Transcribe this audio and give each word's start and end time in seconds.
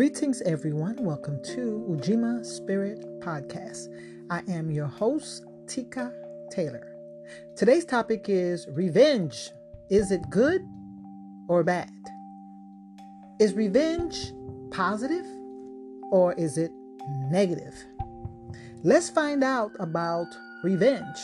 Greetings, 0.00 0.40
everyone. 0.46 0.96
Welcome 1.04 1.42
to 1.42 1.86
Ujima 1.90 2.42
Spirit 2.42 3.04
Podcast. 3.20 3.88
I 4.30 4.40
am 4.48 4.70
your 4.70 4.86
host, 4.86 5.44
Tika 5.66 6.10
Taylor. 6.50 6.96
Today's 7.54 7.84
topic 7.84 8.24
is 8.26 8.66
revenge. 8.70 9.50
Is 9.90 10.10
it 10.10 10.22
good 10.30 10.62
or 11.48 11.62
bad? 11.62 11.92
Is 13.40 13.52
revenge 13.52 14.32
positive 14.70 15.26
or 16.10 16.32
is 16.32 16.56
it 16.56 16.70
negative? 17.30 17.74
Let's 18.82 19.10
find 19.10 19.44
out 19.44 19.72
about 19.80 20.28
revenge 20.64 21.18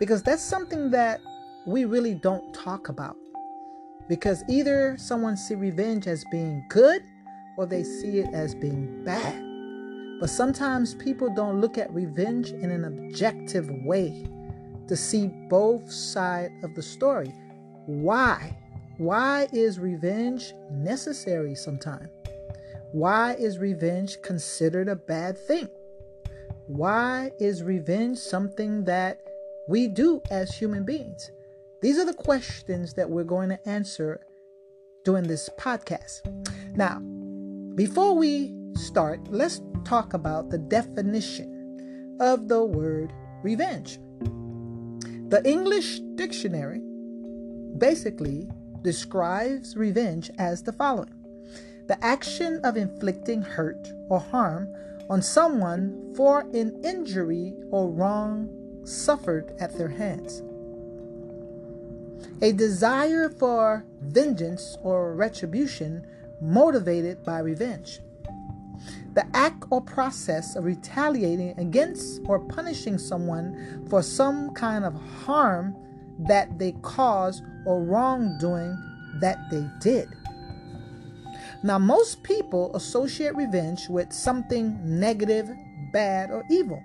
because 0.00 0.24
that's 0.24 0.42
something 0.42 0.90
that 0.90 1.20
we 1.64 1.84
really 1.84 2.14
don't 2.14 2.52
talk 2.52 2.88
about. 2.88 3.18
Because 4.08 4.42
either 4.48 4.96
someone 4.98 5.36
see 5.36 5.54
revenge 5.54 6.08
as 6.08 6.24
being 6.32 6.66
good 6.68 7.04
or 7.56 7.66
they 7.66 7.82
see 7.82 8.18
it 8.18 8.32
as 8.32 8.54
being 8.54 9.04
bad. 9.04 9.42
But 10.20 10.30
sometimes 10.30 10.94
people 10.94 11.34
don't 11.34 11.60
look 11.60 11.78
at 11.78 11.92
revenge 11.92 12.50
in 12.50 12.70
an 12.70 12.84
objective 12.84 13.68
way 13.84 14.26
to 14.88 14.96
see 14.96 15.26
both 15.48 15.90
sides 15.90 16.52
of 16.62 16.74
the 16.74 16.82
story. 16.82 17.34
Why? 17.86 18.56
Why 18.98 19.46
is 19.52 19.78
revenge 19.78 20.54
necessary 20.70 21.54
sometimes? 21.54 22.08
Why 22.92 23.34
is 23.34 23.58
revenge 23.58 24.22
considered 24.22 24.88
a 24.88 24.96
bad 24.96 25.36
thing? 25.36 25.68
Why 26.66 27.30
is 27.38 27.62
revenge 27.62 28.18
something 28.18 28.84
that 28.84 29.20
we 29.68 29.86
do 29.86 30.22
as 30.30 30.56
human 30.56 30.84
beings? 30.84 31.30
These 31.82 31.98
are 31.98 32.06
the 32.06 32.14
questions 32.14 32.94
that 32.94 33.10
we're 33.10 33.24
going 33.24 33.50
to 33.50 33.68
answer 33.68 34.20
during 35.04 35.24
this 35.24 35.50
podcast. 35.58 36.22
Now, 36.74 37.02
before 37.76 38.14
we 38.14 38.54
start, 38.74 39.28
let's 39.30 39.60
talk 39.84 40.14
about 40.14 40.48
the 40.50 40.58
definition 40.58 42.16
of 42.20 42.48
the 42.48 42.64
word 42.64 43.12
revenge. 43.42 43.98
The 45.28 45.42
English 45.44 46.00
dictionary 46.14 46.80
basically 47.76 48.48
describes 48.82 49.76
revenge 49.76 50.30
as 50.38 50.62
the 50.62 50.72
following 50.72 51.12
the 51.86 52.02
action 52.04 52.60
of 52.64 52.76
inflicting 52.76 53.42
hurt 53.42 53.88
or 54.08 54.18
harm 54.18 54.68
on 55.08 55.22
someone 55.22 56.12
for 56.16 56.40
an 56.52 56.80
injury 56.82 57.54
or 57.70 57.90
wrong 57.90 58.48
suffered 58.84 59.54
at 59.60 59.76
their 59.78 59.88
hands. 59.88 60.42
A 62.42 62.52
desire 62.52 63.28
for 63.28 63.84
vengeance 64.00 64.76
or 64.82 65.14
retribution 65.14 66.04
motivated 66.40 67.24
by 67.24 67.40
revenge. 67.40 68.00
The 69.14 69.24
act 69.34 69.64
or 69.70 69.80
process 69.80 70.56
of 70.56 70.64
retaliating 70.64 71.58
against 71.58 72.20
or 72.26 72.38
punishing 72.38 72.98
someone 72.98 73.86
for 73.88 74.02
some 74.02 74.52
kind 74.54 74.84
of 74.84 74.94
harm 75.24 75.74
that 76.18 76.58
they 76.58 76.72
caused 76.82 77.42
or 77.64 77.82
wrongdoing 77.82 78.76
that 79.20 79.38
they 79.50 79.66
did. 79.80 80.08
Now, 81.62 81.78
most 81.78 82.22
people 82.22 82.74
associate 82.76 83.34
revenge 83.34 83.88
with 83.88 84.12
something 84.12 84.78
negative, 84.82 85.50
bad, 85.92 86.30
or 86.30 86.44
evil. 86.50 86.82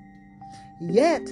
Yet, 0.79 1.25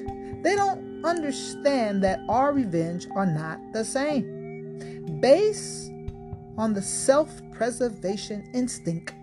they 0.43 0.55
don't 0.55 1.03
understand 1.05 2.03
that 2.03 2.19
our 2.29 2.53
revenge 2.53 3.07
are 3.15 3.25
not 3.25 3.59
the 3.73 3.83
same. 3.83 5.19
Based 5.21 5.91
on 6.57 6.73
the 6.73 6.81
self 6.81 7.41
preservation 7.59 8.49
instinct, 8.53 9.13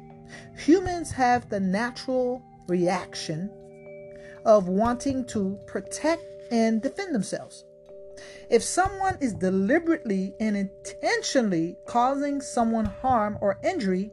humans 0.58 1.10
have 1.10 1.48
the 1.48 1.58
natural 1.58 2.42
reaction 2.68 3.50
of 4.44 4.68
wanting 4.68 5.24
to 5.24 5.58
protect 5.66 6.22
and 6.52 6.82
defend 6.82 7.14
themselves. 7.14 7.64
If 8.50 8.62
someone 8.62 9.16
is 9.22 9.32
deliberately 9.32 10.34
and 10.38 10.54
intentionally 10.54 11.78
causing 11.86 12.42
someone 12.42 12.84
harm 12.84 13.38
or 13.40 13.58
injury, 13.64 14.12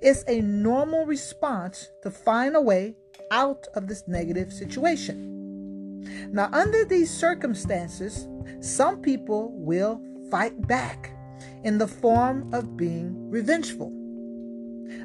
it's 0.00 0.22
a 0.28 0.42
normal 0.42 1.04
response 1.04 1.90
to 2.04 2.10
find 2.12 2.54
a 2.54 2.60
way 2.60 2.94
out 3.32 3.66
of 3.74 3.88
this 3.88 4.06
negative 4.06 4.52
situation. 4.52 6.04
Now, 6.30 6.50
under 6.52 6.84
these 6.84 7.10
circumstances, 7.10 8.28
some 8.60 9.02
people 9.02 9.50
will 9.56 10.00
fight 10.30 10.68
back 10.68 11.15
in 11.64 11.78
the 11.78 11.88
form 11.88 12.52
of 12.52 12.76
being 12.76 13.30
revengeful. 13.30 13.92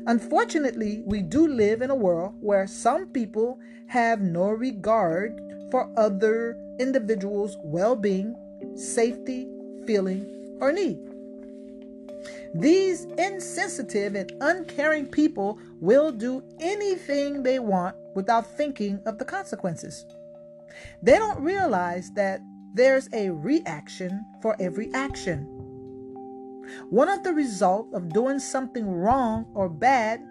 Unfortunately, 0.07 1.01
we 1.05 1.21
do 1.21 1.47
live 1.47 1.81
in 1.81 1.89
a 1.89 1.95
world 1.95 2.35
where 2.39 2.67
some 2.67 3.07
people 3.07 3.59
have 3.87 4.21
no 4.21 4.49
regard 4.49 5.39
for 5.71 5.91
other 5.97 6.57
individuals' 6.79 7.57
well 7.63 7.95
being, 7.95 8.35
safety, 8.75 9.47
feeling, 9.85 10.57
or 10.59 10.71
need. 10.71 10.99
These 12.53 13.05
insensitive 13.17 14.15
and 14.15 14.31
uncaring 14.41 15.05
people 15.05 15.57
will 15.79 16.11
do 16.11 16.43
anything 16.59 17.43
they 17.43 17.59
want 17.59 17.95
without 18.13 18.45
thinking 18.45 19.01
of 19.05 19.17
the 19.17 19.25
consequences. 19.25 20.05
They 21.01 21.17
don't 21.17 21.41
realize 21.41 22.11
that 22.11 22.41
there's 22.73 23.09
a 23.13 23.29
reaction 23.29 24.23
for 24.41 24.55
every 24.59 24.93
action. 24.93 25.50
One 26.89 27.09
of 27.09 27.23
the 27.23 27.33
results 27.33 27.93
of 27.93 28.09
doing 28.09 28.39
something 28.39 28.89
wrong 28.89 29.45
or 29.53 29.69
bad 29.69 30.21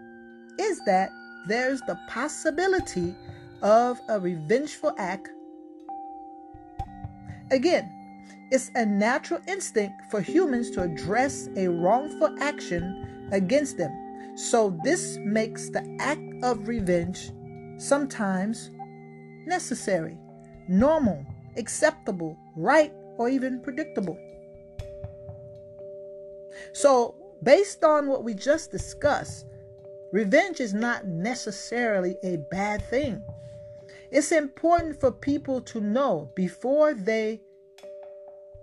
is 0.58 0.80
that 0.86 1.10
there's 1.48 1.80
the 1.82 1.98
possibility 2.08 3.14
of 3.62 4.00
a 4.08 4.20
revengeful 4.20 4.94
act. 4.98 5.28
Again, 7.50 7.90
it's 8.50 8.70
a 8.74 8.84
natural 8.84 9.40
instinct 9.46 9.94
for 10.10 10.20
humans 10.20 10.70
to 10.72 10.82
address 10.82 11.48
a 11.56 11.68
wrongful 11.68 12.36
action 12.40 13.28
against 13.32 13.76
them. 13.76 13.90
So, 14.36 14.78
this 14.84 15.18
makes 15.18 15.70
the 15.70 15.96
act 16.00 16.22
of 16.42 16.68
revenge 16.68 17.32
sometimes 17.78 18.70
necessary, 19.46 20.16
normal, 20.68 21.24
acceptable, 21.56 22.38
right, 22.56 22.92
or 23.18 23.28
even 23.28 23.60
predictable. 23.60 24.16
So, 26.72 27.14
based 27.42 27.84
on 27.84 28.06
what 28.06 28.24
we 28.24 28.34
just 28.34 28.70
discussed, 28.70 29.46
revenge 30.12 30.60
is 30.60 30.74
not 30.74 31.06
necessarily 31.06 32.16
a 32.22 32.36
bad 32.50 32.82
thing. 32.82 33.22
It's 34.10 34.32
important 34.32 34.98
for 34.98 35.12
people 35.12 35.60
to 35.62 35.80
know 35.80 36.30
before 36.34 36.94
they 36.94 37.40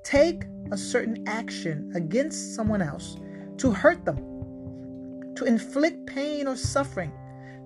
take 0.03 0.43
a 0.71 0.77
certain 0.77 1.23
action 1.27 1.91
against 1.95 2.55
someone 2.55 2.81
else 2.81 3.17
to 3.57 3.71
hurt 3.71 4.05
them, 4.05 4.17
to 5.35 5.45
inflict 5.45 6.05
pain 6.05 6.47
or 6.47 6.55
suffering, 6.55 7.11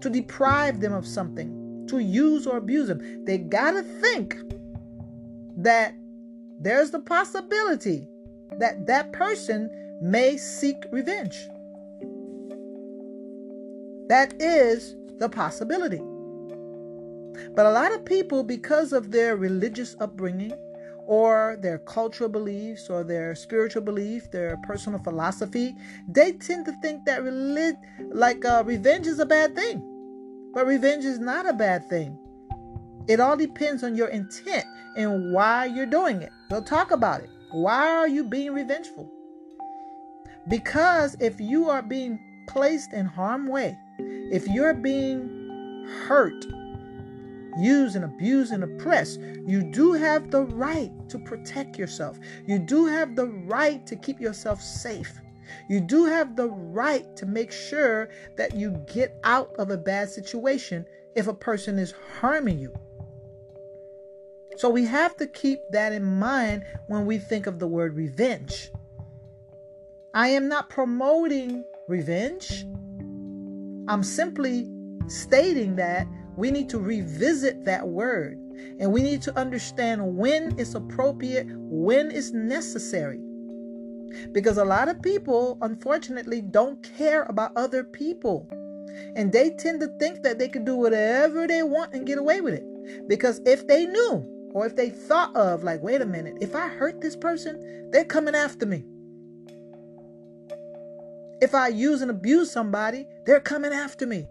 to 0.01 0.09
deprive 0.09 0.79
them 0.79 0.93
of 0.93 1.05
something, 1.05 1.85
to 1.87 1.99
use 1.99 2.47
or 2.47 2.57
abuse 2.57 2.87
them. 2.87 3.25
They 3.25 3.37
got 3.37 3.71
to 3.71 3.83
think 3.83 4.37
that 5.57 5.95
there's 6.59 6.91
the 6.91 6.99
possibility 6.99 8.07
that 8.59 8.85
that 8.87 9.11
person 9.11 9.69
may 10.01 10.35
seek 10.35 10.83
revenge. 10.91 11.47
That 14.09 14.33
is 14.41 14.95
the 15.19 15.29
possibility. 15.29 16.01
But 17.55 17.65
a 17.65 17.71
lot 17.71 17.93
of 17.93 18.03
people, 18.03 18.43
because 18.43 18.93
of 18.93 19.11
their 19.11 19.35
religious 19.37 19.95
upbringing 19.99 20.53
or 21.05 21.57
their 21.61 21.77
cultural 21.79 22.29
beliefs 22.29 22.89
or 22.89 23.03
their 23.03 23.35
spiritual 23.35 23.83
belief, 23.83 24.31
their 24.31 24.57
personal 24.63 24.99
philosophy, 24.99 25.75
they 26.07 26.33
tend 26.33 26.65
to 26.65 26.73
think 26.81 27.05
that 27.05 27.23
relig- 27.23 27.75
like 28.11 28.43
uh, 28.43 28.63
revenge 28.65 29.07
is 29.07 29.19
a 29.19 29.25
bad 29.25 29.55
thing. 29.55 29.87
But 30.53 30.65
revenge 30.65 31.05
is 31.05 31.19
not 31.19 31.47
a 31.47 31.53
bad 31.53 31.87
thing. 31.89 32.17
It 33.07 33.19
all 33.19 33.37
depends 33.37 33.83
on 33.83 33.95
your 33.95 34.07
intent 34.09 34.65
and 34.97 35.33
why 35.33 35.65
you're 35.65 35.85
doing 35.85 36.21
it. 36.21 36.31
We'll 36.49 36.63
talk 36.63 36.91
about 36.91 37.21
it. 37.21 37.29
Why 37.51 37.87
are 37.87 38.07
you 38.07 38.23
being 38.23 38.53
revengeful? 38.53 39.11
Because 40.47 41.15
if 41.19 41.39
you 41.39 41.69
are 41.69 41.81
being 41.81 42.19
placed 42.47 42.93
in 42.93 43.05
harm 43.05 43.47
way, 43.47 43.77
if 43.99 44.47
you're 44.47 44.73
being 44.73 45.85
hurt, 46.07 46.45
used 47.59 47.95
and 47.95 48.05
abused 48.05 48.53
and 48.53 48.63
oppressed, 48.63 49.19
you 49.45 49.61
do 49.61 49.93
have 49.93 50.31
the 50.31 50.43
right 50.43 50.91
to 51.09 51.19
protect 51.19 51.77
yourself. 51.77 52.17
You 52.45 52.59
do 52.59 52.85
have 52.85 53.15
the 53.15 53.27
right 53.27 53.85
to 53.87 53.95
keep 53.95 54.19
yourself 54.19 54.61
safe. 54.61 55.19
You 55.69 55.81
do 55.81 56.05
have 56.05 56.35
the 56.35 56.49
right 56.49 57.15
to 57.17 57.25
make 57.25 57.51
sure 57.51 58.09
that 58.37 58.55
you 58.55 58.83
get 58.91 59.19
out 59.23 59.53
of 59.57 59.69
a 59.69 59.77
bad 59.77 60.09
situation 60.09 60.85
if 61.15 61.27
a 61.27 61.33
person 61.33 61.77
is 61.77 61.93
harming 62.19 62.59
you. 62.59 62.73
So 64.57 64.69
we 64.69 64.85
have 64.85 65.15
to 65.17 65.27
keep 65.27 65.59
that 65.71 65.91
in 65.91 66.03
mind 66.03 66.63
when 66.87 67.05
we 67.05 67.17
think 67.17 67.47
of 67.47 67.59
the 67.59 67.67
word 67.67 67.95
revenge. 67.95 68.71
I 70.13 70.27
am 70.27 70.49
not 70.49 70.69
promoting 70.69 71.63
revenge. 71.87 72.65
I'm 73.87 74.03
simply 74.03 74.69
stating 75.07 75.77
that 75.77 76.05
we 76.35 76.51
need 76.51 76.67
to 76.69 76.79
revisit 76.79 77.63
that 77.63 77.87
word 77.87 78.37
and 78.79 78.91
we 78.91 79.03
need 79.03 79.21
to 79.21 79.37
understand 79.37 80.17
when 80.17 80.59
it's 80.59 80.75
appropriate, 80.75 81.47
when 81.55 82.11
it's 82.11 82.31
necessary. 82.31 83.21
Because 84.33 84.57
a 84.57 84.65
lot 84.65 84.89
of 84.89 85.01
people, 85.01 85.57
unfortunately, 85.61 86.41
don't 86.41 86.83
care 86.97 87.23
about 87.23 87.55
other 87.55 87.85
people. 87.85 88.49
And 89.15 89.31
they 89.31 89.51
tend 89.51 89.79
to 89.79 89.87
think 89.97 90.23
that 90.23 90.37
they 90.37 90.49
can 90.49 90.65
do 90.65 90.75
whatever 90.75 91.47
they 91.47 91.63
want 91.63 91.93
and 91.93 92.05
get 92.05 92.17
away 92.17 92.41
with 92.41 92.55
it. 92.55 93.07
Because 93.07 93.39
if 93.45 93.65
they 93.65 93.85
knew 93.85 94.51
or 94.53 94.65
if 94.65 94.75
they 94.75 94.89
thought 94.89 95.33
of, 95.37 95.63
like, 95.63 95.81
wait 95.81 96.01
a 96.01 96.05
minute, 96.05 96.35
if 96.41 96.53
I 96.53 96.67
hurt 96.67 96.99
this 96.99 97.15
person, 97.15 97.89
they're 97.91 98.03
coming 98.03 98.35
after 98.35 98.65
me. 98.65 98.83
If 101.41 101.55
I 101.55 101.69
use 101.69 102.01
and 102.01 102.11
abuse 102.11 102.51
somebody, 102.51 103.07
they're 103.25 103.39
coming 103.39 103.73
after 103.73 104.05
me. 104.05 104.27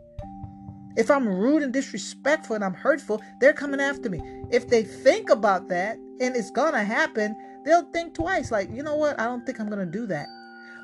If 0.97 1.11
I'm 1.11 1.29
rude 1.29 1.63
and 1.63 1.73
disrespectful 1.73 2.55
and 2.55 2.65
I'm 2.65 2.75
hurtful, 2.75 3.21
they're 3.41 3.53
coming 3.53 3.81
after 3.81 4.09
me. 4.09 4.21
If 4.51 4.69
they 4.69 4.83
think 4.83 5.31
about 5.31 5.69
that 5.69 5.97
and 5.97 6.37
it's 6.37 6.51
gonna 6.51 6.85
happen, 6.85 7.37
they'll 7.65 7.91
think 7.93 8.15
twice. 8.15 8.51
Like, 8.51 8.71
you 8.71 8.83
know 8.83 8.97
what? 8.97 9.19
I 9.19 9.25
don't 9.25 9.45
think 9.45 9.61
I'm 9.61 9.69
gonna 9.69 9.87
do 9.87 10.07
that. 10.07 10.27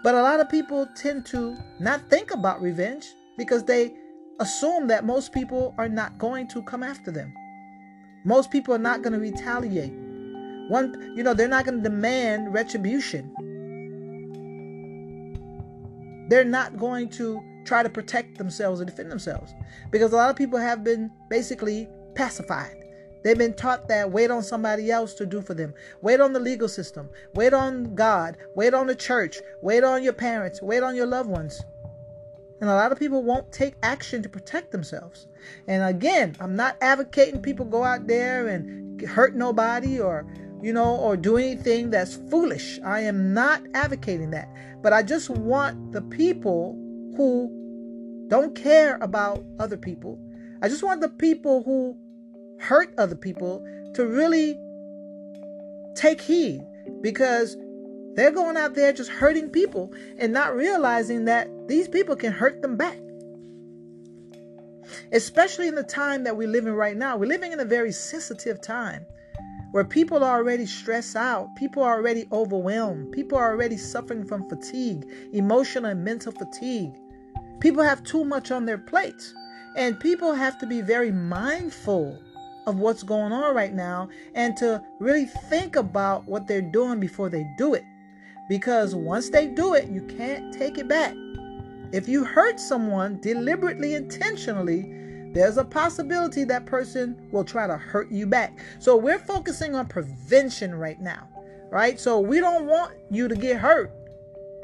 But 0.02 0.14
a 0.14 0.22
lot 0.22 0.40
of 0.40 0.48
people 0.48 0.86
tend 0.96 1.26
to 1.26 1.56
not 1.80 2.08
think 2.10 2.30
about 2.30 2.60
revenge 2.60 3.06
because 3.36 3.64
they 3.64 3.94
assume 4.40 4.86
that 4.88 5.04
most 5.04 5.32
people 5.32 5.74
are 5.78 5.88
not 5.88 6.18
going 6.18 6.48
to 6.48 6.62
come 6.62 6.82
after 6.82 7.10
them. 7.10 7.32
Most 8.24 8.50
people 8.50 8.74
are 8.74 8.78
not 8.78 9.02
going 9.02 9.12
to 9.12 9.18
retaliate. 9.18 9.92
One, 10.68 11.14
you 11.16 11.22
know, 11.22 11.32
they're 11.32 11.48
not 11.48 11.64
going 11.64 11.78
to 11.78 11.82
demand 11.82 12.52
retribution. 12.52 13.34
They're 16.28 16.44
not 16.44 16.76
going 16.76 17.08
to 17.10 17.42
try 17.64 17.82
to 17.82 17.88
protect 17.88 18.38
themselves 18.38 18.80
or 18.80 18.84
defend 18.84 19.10
themselves 19.10 19.54
because 19.90 20.12
a 20.12 20.16
lot 20.16 20.30
of 20.30 20.36
people 20.36 20.58
have 20.58 20.84
been 20.84 21.10
basically 21.28 21.88
pacified. 22.14 22.84
They've 23.22 23.36
been 23.36 23.54
taught 23.54 23.88
that 23.88 24.12
wait 24.12 24.30
on 24.30 24.42
somebody 24.42 24.90
else 24.90 25.12
to 25.14 25.26
do 25.26 25.42
for 25.42 25.52
them. 25.52 25.74
Wait 26.00 26.20
on 26.20 26.32
the 26.32 26.38
legal 26.38 26.68
system. 26.68 27.08
Wait 27.34 27.52
on 27.52 27.94
God. 27.96 28.36
Wait 28.54 28.72
on 28.72 28.86
the 28.86 28.94
church. 28.94 29.40
Wait 29.62 29.82
on 29.82 30.04
your 30.04 30.12
parents. 30.12 30.62
Wait 30.62 30.82
on 30.82 30.94
your 30.94 31.06
loved 31.06 31.28
ones. 31.28 31.60
And 32.60 32.70
a 32.70 32.74
lot 32.74 32.92
of 32.92 32.98
people 32.98 33.22
won't 33.22 33.50
take 33.52 33.74
action 33.82 34.22
to 34.22 34.28
protect 34.28 34.70
themselves. 34.70 35.26
And 35.66 35.82
again, 35.82 36.36
I'm 36.40 36.54
not 36.54 36.76
advocating 36.80 37.42
people 37.42 37.66
go 37.66 37.84
out 37.84 38.06
there 38.06 38.46
and 38.46 39.00
hurt 39.02 39.34
nobody 39.34 40.00
or, 40.00 40.24
you 40.62 40.72
know, 40.72 40.96
or 40.96 41.16
do 41.16 41.36
anything 41.36 41.90
that's 41.90 42.16
foolish. 42.30 42.78
I 42.84 43.00
am 43.00 43.34
not 43.34 43.62
advocating 43.74 44.30
that. 44.30 44.48
But 44.86 44.92
I 44.92 45.02
just 45.02 45.28
want 45.28 45.90
the 45.90 46.00
people 46.00 46.78
who 47.16 47.50
don't 48.28 48.54
care 48.54 48.98
about 49.00 49.44
other 49.58 49.76
people, 49.76 50.16
I 50.62 50.68
just 50.68 50.84
want 50.84 51.00
the 51.00 51.08
people 51.08 51.64
who 51.64 51.96
hurt 52.60 52.94
other 52.96 53.16
people 53.16 53.66
to 53.94 54.06
really 54.06 54.56
take 55.96 56.20
heed 56.20 56.64
because 57.00 57.56
they're 58.14 58.30
going 58.30 58.56
out 58.56 58.76
there 58.76 58.92
just 58.92 59.10
hurting 59.10 59.50
people 59.50 59.92
and 60.18 60.32
not 60.32 60.54
realizing 60.54 61.24
that 61.24 61.48
these 61.66 61.88
people 61.88 62.14
can 62.14 62.32
hurt 62.32 62.62
them 62.62 62.76
back. 62.76 62.96
Especially 65.10 65.66
in 65.66 65.74
the 65.74 65.82
time 65.82 66.22
that 66.22 66.36
we're 66.36 66.46
living 66.46 66.74
right 66.74 66.96
now. 66.96 67.16
We're 67.16 67.26
living 67.26 67.50
in 67.50 67.58
a 67.58 67.64
very 67.64 67.90
sensitive 67.90 68.60
time 68.60 69.04
where 69.76 69.84
people 69.84 70.24
are 70.24 70.38
already 70.38 70.64
stressed 70.64 71.16
out, 71.16 71.54
people 71.54 71.82
are 71.82 71.96
already 71.96 72.26
overwhelmed, 72.32 73.12
people 73.12 73.36
are 73.36 73.50
already 73.50 73.76
suffering 73.76 74.24
from 74.24 74.48
fatigue, 74.48 75.06
emotional 75.34 75.90
and 75.90 76.02
mental 76.02 76.32
fatigue. 76.32 76.94
People 77.60 77.82
have 77.82 78.02
too 78.02 78.24
much 78.24 78.50
on 78.50 78.64
their 78.64 78.78
plates, 78.78 79.34
and 79.76 80.00
people 80.00 80.32
have 80.32 80.56
to 80.60 80.66
be 80.66 80.80
very 80.80 81.12
mindful 81.12 82.18
of 82.66 82.78
what's 82.78 83.02
going 83.02 83.32
on 83.32 83.54
right 83.54 83.74
now 83.74 84.08
and 84.34 84.56
to 84.56 84.82
really 84.98 85.26
think 85.26 85.76
about 85.76 86.24
what 86.24 86.46
they're 86.46 86.62
doing 86.62 86.98
before 86.98 87.28
they 87.28 87.46
do 87.58 87.74
it. 87.74 87.84
Because 88.48 88.94
once 88.94 89.28
they 89.28 89.46
do 89.46 89.74
it, 89.74 89.90
you 89.90 90.00
can't 90.04 90.54
take 90.54 90.78
it 90.78 90.88
back. 90.88 91.14
If 91.92 92.08
you 92.08 92.24
hurt 92.24 92.58
someone 92.58 93.20
deliberately, 93.20 93.92
intentionally, 93.94 94.90
there's 95.36 95.58
a 95.58 95.64
possibility 95.64 96.44
that 96.44 96.64
person 96.64 97.28
will 97.30 97.44
try 97.44 97.66
to 97.66 97.76
hurt 97.76 98.10
you 98.10 98.26
back. 98.26 98.58
So 98.78 98.96
we're 98.96 99.18
focusing 99.18 99.74
on 99.74 99.86
prevention 99.86 100.74
right 100.74 100.98
now, 100.98 101.28
right? 101.70 102.00
So 102.00 102.20
we 102.20 102.40
don't 102.40 102.64
want 102.64 102.94
you 103.10 103.28
to 103.28 103.34
get 103.34 103.58
hurt. 103.58 103.92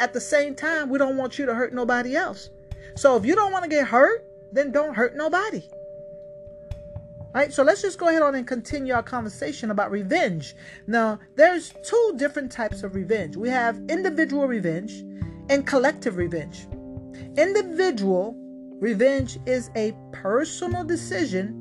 At 0.01 0.15
the 0.15 0.21
same 0.21 0.55
time, 0.55 0.89
we 0.89 0.99
don't 0.99 1.19
want 1.19 1.39
you 1.39 1.45
to 1.45 1.55
hurt 1.55 1.75
nobody 1.75 2.17
else. 2.17 2.49
So 2.97 3.17
if 3.17 3.27
you 3.27 3.35
don't 3.35 3.53
want 3.53 3.65
to 3.65 3.71
get 3.71 3.87
hurt, 3.87 4.27
then 4.51 4.73
don't 4.73 4.95
hurt 4.95 5.15
nobody. 5.15 5.63
All 7.35 7.41
right, 7.41 7.53
so 7.53 7.63
let's 7.63 7.83
just 7.83 7.99
go 7.99 8.09
ahead 8.09 8.23
on 8.23 8.35
and 8.35 8.47
continue 8.47 8.95
our 8.95 9.03
conversation 9.03 9.71
about 9.71 9.91
revenge. 9.91 10.55
Now, 10.87 11.19
there's 11.37 11.73
two 11.83 12.15
different 12.17 12.51
types 12.51 12.83
of 12.83 12.95
revenge. 12.95 13.37
We 13.37 13.49
have 13.51 13.79
individual 13.89 14.47
revenge 14.47 15.05
and 15.51 15.67
collective 15.67 16.17
revenge. 16.17 16.67
Individual 17.37 18.37
revenge 18.83 19.39
is 19.47 19.71
a 19.77 19.95
personal 20.11 20.83
decision 20.83 21.57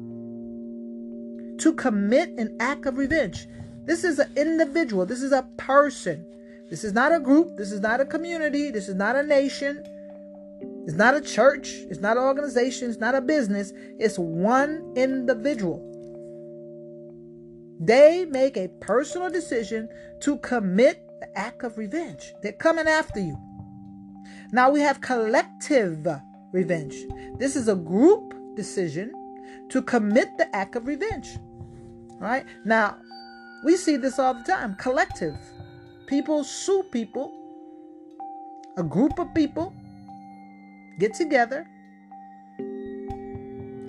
to 1.59 1.71
commit 1.73 2.29
an 2.39 2.57
act 2.59 2.87
of 2.87 2.97
revenge. 2.97 3.47
This 3.85 4.03
is 4.03 4.17
an 4.17 4.31
individual, 4.35 5.05
this 5.05 5.21
is 5.21 5.31
a 5.31 5.43
person. 5.57 6.25
This 6.71 6.83
is 6.83 6.93
not 6.93 7.13
a 7.13 7.19
group, 7.19 7.57
this 7.57 7.71
is 7.71 7.79
not 7.79 8.01
a 8.01 8.05
community, 8.05 8.71
this 8.71 8.89
is 8.89 8.95
not 8.95 9.15
a 9.15 9.21
nation. 9.21 9.83
It's 10.87 10.95
not 10.95 11.13
a 11.15 11.21
church, 11.21 11.69
it's 11.91 11.99
not 11.99 12.17
an 12.17 12.23
organization, 12.23 12.89
it's 12.89 12.99
not 12.99 13.13
a 13.13 13.21
business, 13.21 13.71
it's 13.99 14.17
one 14.17 14.91
individual. 14.95 15.87
They 17.79 18.25
make 18.25 18.57
a 18.57 18.69
personal 18.79 19.29
decision 19.29 19.89
to 20.21 20.37
commit 20.39 21.07
the 21.19 21.37
act 21.37 21.63
of 21.63 21.77
revenge. 21.77 22.33
They're 22.41 22.53
coming 22.53 22.87
after 22.87 23.19
you. 23.19 23.37
Now 24.51 24.71
we 24.71 24.79
have 24.79 25.01
collective 25.01 26.01
revenge. 26.51 26.95
This 27.37 27.55
is 27.55 27.67
a 27.67 27.75
group 27.75 28.33
decision 28.55 29.11
to 29.69 29.81
commit 29.81 30.37
the 30.37 30.53
act 30.55 30.75
of 30.75 30.87
revenge. 30.87 31.37
Right? 32.19 32.45
Now, 32.65 32.97
we 33.63 33.77
see 33.77 33.97
this 33.97 34.19
all 34.19 34.33
the 34.33 34.43
time. 34.43 34.75
Collective. 34.75 35.35
People 36.07 36.43
sue 36.43 36.83
people. 36.91 37.31
A 38.77 38.83
group 38.83 39.19
of 39.19 39.33
people 39.33 39.73
get 40.99 41.13
together 41.13 41.67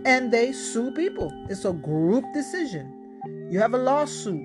and 0.04 0.32
they 0.32 0.52
sue 0.52 0.90
people. 0.92 1.30
It's 1.48 1.64
a 1.64 1.72
group 1.72 2.24
decision. 2.32 3.48
You 3.50 3.58
have 3.60 3.74
a 3.74 3.78
lawsuit. 3.78 4.42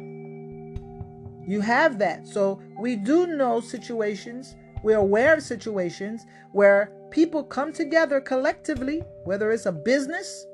You 1.47 1.61
have 1.61 1.97
that. 1.99 2.27
So 2.27 2.61
we 2.77 2.95
do 2.95 3.25
know 3.25 3.61
situations, 3.61 4.55
we're 4.83 4.97
aware 4.97 5.33
of 5.33 5.43
situations 5.43 6.25
where 6.51 6.91
people 7.11 7.43
come 7.43 7.73
together 7.73 8.21
collectively, 8.21 9.03
whether 9.23 9.51
it's 9.51 9.65
a 9.65 9.71
business, 9.71 10.45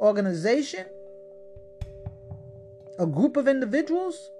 organization, 0.00 0.86
a 2.98 3.06
group 3.06 3.36
of 3.36 3.48
individuals, 3.48 4.30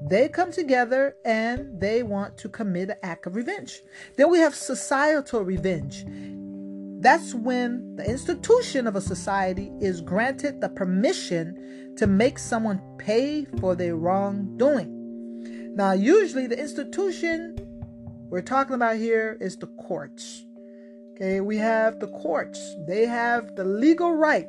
they 0.00 0.28
come 0.28 0.52
together 0.52 1.16
and 1.24 1.80
they 1.80 2.02
want 2.02 2.36
to 2.38 2.48
commit 2.48 2.90
an 2.90 2.96
act 3.02 3.26
of 3.26 3.34
revenge. 3.34 3.82
Then 4.16 4.30
we 4.30 4.38
have 4.38 4.54
societal 4.54 5.42
revenge. 5.42 6.04
That's 7.00 7.34
when 7.34 7.96
the 7.96 8.08
institution 8.08 8.86
of 8.86 8.96
a 8.96 9.00
society 9.00 9.72
is 9.80 10.00
granted 10.00 10.60
the 10.60 10.68
permission 10.68 11.94
to 11.96 12.06
make 12.06 12.38
someone 12.38 12.80
pay 12.98 13.44
for 13.60 13.74
their 13.74 13.96
wrongdoing. 13.96 15.74
Now, 15.74 15.92
usually 15.92 16.46
the 16.46 16.58
institution 16.58 17.67
we're 18.28 18.42
talking 18.42 18.74
about 18.74 18.96
here 18.96 19.36
is 19.40 19.56
the 19.56 19.66
courts. 19.66 20.44
Okay, 21.12 21.40
we 21.40 21.56
have 21.56 21.98
the 21.98 22.08
courts, 22.08 22.76
they 22.86 23.06
have 23.06 23.56
the 23.56 23.64
legal 23.64 24.14
right 24.14 24.46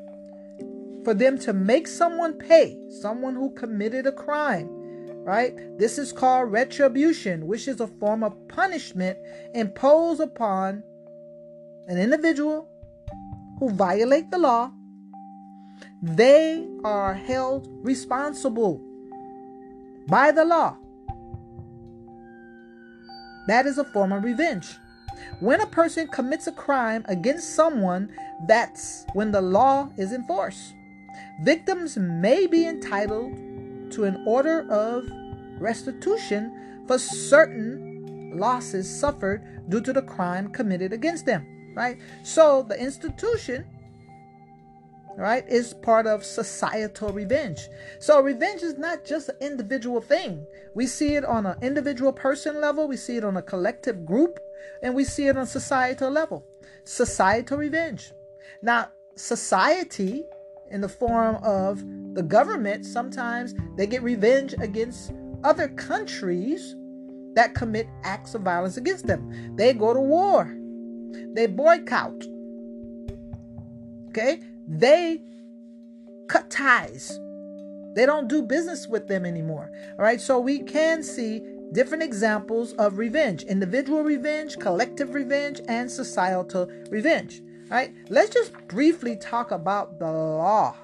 for 1.03 1.13
them 1.13 1.37
to 1.39 1.53
make 1.53 1.87
someone 1.87 2.33
pay, 2.33 2.77
someone 3.01 3.35
who 3.35 3.51
committed 3.55 4.05
a 4.05 4.11
crime 4.11 4.69
right? 5.29 5.77
This 5.77 5.99
is 5.99 6.11
called 6.11 6.51
retribution, 6.51 7.45
which 7.45 7.67
is 7.67 7.79
a 7.79 7.85
form 7.85 8.23
of 8.23 8.35
punishment 8.47 9.15
imposed 9.53 10.21
upon 10.21 10.81
an 11.87 11.99
individual 11.99 12.67
who 13.59 13.69
violate 13.69 14.31
the 14.31 14.39
law. 14.39 14.71
They 16.01 16.67
are 16.83 17.13
held 17.13 17.67
responsible 17.83 18.81
by 20.07 20.31
the 20.31 20.45
law. 20.45 20.77
That 23.49 23.65
is 23.65 23.79
a 23.79 23.83
form 23.83 24.11
of 24.11 24.23
revenge. 24.23 24.77
When 25.39 25.59
a 25.59 25.65
person 25.65 26.07
commits 26.07 26.45
a 26.45 26.51
crime 26.51 27.03
against 27.07 27.55
someone, 27.55 28.11
that's 28.47 29.07
when 29.13 29.31
the 29.31 29.41
law 29.41 29.89
is 29.97 30.13
enforced. 30.13 30.75
Victims 31.41 31.97
may 31.97 32.45
be 32.45 32.67
entitled 32.67 33.33
to 33.93 34.03
an 34.03 34.23
order 34.27 34.69
of 34.69 35.09
restitution 35.59 36.83
for 36.85 36.99
certain 36.99 38.37
losses 38.37 38.87
suffered 38.87 39.41
due 39.67 39.81
to 39.81 39.93
the 39.93 40.03
crime 40.03 40.49
committed 40.49 40.93
against 40.93 41.25
them. 41.25 41.73
right? 41.75 41.97
So 42.21 42.61
the 42.61 42.79
institution, 42.79 43.65
right, 45.19 45.47
is 45.47 45.73
part 45.73 46.07
of 46.07 46.23
societal 46.23 47.11
revenge. 47.11 47.69
So 47.99 48.21
revenge 48.21 48.63
is 48.63 48.77
not 48.77 49.05
just 49.05 49.29
an 49.29 49.35
individual 49.41 50.01
thing. 50.01 50.45
We 50.73 50.87
see 50.87 51.15
it 51.15 51.25
on 51.25 51.45
an 51.45 51.57
individual 51.61 52.13
person 52.13 52.61
level, 52.61 52.87
we 52.87 52.97
see 52.97 53.17
it 53.17 53.23
on 53.23 53.37
a 53.37 53.41
collective 53.41 54.05
group, 54.05 54.39
and 54.81 54.95
we 54.95 55.03
see 55.03 55.27
it 55.27 55.37
on 55.37 55.45
societal 55.45 56.09
level. 56.09 56.45
Societal 56.83 57.57
revenge. 57.57 58.13
Now, 58.61 58.89
society 59.15 60.23
in 60.71 60.81
the 60.81 60.89
form 60.89 61.35
of 61.43 61.83
the 62.13 62.23
government, 62.23 62.85
sometimes 62.85 63.53
they 63.75 63.87
get 63.87 64.03
revenge 64.03 64.53
against 64.59 65.11
other 65.43 65.67
countries 65.69 66.75
that 67.33 67.55
commit 67.55 67.87
acts 68.03 68.35
of 68.35 68.41
violence 68.41 68.77
against 68.77 69.07
them. 69.07 69.55
They 69.55 69.73
go 69.73 69.93
to 69.93 69.99
war. 69.99 70.55
They 71.33 71.47
boycott. 71.47 72.23
Okay? 74.09 74.41
They 74.69 75.21
cut 76.27 76.51
ties. 76.51 77.19
They 77.95 78.05
don't 78.05 78.27
do 78.27 78.43
business 78.43 78.87
with 78.87 79.07
them 79.07 79.25
anymore. 79.25 79.71
All 79.97 80.05
right? 80.05 80.21
So 80.21 80.39
we 80.39 80.59
can 80.59 81.01
see 81.01 81.41
different 81.71 82.03
examples 82.03 82.73
of 82.73 82.97
revenge 82.97 83.43
individual 83.43 84.03
revenge, 84.03 84.57
collective 84.59 85.13
revenge, 85.15 85.59
and 85.67 85.91
societal 85.91 86.71
revenge. 86.89 87.41
All 87.41 87.77
right? 87.77 87.93
Let's 88.09 88.29
just 88.29 88.53
briefly 88.67 89.15
talk 89.17 89.51
about 89.51 89.97
the 89.99 90.11
law. 90.11 90.75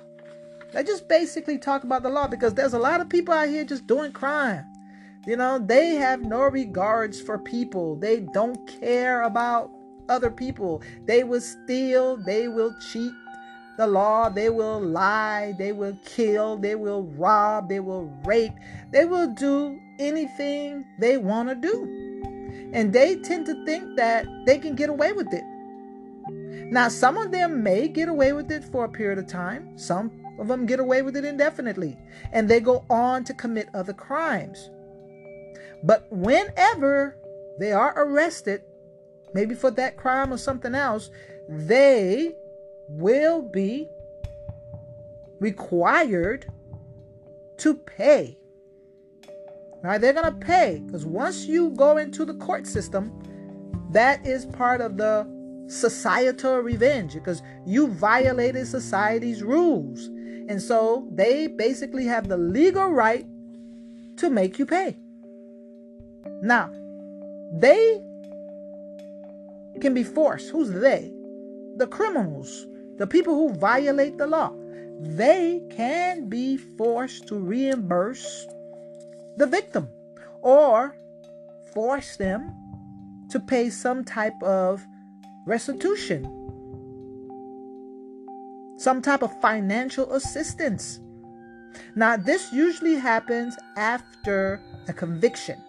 Let's 0.73 0.89
just 0.89 1.07
basically 1.07 1.59
talk 1.59 1.83
about 1.83 2.03
the 2.03 2.09
law 2.09 2.27
because 2.27 2.53
there's 2.55 2.73
a 2.73 2.79
lot 2.79 3.01
of 3.01 3.07
people 3.07 3.33
out 3.33 3.49
here 3.49 3.63
just 3.63 3.87
doing 3.87 4.11
crime. 4.11 4.65
You 5.27 5.37
know, 5.37 5.59
they 5.59 5.95
have 5.95 6.21
no 6.21 6.41
regards 6.41 7.21
for 7.21 7.37
people. 7.37 7.95
They 7.95 8.19
don't 8.19 8.67
care 8.81 9.21
about 9.21 9.71
other 10.09 10.29
people. 10.29 10.81
They 11.05 11.23
will 11.23 11.41
steal, 11.41 12.17
they 12.17 12.47
will 12.47 12.75
cheat 12.91 13.11
the 13.77 13.87
law, 13.87 14.29
they 14.29 14.49
will 14.49 14.79
lie, 14.79 15.53
they 15.57 15.71
will 15.71 15.97
kill, 16.05 16.57
they 16.57 16.75
will 16.75 17.03
rob, 17.03 17.69
they 17.69 17.79
will 17.79 18.05
rape, 18.23 18.53
they 18.91 19.05
will 19.05 19.27
do 19.33 19.79
anything 19.99 20.85
they 20.99 21.17
want 21.17 21.49
to 21.49 21.55
do. 21.55 22.71
And 22.73 22.91
they 22.93 23.17
tend 23.17 23.45
to 23.47 23.65
think 23.65 23.97
that 23.97 24.25
they 24.45 24.57
can 24.57 24.75
get 24.75 24.89
away 24.89 25.11
with 25.11 25.33
it. 25.33 25.43
Now, 26.71 26.87
some 26.87 27.17
of 27.17 27.31
them 27.31 27.63
may 27.63 27.87
get 27.87 28.09
away 28.09 28.33
with 28.33 28.51
it 28.51 28.63
for 28.63 28.85
a 28.85 28.89
period 28.89 29.19
of 29.19 29.27
time, 29.27 29.77
some 29.77 30.11
of 30.39 30.47
them 30.47 30.65
get 30.65 30.79
away 30.79 31.01
with 31.01 31.15
it 31.15 31.25
indefinitely, 31.25 31.97
and 32.31 32.49
they 32.49 32.59
go 32.59 32.83
on 32.89 33.23
to 33.25 33.33
commit 33.33 33.69
other 33.73 33.93
crimes. 33.93 34.69
But 35.83 36.07
whenever 36.11 37.17
they 37.59 37.71
are 37.71 37.93
arrested, 37.95 38.61
maybe 39.33 39.53
for 39.53 39.71
that 39.71 39.97
crime 39.97 40.33
or 40.33 40.37
something 40.37 40.73
else, 40.73 41.11
they 41.47 42.35
will 42.87 43.41
be 43.41 43.89
required 45.39 46.51
to 47.57 47.73
pay. 47.73 48.37
Right? 49.81 49.99
They're 49.99 50.13
going 50.13 50.25
to 50.25 50.45
pay 50.45 50.81
because 50.85 51.05
once 51.05 51.45
you 51.45 51.69
go 51.71 51.97
into 51.97 52.25
the 52.25 52.33
court 52.35 52.65
system, 52.65 53.11
that 53.91 54.25
is 54.25 54.45
part 54.45 54.81
of 54.81 54.97
the 54.97 55.27
societal 55.67 56.59
revenge 56.59 57.13
because 57.13 57.41
you 57.65 57.87
violated 57.87 58.67
society's 58.67 59.43
rules. 59.43 60.05
And 60.47 60.61
so 60.61 61.07
they 61.11 61.47
basically 61.47 62.05
have 62.05 62.27
the 62.27 62.37
legal 62.37 62.89
right 62.89 63.25
to 64.17 64.29
make 64.29 64.59
you 64.59 64.65
pay. 64.65 64.97
Now, 66.41 66.71
they 67.53 68.01
can 69.81 69.93
be 69.93 70.03
forced. 70.03 70.49
Who's 70.49 70.71
they? 70.71 71.11
The 71.77 71.87
criminals, 71.87 72.65
the 72.97 73.07
people 73.07 73.35
who 73.35 73.53
violate 73.55 74.17
the 74.17 74.27
law. 74.27 74.53
They 75.01 75.61
can 75.71 76.29
be 76.29 76.57
forced 76.57 77.27
to 77.27 77.35
reimburse 77.37 78.47
the 79.37 79.47
victim 79.47 79.89
or 80.41 80.95
force 81.73 82.15
them 82.17 82.55
to 83.29 83.39
pay 83.39 83.69
some 83.69 84.05
type 84.05 84.41
of 84.41 84.85
restitution, 85.45 86.23
some 88.77 89.01
type 89.01 89.21
of 89.21 89.41
financial 89.41 90.13
assistance. 90.13 90.99
Now, 91.95 92.15
this 92.15 92.53
usually 92.53 92.95
happens 92.95 93.55
after 93.75 94.61
a 94.87 94.93
conviction. 94.93 95.61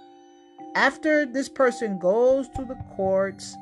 After 0.76 1.26
this 1.26 1.49
person 1.49 1.99
goes 1.99 2.49
to 2.50 2.64
the 2.64 2.76
courts, 2.95 3.56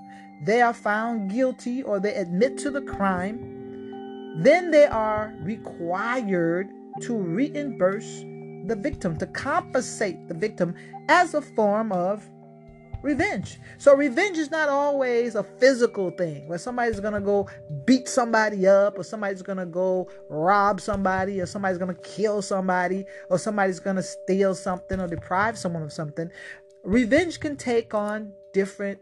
they 0.44 0.60
are 0.60 0.74
found 0.74 1.30
guilty 1.30 1.82
or 1.82 2.00
they 2.00 2.14
admit 2.14 2.58
to 2.58 2.70
the 2.70 2.82
crime, 2.82 3.53
then 4.36 4.70
they 4.70 4.86
are 4.86 5.34
required 5.40 6.68
to 7.02 7.16
reimburse 7.16 8.24
the 8.66 8.76
victim, 8.76 9.16
to 9.18 9.26
compensate 9.26 10.28
the 10.28 10.34
victim 10.34 10.74
as 11.08 11.34
a 11.34 11.42
form 11.42 11.92
of 11.92 12.24
revenge. 13.02 13.58
So 13.76 13.94
revenge 13.94 14.38
is 14.38 14.50
not 14.50 14.68
always 14.68 15.34
a 15.34 15.42
physical 15.42 16.10
thing 16.10 16.48
where 16.48 16.58
somebody's 16.58 17.00
gonna 17.00 17.20
go 17.20 17.48
beat 17.84 18.08
somebody 18.08 18.66
up, 18.66 18.98
or 18.98 19.02
somebody's 19.02 19.42
gonna 19.42 19.66
go 19.66 20.08
rob 20.30 20.80
somebody, 20.80 21.40
or 21.40 21.46
somebody's 21.46 21.78
gonna 21.78 21.94
kill 21.94 22.40
somebody, 22.40 23.04
or 23.28 23.38
somebody's 23.38 23.80
gonna 23.80 24.02
steal 24.02 24.54
something 24.54 25.00
or 25.00 25.06
deprive 25.06 25.58
someone 25.58 25.82
of 25.82 25.92
something 25.92 26.30
revenge 26.84 27.40
can 27.40 27.56
take 27.56 27.94
on 27.94 28.32
different 28.52 28.98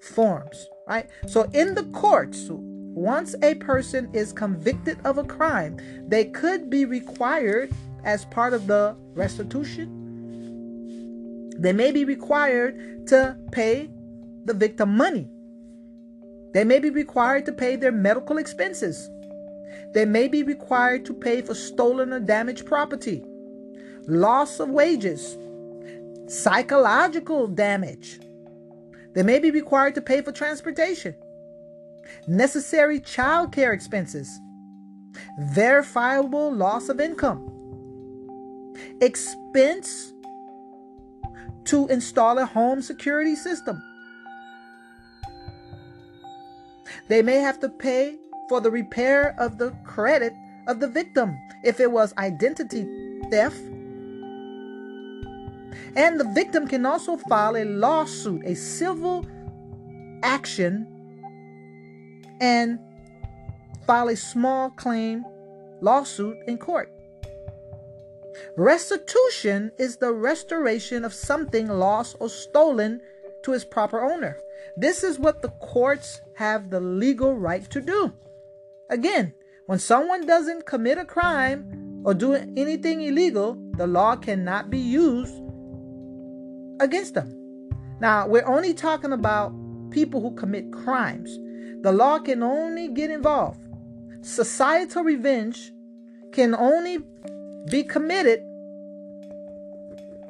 forms, 0.00 0.68
right? 0.86 1.08
So 1.26 1.44
in 1.54 1.74
the 1.74 1.84
courts, 1.84 2.50
once 2.94 3.34
a 3.42 3.54
person 3.56 4.08
is 4.12 4.32
convicted 4.32 4.98
of 5.04 5.18
a 5.18 5.24
crime, 5.24 5.76
they 6.06 6.24
could 6.24 6.70
be 6.70 6.84
required 6.84 7.72
as 8.04 8.24
part 8.26 8.52
of 8.52 8.68
the 8.68 8.96
restitution. 9.14 10.00
They 11.58 11.72
may 11.72 11.90
be 11.90 12.04
required 12.04 13.06
to 13.08 13.36
pay 13.50 13.90
the 14.44 14.54
victim 14.54 14.96
money. 14.96 15.28
They 16.52 16.62
may 16.62 16.78
be 16.78 16.90
required 16.90 17.46
to 17.46 17.52
pay 17.52 17.74
their 17.74 17.90
medical 17.90 18.38
expenses. 18.38 19.10
They 19.92 20.04
may 20.04 20.28
be 20.28 20.44
required 20.44 21.04
to 21.06 21.14
pay 21.14 21.42
for 21.42 21.54
stolen 21.54 22.12
or 22.12 22.20
damaged 22.20 22.64
property, 22.66 23.24
loss 24.06 24.60
of 24.60 24.68
wages, 24.68 25.36
psychological 26.28 27.48
damage. 27.48 28.20
They 29.14 29.24
may 29.24 29.40
be 29.40 29.50
required 29.50 29.94
to 29.96 30.00
pay 30.00 30.22
for 30.22 30.30
transportation, 30.32 31.16
necessary 32.26 33.00
child 33.00 33.52
care 33.52 33.72
expenses, 33.72 34.40
verifiable 35.38 36.52
loss 36.52 36.88
of 36.88 37.00
income, 37.00 37.40
expense 39.00 40.12
to 41.64 41.86
install 41.88 42.38
a 42.38 42.46
home 42.46 42.82
security 42.82 43.34
system. 43.34 43.82
They 47.08 47.22
may 47.22 47.36
have 47.36 47.60
to 47.60 47.68
pay 47.68 48.16
for 48.48 48.60
the 48.60 48.70
repair 48.70 49.34
of 49.38 49.58
the 49.58 49.70
credit 49.84 50.32
of 50.68 50.80
the 50.80 50.88
victim 50.88 51.36
if 51.62 51.80
it 51.80 51.90
was 51.90 52.14
identity 52.16 52.86
theft 53.30 53.60
and 55.96 56.18
the 56.18 56.24
victim 56.24 56.66
can 56.66 56.84
also 56.86 57.16
file 57.16 57.56
a 57.56 57.64
lawsuit, 57.64 58.42
a 58.44 58.54
civil 58.54 59.26
action, 60.22 60.86
and 62.44 62.78
file 63.86 64.08
a 64.08 64.16
small 64.16 64.68
claim 64.68 65.24
lawsuit 65.80 66.36
in 66.46 66.58
court. 66.58 66.92
Restitution 68.58 69.72
is 69.78 69.96
the 69.96 70.12
restoration 70.12 71.06
of 71.06 71.14
something 71.14 71.68
lost 71.68 72.16
or 72.20 72.28
stolen 72.28 73.00
to 73.44 73.54
its 73.54 73.64
proper 73.64 74.02
owner. 74.02 74.36
This 74.76 75.02
is 75.02 75.18
what 75.18 75.40
the 75.40 75.48
courts 75.48 76.20
have 76.34 76.68
the 76.68 76.80
legal 76.80 77.34
right 77.34 77.64
to 77.70 77.80
do. 77.80 78.12
Again, 78.90 79.32
when 79.64 79.78
someone 79.78 80.26
doesn't 80.26 80.66
commit 80.66 80.98
a 80.98 81.06
crime 81.06 82.02
or 82.04 82.12
do 82.12 82.34
anything 82.34 83.00
illegal, 83.00 83.56
the 83.78 83.86
law 83.86 84.16
cannot 84.16 84.68
be 84.68 84.78
used 84.78 85.34
against 86.80 87.14
them. 87.14 87.70
Now, 88.00 88.26
we're 88.26 88.46
only 88.46 88.74
talking 88.74 89.12
about 89.12 89.54
people 89.90 90.20
who 90.20 90.34
commit 90.34 90.72
crimes. 90.72 91.38
The 91.84 91.92
law 91.92 92.18
can 92.18 92.42
only 92.42 92.88
get 92.88 93.10
involved. 93.10 93.60
Societal 94.22 95.04
revenge 95.04 95.70
can 96.32 96.54
only 96.54 97.00
be 97.70 97.82
committed 97.82 98.40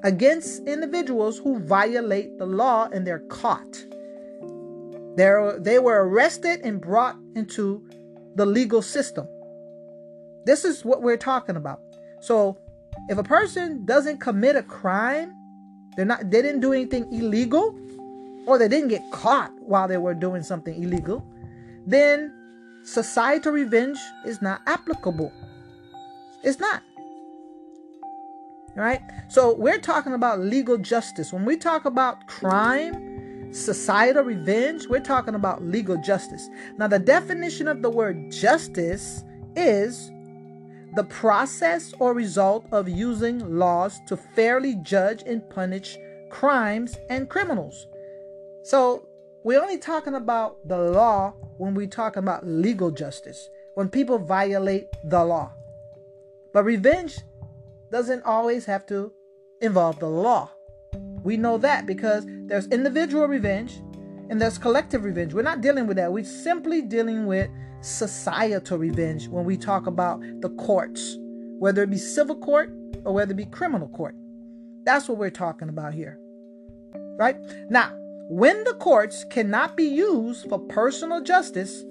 against 0.02 0.66
individuals 0.66 1.38
who 1.38 1.60
violate 1.60 2.38
the 2.38 2.44
law 2.44 2.88
and 2.92 3.06
they're 3.06 3.20
caught. 3.30 3.84
They're, 5.14 5.56
they 5.60 5.78
were 5.78 6.08
arrested 6.08 6.60
and 6.64 6.80
brought 6.80 7.14
into 7.36 7.88
the 8.34 8.44
legal 8.44 8.82
system. 8.82 9.28
This 10.46 10.64
is 10.64 10.84
what 10.84 11.02
we're 11.02 11.16
talking 11.16 11.54
about. 11.54 11.78
So, 12.20 12.58
if 13.08 13.16
a 13.16 13.22
person 13.22 13.86
doesn't 13.86 14.18
commit 14.18 14.56
a 14.56 14.64
crime, 14.64 15.32
they're 15.94 16.04
not 16.04 16.32
they 16.32 16.42
didn't 16.42 16.62
do 16.62 16.72
anything 16.72 17.06
illegal 17.12 17.78
or 18.46 18.58
they 18.58 18.66
didn't 18.66 18.88
get 18.88 19.08
caught 19.12 19.52
while 19.60 19.86
they 19.86 19.98
were 19.98 20.14
doing 20.14 20.42
something 20.42 20.82
illegal. 20.82 21.24
Then 21.86 22.32
societal 22.84 23.52
revenge 23.52 23.98
is 24.24 24.40
not 24.42 24.62
applicable. 24.66 25.32
It's 26.42 26.58
not. 26.58 26.82
Right? 28.76 29.00
So 29.28 29.54
we're 29.54 29.78
talking 29.78 30.14
about 30.14 30.40
legal 30.40 30.78
justice. 30.78 31.32
When 31.32 31.44
we 31.44 31.56
talk 31.56 31.84
about 31.84 32.26
crime, 32.26 33.52
societal 33.52 34.24
revenge, 34.24 34.88
we're 34.88 35.00
talking 35.00 35.34
about 35.34 35.62
legal 35.62 35.96
justice. 35.96 36.48
Now, 36.76 36.88
the 36.88 36.98
definition 36.98 37.68
of 37.68 37.82
the 37.82 37.90
word 37.90 38.32
justice 38.32 39.22
is 39.54 40.10
the 40.96 41.04
process 41.04 41.94
or 41.98 42.14
result 42.14 42.66
of 42.72 42.88
using 42.88 43.58
laws 43.58 44.00
to 44.06 44.16
fairly 44.16 44.74
judge 44.82 45.22
and 45.24 45.48
punish 45.50 45.96
crimes 46.30 46.96
and 47.08 47.28
criminals. 47.28 47.86
So, 48.64 49.06
we're 49.44 49.60
only 49.60 49.76
talking 49.76 50.14
about 50.14 50.66
the 50.66 50.78
law 50.78 51.34
when 51.58 51.74
we 51.74 51.86
talk 51.86 52.16
about 52.16 52.46
legal 52.46 52.90
justice, 52.90 53.50
when 53.74 53.90
people 53.90 54.18
violate 54.18 54.88
the 55.04 55.22
law. 55.22 55.52
But 56.54 56.64
revenge 56.64 57.18
doesn't 57.92 58.24
always 58.24 58.64
have 58.64 58.86
to 58.86 59.12
involve 59.60 59.98
the 59.98 60.08
law. 60.08 60.50
We 61.22 61.36
know 61.36 61.58
that 61.58 61.84
because 61.84 62.24
there's 62.26 62.66
individual 62.68 63.28
revenge 63.28 63.82
and 64.30 64.40
there's 64.40 64.56
collective 64.56 65.04
revenge. 65.04 65.34
We're 65.34 65.42
not 65.42 65.60
dealing 65.60 65.86
with 65.86 65.98
that. 65.98 66.10
We're 66.10 66.24
simply 66.24 66.80
dealing 66.80 67.26
with 67.26 67.50
societal 67.82 68.78
revenge 68.78 69.28
when 69.28 69.44
we 69.44 69.58
talk 69.58 69.86
about 69.86 70.20
the 70.40 70.48
courts, 70.56 71.18
whether 71.58 71.82
it 71.82 71.90
be 71.90 71.98
civil 71.98 72.36
court 72.36 72.70
or 73.04 73.12
whether 73.12 73.32
it 73.32 73.36
be 73.36 73.44
criminal 73.44 73.88
court. 73.88 74.14
That's 74.84 75.06
what 75.06 75.18
we're 75.18 75.28
talking 75.28 75.68
about 75.68 75.92
here. 75.92 76.18
Right? 77.18 77.36
Now, 77.68 77.92
when 78.28 78.64
the 78.64 78.74
courts 78.74 79.24
cannot 79.24 79.76
be 79.76 79.84
used 79.84 80.48
for 80.48 80.58
personal 80.58 81.20
justice, 81.20 81.84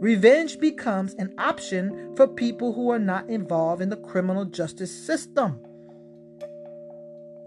revenge 0.00 0.58
becomes 0.58 1.14
an 1.14 1.32
option 1.38 2.14
for 2.14 2.28
people 2.28 2.74
who 2.74 2.90
are 2.90 2.98
not 2.98 3.28
involved 3.30 3.80
in 3.80 3.88
the 3.88 3.96
criminal 3.96 4.44
justice 4.44 4.94
system. 5.06 5.58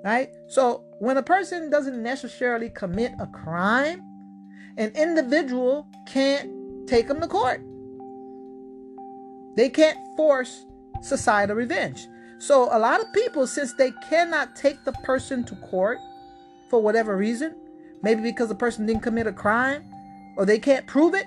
Right? 0.04 0.30
So, 0.48 0.84
when 1.00 1.18
a 1.18 1.24
person 1.24 1.70
doesn't 1.70 2.02
necessarily 2.02 2.70
commit 2.70 3.12
a 3.20 3.28
crime, 3.28 4.02
an 4.78 4.92
individual 4.96 5.88
can't 6.08 6.88
take 6.88 7.08
them 7.08 7.22
to 7.22 7.28
court. 7.28 7.62
They 9.56 9.70
can't 9.70 9.98
force 10.18 10.66
societal 11.02 11.56
revenge. 11.56 12.08
So, 12.40 12.70
a 12.72 12.80
lot 12.80 13.02
of 13.02 13.14
people, 13.14 13.46
since 13.46 13.74
they 13.74 13.92
cannot 14.10 14.56
take 14.56 14.84
the 14.84 14.94
person 15.04 15.44
to 15.46 15.56
court 15.58 16.00
for 16.70 16.82
whatever 16.82 17.16
reason, 17.16 17.56
maybe 18.06 18.22
because 18.22 18.50
the 18.50 18.56
person 18.56 18.86
didn't 18.86 19.02
commit 19.02 19.26
a 19.26 19.34
crime 19.34 19.84
or 20.38 20.46
they 20.46 20.60
can't 20.60 20.86
prove 20.86 21.16
it, 21.16 21.26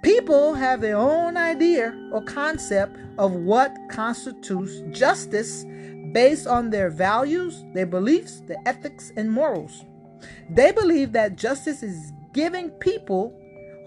people 0.00 0.54
have 0.54 0.80
their 0.80 0.96
own 0.96 1.36
idea 1.36 1.92
or 2.12 2.22
concept 2.22 2.96
of 3.18 3.32
what 3.32 3.76
constitutes 3.90 4.80
justice 4.96 5.64
based 6.12 6.46
on 6.46 6.70
their 6.70 6.88
values, 6.88 7.64
their 7.74 7.84
beliefs, 7.84 8.42
their 8.46 8.62
ethics, 8.64 9.10
and 9.16 9.28
morals. 9.28 9.84
They 10.48 10.70
believe 10.70 11.10
that 11.12 11.34
justice 11.34 11.82
is 11.82 12.12
giving 12.32 12.70
people 12.70 13.36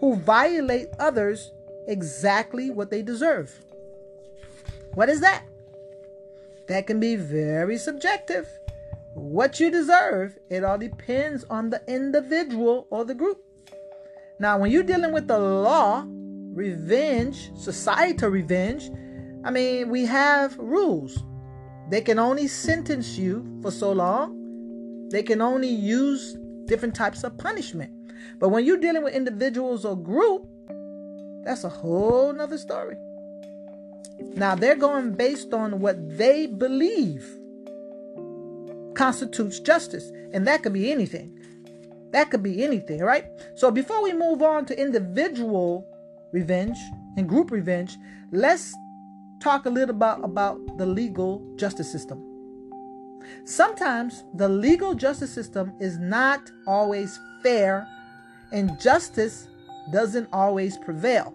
who 0.01 0.17
violate 0.17 0.89
others 0.99 1.49
exactly 1.87 2.71
what 2.71 2.91
they 2.91 3.01
deserve. 3.01 3.57
What 4.95 5.07
is 5.07 5.21
that? 5.21 5.43
That 6.67 6.87
can 6.87 6.99
be 6.99 7.15
very 7.15 7.77
subjective. 7.77 8.49
What 9.13 9.59
you 9.59 9.71
deserve, 9.71 10.37
it 10.49 10.63
all 10.63 10.77
depends 10.77 11.43
on 11.45 11.69
the 11.69 11.81
individual 11.87 12.87
or 12.91 13.05
the 13.05 13.15
group. 13.15 13.41
Now, 14.39 14.59
when 14.59 14.71
you're 14.71 14.83
dealing 14.83 15.11
with 15.11 15.27
the 15.27 15.39
law, 15.39 16.05
revenge, 16.07 17.51
societal 17.55 18.29
revenge, 18.29 18.89
I 19.43 19.51
mean, 19.51 19.89
we 19.89 20.05
have 20.05 20.57
rules. 20.59 21.23
They 21.89 22.01
can 22.01 22.19
only 22.19 22.47
sentence 22.47 23.17
you 23.17 23.59
for 23.61 23.71
so 23.71 23.91
long. 23.91 25.09
They 25.09 25.23
can 25.23 25.41
only 25.41 25.69
use 25.69 26.37
different 26.65 26.93
types 26.93 27.23
of 27.23 27.37
punishment. 27.37 27.91
But 28.39 28.49
when 28.49 28.63
you're 28.63 28.77
dealing 28.77 29.03
with 29.03 29.15
individuals 29.15 29.85
or 29.85 29.97
group, 29.97 30.47
that's 31.43 31.63
a 31.63 31.69
whole 31.69 32.31
nother 32.31 32.57
story. 32.57 32.95
Now 34.35 34.53
they're 34.55 34.75
going 34.75 35.13
based 35.13 35.53
on 35.53 35.79
what 35.79 36.17
they 36.17 36.45
believe 36.45 37.38
constitutes 38.99 39.61
justice, 39.61 40.11
and 40.33 40.45
that 40.45 40.61
could 40.61 40.73
be 40.73 40.91
anything. 40.91 41.31
That 42.11 42.29
could 42.29 42.43
be 42.43 42.65
anything, 42.65 42.99
right? 42.99 43.23
So 43.55 43.71
before 43.71 44.03
we 44.03 44.11
move 44.11 44.41
on 44.41 44.65
to 44.65 44.77
individual 44.77 45.87
revenge 46.33 46.77
and 47.15 47.25
group 47.25 47.49
revenge, 47.49 47.97
let's 48.33 48.75
talk 49.39 49.65
a 49.65 49.69
little 49.69 49.95
about, 49.95 50.21
about 50.25 50.59
the 50.77 50.85
legal 50.85 51.41
justice 51.55 51.89
system. 51.89 52.19
Sometimes 53.45 54.25
the 54.33 54.49
legal 54.49 54.93
justice 54.93 55.33
system 55.33 55.71
is 55.79 55.97
not 55.97 56.41
always 56.67 57.17
fair, 57.41 57.87
and 58.51 58.77
justice 58.81 59.47
doesn't 59.93 60.27
always 60.33 60.77
prevail 60.77 61.33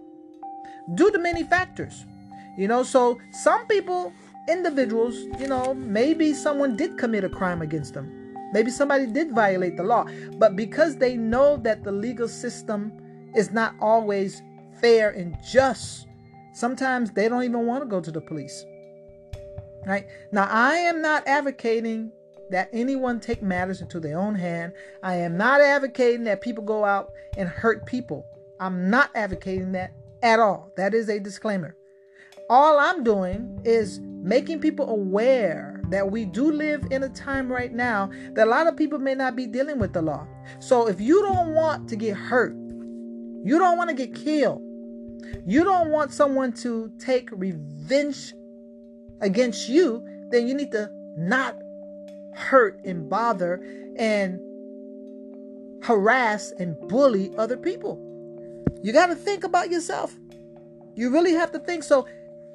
due 0.96 1.11
to 1.11 1.18
many 1.18 1.44
factors. 1.44 2.05
You 2.59 2.68
know, 2.68 2.83
so 2.83 3.18
some 3.33 3.66
people, 3.68 4.12
individuals, 4.48 5.14
you 5.38 5.46
know, 5.46 5.74
maybe 5.74 6.35
someone 6.35 6.76
did 6.76 6.98
commit 6.98 7.24
a 7.24 7.28
crime 7.28 7.62
against 7.62 7.94
them. 7.94 8.35
Maybe 8.52 8.70
somebody 8.70 9.07
did 9.07 9.33
violate 9.33 9.76
the 9.76 9.83
law. 9.83 10.07
But 10.38 10.57
because 10.57 10.96
they 10.96 11.16
know 11.16 11.57
that 11.59 11.83
the 11.83 11.92
legal 11.92 12.28
system 12.28 12.92
is 13.35 13.50
not 13.50 13.74
always 13.80 14.42
fair 14.80 15.11
and 15.11 15.37
just, 15.44 16.07
sometimes 16.52 17.11
they 17.11 17.28
don't 17.28 17.42
even 17.42 17.66
want 17.66 17.83
to 17.83 17.88
go 17.88 18.00
to 18.00 18.12
the 18.12 18.20
police. 18.20 18.64
Right? 19.87 20.07
Now, 20.33 20.46
I 20.50 20.76
am 20.76 21.02
not 21.02 21.26
advocating 21.26 22.12
that 22.50 22.68
anyone 22.72 23.20
take 23.20 23.42
matters 23.42 23.80
into 23.80 23.98
their 23.98 24.18
own 24.18 24.35
hand. 24.35 24.72
I 25.02 25.16
am 25.16 25.37
not 25.37 25.61
advocating 25.61 26.24
that 26.24 26.40
people 26.40 26.64
go 26.64 26.85
out 26.85 27.11
and 27.37 27.48
hurt 27.48 27.87
people. 27.87 28.24
I'm 28.61 28.88
not 28.88 29.11
advocating 29.14 29.72
that 29.72 29.92
at 30.22 30.38
all. 30.38 30.70
That 30.76 30.94
is 30.94 31.09
a 31.09 31.18
disclaimer. 31.18 31.76
All 32.50 32.78
I'm 32.78 33.02
doing 33.02 33.61
is 33.64 34.00
making 34.00 34.61
people 34.61 34.88
aware 34.88 35.80
that 35.88 36.11
we 36.11 36.26
do 36.26 36.50
live 36.50 36.87
in 36.90 37.02
a 37.02 37.09
time 37.09 37.50
right 37.50 37.72
now 37.72 38.11
that 38.33 38.46
a 38.46 38.50
lot 38.50 38.66
of 38.66 38.76
people 38.76 38.98
may 38.98 39.14
not 39.14 39.35
be 39.35 39.46
dealing 39.46 39.78
with 39.78 39.94
the 39.94 40.02
law. 40.02 40.26
So 40.59 40.87
if 40.87 41.00
you 41.00 41.22
don't 41.22 41.54
want 41.54 41.88
to 41.88 41.96
get 41.96 42.16
hurt, 42.16 42.54
you 43.44 43.59
don't 43.59 43.78
want 43.78 43.90
to 43.90 43.96
get 43.96 44.14
killed, 44.14 44.61
you 45.46 45.64
don't 45.64 45.90
want 45.90 46.12
someone 46.12 46.52
to 46.54 46.92
take 46.98 47.30
revenge 47.33 48.35
against 49.20 49.68
you, 49.68 50.07
then 50.30 50.46
you 50.46 50.54
need 50.54 50.72
to 50.72 50.90
not 51.16 51.57
hurt 52.35 52.80
and 52.85 53.09
bother 53.09 53.62
and 53.96 54.38
harass 55.83 56.52
and 56.59 56.78
bully 56.88 57.33
other 57.38 57.57
people. 57.57 58.00
You 58.83 58.92
got 58.92 59.07
to 59.07 59.14
think 59.14 59.44
about 59.44 59.70
yourself. 59.70 60.14
You 60.94 61.11
really 61.11 61.33
have 61.33 61.52
to 61.52 61.59
think. 61.59 61.83
So, 61.83 62.07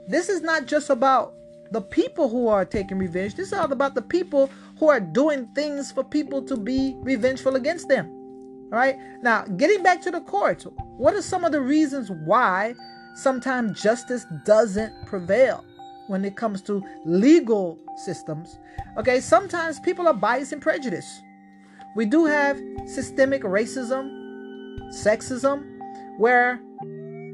this 0.08 0.30
is 0.30 0.42
not 0.42 0.66
just 0.66 0.90
about 0.90 1.34
the 1.72 1.82
people 1.82 2.30
who 2.30 2.48
are 2.48 2.66
taking 2.66 2.98
revenge. 2.98 3.36
This 3.36 3.48
is 3.48 3.54
all 3.54 3.72
about 3.72 3.96
the 3.96 4.02
people 4.02 4.50
who 4.80 4.90
are 4.90 5.00
doing 5.00 5.48
things 5.54 5.92
for 5.92 6.04
people 6.04 6.42
to 6.44 6.58
be 6.58 6.96
revengeful 6.98 7.56
against 7.56 7.88
them. 7.88 8.08
All 8.72 8.78
right. 8.78 8.96
Now, 9.22 9.44
getting 9.44 9.84
back 9.84 10.02
to 10.04 10.12
the 10.12 10.22
courts, 10.22 10.66
what 10.98 11.14
are 11.14 11.22
some 11.22 11.44
of 11.44 11.52
the 11.52 11.62
reasons 11.62 12.10
why 12.10 12.76
sometimes 13.16 13.82
justice 13.82 14.26
doesn't 14.46 15.08
prevail 15.08 15.64
when 16.08 16.24
it 16.26 16.36
comes 16.36 16.62
to 16.64 16.84
legal 17.06 17.80
systems? 18.06 18.58
Okay, 18.98 19.20
sometimes 19.20 19.80
people 19.80 20.08
are 20.08 20.14
biased 20.14 20.54
and 20.54 20.62
prejudiced. 20.62 21.22
We 21.96 22.06
do 22.06 22.26
have 22.26 22.60
systemic 22.86 23.44
racism, 23.44 24.10
sexism, 24.92 25.66
where 26.18 26.60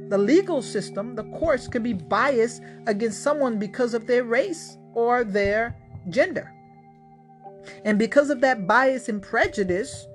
the 0.09 0.17
legal 0.17 0.61
system, 0.61 1.15
the 1.15 1.23
courts, 1.23 1.67
can 1.67 1.83
be 1.83 1.93
biased 1.93 2.61
against 2.87 3.23
someone 3.23 3.57
because 3.57 3.93
of 3.93 4.07
their 4.07 4.23
race 4.23 4.77
or 4.93 5.23
their 5.23 5.75
gender. 6.09 6.51
And 7.83 7.97
because 7.97 8.29
of 8.29 8.41
that 8.41 8.67
bias 8.67 9.09
and 9.09 9.21
prejudice, 9.21 10.07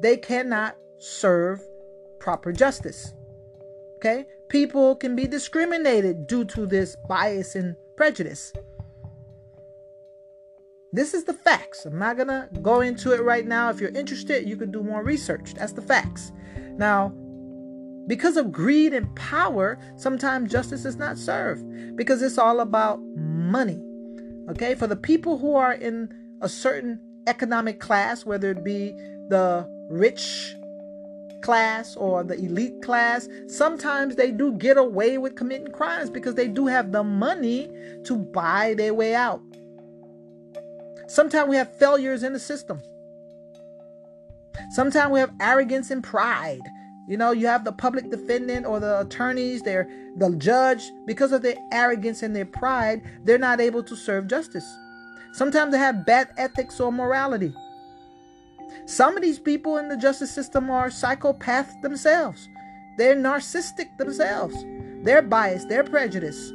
they 0.00 0.16
cannot 0.16 0.76
serve 0.98 1.62
proper 2.18 2.52
justice. 2.52 3.14
Okay? 3.96 4.26
People 4.48 4.94
can 4.94 5.16
be 5.16 5.26
discriminated 5.26 6.26
due 6.26 6.44
to 6.44 6.66
this 6.66 6.96
bias 7.08 7.54
and 7.54 7.76
prejudice. 7.96 8.52
This 10.92 11.14
is 11.14 11.24
the 11.24 11.32
facts. 11.32 11.84
I'm 11.84 11.98
not 11.98 12.16
going 12.16 12.28
to 12.28 12.48
go 12.62 12.80
into 12.80 13.12
it 13.12 13.22
right 13.22 13.46
now. 13.46 13.70
If 13.70 13.80
you're 13.80 13.90
interested, 13.90 14.48
you 14.48 14.56
could 14.56 14.72
do 14.72 14.82
more 14.82 15.02
research. 15.02 15.54
That's 15.54 15.72
the 15.72 15.82
facts. 15.82 16.32
Now, 16.76 17.12
because 18.06 18.36
of 18.36 18.52
greed 18.52 18.92
and 18.92 19.14
power, 19.16 19.78
sometimes 19.96 20.50
justice 20.50 20.84
is 20.84 20.96
not 20.96 21.18
served 21.18 21.96
because 21.96 22.22
it's 22.22 22.38
all 22.38 22.60
about 22.60 23.00
money. 23.16 23.82
Okay, 24.50 24.74
for 24.74 24.86
the 24.86 24.96
people 24.96 25.38
who 25.38 25.56
are 25.56 25.72
in 25.72 26.08
a 26.40 26.48
certain 26.48 27.00
economic 27.26 27.80
class, 27.80 28.24
whether 28.24 28.50
it 28.52 28.62
be 28.62 28.92
the 29.28 29.68
rich 29.90 30.54
class 31.42 31.96
or 31.96 32.22
the 32.22 32.34
elite 32.34 32.80
class, 32.82 33.28
sometimes 33.48 34.14
they 34.14 34.30
do 34.30 34.52
get 34.52 34.76
away 34.76 35.18
with 35.18 35.34
committing 35.34 35.72
crimes 35.72 36.10
because 36.10 36.34
they 36.34 36.48
do 36.48 36.66
have 36.66 36.92
the 36.92 37.02
money 37.02 37.70
to 38.04 38.16
buy 38.16 38.74
their 38.74 38.94
way 38.94 39.14
out. 39.14 39.40
Sometimes 41.08 41.48
we 41.48 41.56
have 41.56 41.76
failures 41.76 42.22
in 42.22 42.32
the 42.32 42.38
system. 42.38 42.80
Sometimes 44.70 45.12
we 45.12 45.20
have 45.20 45.32
arrogance 45.40 45.90
and 45.90 46.02
pride. 46.02 46.62
You 47.06 47.16
know, 47.16 47.30
you 47.30 47.46
have 47.46 47.64
the 47.64 47.72
public 47.72 48.10
defendant 48.10 48.66
or 48.66 48.80
the 48.80 49.00
attorneys, 49.00 49.62
they're 49.62 49.88
the 50.16 50.34
judge, 50.36 50.90
because 51.06 51.30
of 51.32 51.42
their 51.42 51.56
arrogance 51.70 52.22
and 52.22 52.34
their 52.34 52.46
pride, 52.46 53.02
they're 53.24 53.38
not 53.38 53.60
able 53.60 53.84
to 53.84 53.94
serve 53.94 54.26
justice. 54.26 54.66
Sometimes 55.32 55.72
they 55.72 55.78
have 55.78 56.04
bad 56.06 56.30
ethics 56.36 56.80
or 56.80 56.90
morality. 56.90 57.54
Some 58.86 59.16
of 59.16 59.22
these 59.22 59.38
people 59.38 59.76
in 59.76 59.88
the 59.88 59.96
justice 59.96 60.30
system 60.30 60.70
are 60.70 60.88
psychopaths 60.88 61.80
themselves. 61.82 62.48
They're 62.98 63.14
narcissistic 63.14 63.96
themselves. 63.98 64.56
They're 65.02 65.22
biased, 65.22 65.68
they're 65.68 65.84
prejudiced. 65.84 66.54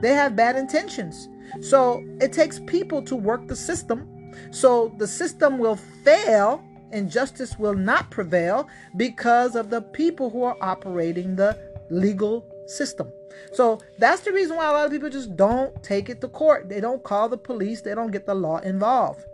They 0.00 0.14
have 0.14 0.34
bad 0.34 0.56
intentions. 0.56 1.28
So 1.60 2.04
it 2.20 2.32
takes 2.32 2.58
people 2.66 3.02
to 3.02 3.14
work 3.14 3.46
the 3.46 3.54
system. 3.54 4.32
So 4.50 4.92
the 4.98 5.06
system 5.06 5.58
will 5.58 5.76
fail 5.76 6.64
and 6.92 7.10
justice 7.10 7.58
will 7.58 7.74
not 7.74 8.10
prevail 8.10 8.68
because 8.96 9.56
of 9.56 9.70
the 9.70 9.82
people 9.82 10.30
who 10.30 10.42
are 10.42 10.56
operating 10.60 11.36
the 11.36 11.58
legal 11.90 12.46
system. 12.66 13.12
So 13.52 13.80
that's 13.98 14.22
the 14.22 14.32
reason 14.32 14.56
why 14.56 14.68
a 14.68 14.72
lot 14.72 14.86
of 14.86 14.92
people 14.92 15.10
just 15.10 15.36
don't 15.36 15.82
take 15.82 16.08
it 16.08 16.20
to 16.20 16.28
court. 16.28 16.68
They 16.68 16.80
don't 16.80 17.02
call 17.02 17.28
the 17.28 17.38
police, 17.38 17.80
they 17.80 17.94
don't 17.94 18.10
get 18.10 18.26
the 18.26 18.34
law 18.34 18.58
involved. 18.58 19.24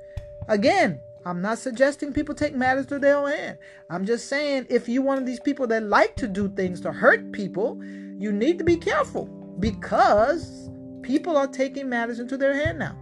Again, 0.48 1.00
I'm 1.26 1.42
not 1.42 1.58
suggesting 1.58 2.12
people 2.12 2.34
take 2.34 2.54
matters 2.54 2.86
to 2.86 2.98
their 2.98 3.16
own 3.16 3.30
hand. 3.30 3.58
I'm 3.90 4.06
just 4.06 4.28
saying 4.28 4.66
if 4.70 4.88
you're 4.88 5.02
one 5.02 5.18
of 5.18 5.26
these 5.26 5.40
people 5.40 5.66
that 5.66 5.82
like 5.82 6.16
to 6.16 6.28
do 6.28 6.48
things 6.48 6.80
to 6.82 6.92
hurt 6.92 7.32
people, 7.32 7.78
you 8.18 8.32
need 8.32 8.58
to 8.58 8.64
be 8.64 8.76
careful 8.76 9.26
because 9.58 10.70
people 11.02 11.36
are 11.36 11.46
taking 11.46 11.88
matters 11.88 12.20
into 12.20 12.36
their 12.36 12.54
hand 12.54 12.78
now 12.78 12.96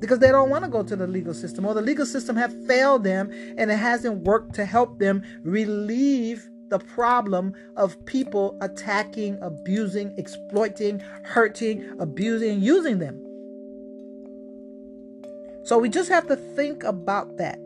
because 0.00 0.18
they 0.18 0.30
don't 0.30 0.50
want 0.50 0.64
to 0.64 0.70
go 0.70 0.82
to 0.82 0.96
the 0.96 1.06
legal 1.06 1.34
system 1.34 1.64
or 1.64 1.74
the 1.74 1.82
legal 1.82 2.06
system 2.06 2.36
have 2.36 2.54
failed 2.66 3.04
them 3.04 3.30
and 3.56 3.70
it 3.70 3.76
hasn't 3.76 4.22
worked 4.22 4.54
to 4.54 4.64
help 4.64 4.98
them 4.98 5.22
relieve 5.42 6.48
the 6.68 6.78
problem 6.78 7.54
of 7.76 8.04
people 8.06 8.56
attacking, 8.60 9.38
abusing, 9.40 10.12
exploiting, 10.18 10.98
hurting, 11.22 11.96
abusing, 11.98 12.60
using 12.60 12.98
them. 12.98 13.22
So 15.64 15.78
we 15.78 15.88
just 15.88 16.08
have 16.10 16.26
to 16.28 16.36
think 16.36 16.84
about 16.84 17.36
that. 17.38 17.58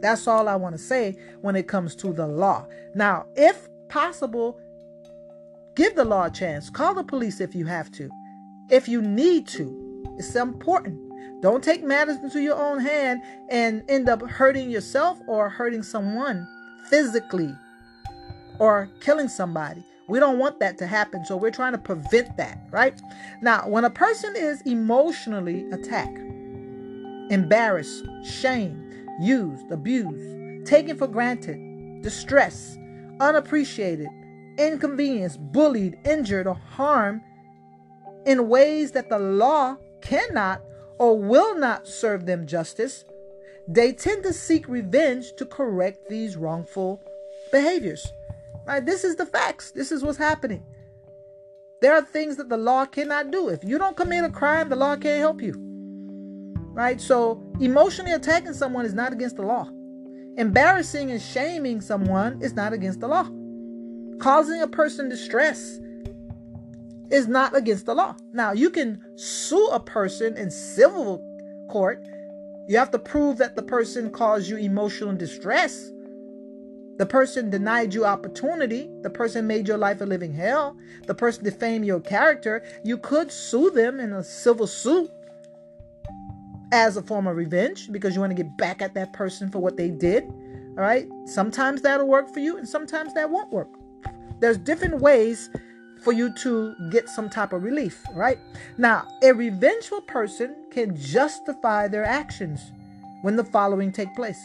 That's 0.00 0.26
all 0.26 0.48
I 0.48 0.56
want 0.56 0.74
to 0.74 0.82
say 0.82 1.16
when 1.40 1.56
it 1.56 1.68
comes 1.68 1.94
to 1.96 2.12
the 2.12 2.26
law. 2.26 2.66
Now, 2.94 3.26
if 3.34 3.68
possible, 3.88 4.58
give 5.74 5.94
the 5.94 6.04
law 6.04 6.26
a 6.26 6.30
chance. 6.30 6.70
Call 6.70 6.94
the 6.94 7.04
police 7.04 7.40
if 7.40 7.54
you 7.54 7.66
have 7.66 7.90
to. 7.92 8.10
If 8.70 8.88
you 8.88 9.00
need 9.00 9.46
to, 9.48 10.14
it's 10.18 10.34
important. 10.34 11.05
Don't 11.42 11.62
take 11.62 11.84
matters 11.84 12.16
into 12.22 12.40
your 12.40 12.56
own 12.56 12.80
hand 12.80 13.22
and 13.50 13.82
end 13.88 14.08
up 14.08 14.22
hurting 14.22 14.70
yourself 14.70 15.18
or 15.26 15.48
hurting 15.48 15.82
someone 15.82 16.48
physically 16.88 17.54
or 18.58 18.88
killing 19.00 19.28
somebody. 19.28 19.84
We 20.08 20.20
don't 20.20 20.38
want 20.38 20.60
that 20.60 20.78
to 20.78 20.86
happen, 20.86 21.24
so 21.24 21.36
we're 21.36 21.50
trying 21.50 21.72
to 21.72 21.78
prevent 21.78 22.36
that, 22.36 22.60
right? 22.70 23.00
Now, 23.42 23.68
when 23.68 23.84
a 23.84 23.90
person 23.90 24.34
is 24.36 24.62
emotionally 24.62 25.68
attacked, 25.72 26.18
embarrassed, 27.30 28.06
shamed, 28.24 28.94
used, 29.20 29.70
abused, 29.70 30.66
taken 30.66 30.96
for 30.96 31.08
granted, 31.08 32.02
distressed, 32.02 32.78
unappreciated, 33.20 34.08
inconvenienced, 34.58 35.40
bullied, 35.52 35.98
injured, 36.04 36.46
or 36.46 36.54
harmed 36.54 37.20
in 38.26 38.48
ways 38.48 38.92
that 38.92 39.08
the 39.10 39.18
law 39.18 39.76
cannot 40.02 40.60
or 40.98 41.18
will 41.18 41.58
not 41.58 41.86
serve 41.86 42.26
them 42.26 42.46
justice, 42.46 43.04
they 43.68 43.92
tend 43.92 44.22
to 44.22 44.32
seek 44.32 44.68
revenge 44.68 45.34
to 45.36 45.44
correct 45.44 46.08
these 46.08 46.36
wrongful 46.36 47.00
behaviors. 47.50 48.06
Right? 48.66 48.84
This 48.84 49.04
is 49.04 49.16
the 49.16 49.26
facts. 49.26 49.70
This 49.70 49.92
is 49.92 50.02
what's 50.02 50.18
happening. 50.18 50.64
There 51.82 51.94
are 51.94 52.02
things 52.02 52.36
that 52.36 52.48
the 52.48 52.56
law 52.56 52.86
cannot 52.86 53.30
do. 53.30 53.48
If 53.48 53.62
you 53.62 53.78
don't 53.78 53.96
commit 53.96 54.24
a 54.24 54.30
crime, 54.30 54.68
the 54.68 54.76
law 54.76 54.96
can't 54.96 55.20
help 55.20 55.42
you 55.42 55.66
right? 56.76 57.00
So 57.00 57.42
emotionally 57.58 58.12
attacking 58.12 58.52
someone 58.52 58.84
is 58.84 58.92
not 58.92 59.12
against 59.12 59.36
the 59.36 59.42
law. 59.42 59.66
Embarrassing 60.36 61.10
and 61.10 61.20
shaming 61.20 61.80
someone 61.80 62.40
is 62.42 62.52
not 62.52 62.74
against 62.74 63.00
the 63.00 63.08
law. 63.08 63.26
Causing 64.18 64.60
a 64.60 64.68
person 64.68 65.08
distress 65.08 65.80
is 67.10 67.28
not 67.28 67.56
against 67.56 67.86
the 67.86 67.94
law. 67.94 68.14
Now, 68.32 68.52
you 68.52 68.70
can 68.70 69.02
sue 69.16 69.68
a 69.68 69.80
person 69.80 70.36
in 70.36 70.50
civil 70.50 71.22
court. 71.70 72.06
You 72.68 72.78
have 72.78 72.90
to 72.90 72.98
prove 72.98 73.38
that 73.38 73.56
the 73.56 73.62
person 73.62 74.10
caused 74.10 74.48
you 74.48 74.56
emotional 74.56 75.14
distress. 75.14 75.90
The 76.98 77.06
person 77.06 77.50
denied 77.50 77.92
you 77.92 78.04
opportunity. 78.04 78.90
The 79.02 79.10
person 79.10 79.46
made 79.46 79.68
your 79.68 79.76
life 79.76 80.00
a 80.00 80.06
living 80.06 80.32
hell. 80.32 80.76
The 81.06 81.14
person 81.14 81.44
defamed 81.44 81.84
your 81.84 82.00
character. 82.00 82.64
You 82.84 82.96
could 82.98 83.30
sue 83.30 83.70
them 83.70 84.00
in 84.00 84.12
a 84.12 84.24
civil 84.24 84.66
suit 84.66 85.10
as 86.72 86.96
a 86.96 87.02
form 87.02 87.26
of 87.26 87.36
revenge 87.36 87.92
because 87.92 88.14
you 88.14 88.20
want 88.20 88.36
to 88.36 88.42
get 88.42 88.56
back 88.56 88.82
at 88.82 88.94
that 88.94 89.12
person 89.12 89.50
for 89.50 89.58
what 89.58 89.76
they 89.76 89.90
did. 89.90 90.24
All 90.24 90.82
right. 90.82 91.06
Sometimes 91.26 91.82
that'll 91.82 92.08
work 92.08 92.32
for 92.32 92.40
you, 92.40 92.56
and 92.56 92.68
sometimes 92.68 93.14
that 93.14 93.30
won't 93.30 93.52
work. 93.52 93.68
There's 94.40 94.58
different 94.58 95.00
ways 95.00 95.50
for 96.06 96.12
you 96.12 96.32
to 96.32 96.72
get 96.88 97.08
some 97.08 97.28
type 97.28 97.52
of 97.52 97.64
relief, 97.64 98.06
right? 98.14 98.38
Now, 98.78 99.08
a 99.24 99.32
revengeful 99.32 100.02
person 100.02 100.54
can 100.70 100.96
justify 100.96 101.88
their 101.88 102.04
actions 102.04 102.70
when 103.22 103.34
the 103.34 103.42
following 103.42 103.90
take 103.90 104.14
place. 104.14 104.38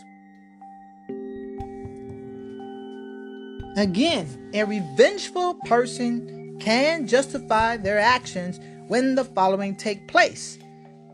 Again, 3.77 4.49
a 4.55 4.63
revengeful 4.63 5.53
person 5.65 6.57
can 6.59 7.05
justify 7.05 7.77
their 7.77 7.99
actions 7.99 8.59
when 8.87 9.13
the 9.13 9.23
following 9.23 9.75
take 9.75 10.07
place. 10.07 10.57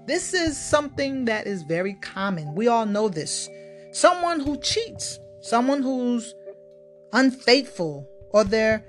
This 0.05 0.33
is 0.33 0.57
something 0.57 1.25
that 1.25 1.45
is 1.45 1.63
very 1.63 1.95
common. 1.95 2.55
We 2.55 2.69
all 2.69 2.85
know 2.85 3.09
this. 3.09 3.49
Someone 3.91 4.39
who 4.39 4.55
cheats, 4.61 5.19
someone 5.41 5.81
who's 5.81 6.33
unfaithful, 7.11 8.07
or 8.29 8.45
they're 8.45 8.85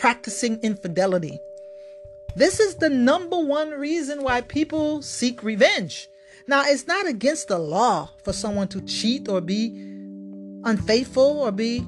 practicing 0.00 0.58
infidelity. 0.62 1.38
This 2.34 2.58
is 2.58 2.76
the 2.76 2.88
number 2.88 3.38
one 3.38 3.68
reason 3.70 4.22
why 4.22 4.40
people 4.40 5.02
seek 5.02 5.42
revenge. 5.42 6.08
Now, 6.48 6.62
it's 6.64 6.86
not 6.86 7.06
against 7.06 7.48
the 7.48 7.58
law 7.58 8.08
for 8.24 8.32
someone 8.32 8.68
to 8.68 8.80
cheat 8.80 9.28
or 9.28 9.42
be 9.42 9.68
unfaithful 10.64 11.40
or 11.40 11.52
be 11.52 11.86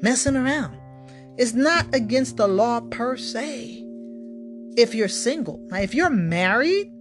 messing 0.00 0.36
around. 0.36 0.78
It's 1.36 1.52
not 1.52 1.92
against 1.92 2.36
the 2.36 2.46
law 2.46 2.78
per 2.80 3.16
se 3.16 3.84
if 4.76 4.94
you're 4.94 5.08
single. 5.08 5.58
Now, 5.66 5.80
if 5.80 5.96
you're 5.96 6.10
married, 6.10 6.92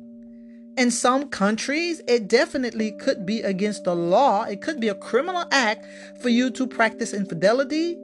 in 0.75 0.89
some 0.89 1.27
countries, 1.27 2.01
it 2.07 2.27
definitely 2.27 2.93
could 2.93 3.25
be 3.27 3.41
against 3.41 3.83
the 3.83 3.95
law. 3.95 4.45
It 4.45 4.61
could 4.61 4.79
be 4.79 4.87
a 4.87 4.95
criminal 4.95 5.45
act 5.51 5.85
for 6.21 6.29
you 6.29 6.49
to 6.51 6.65
practice 6.65 7.13
infidelity, 7.13 7.97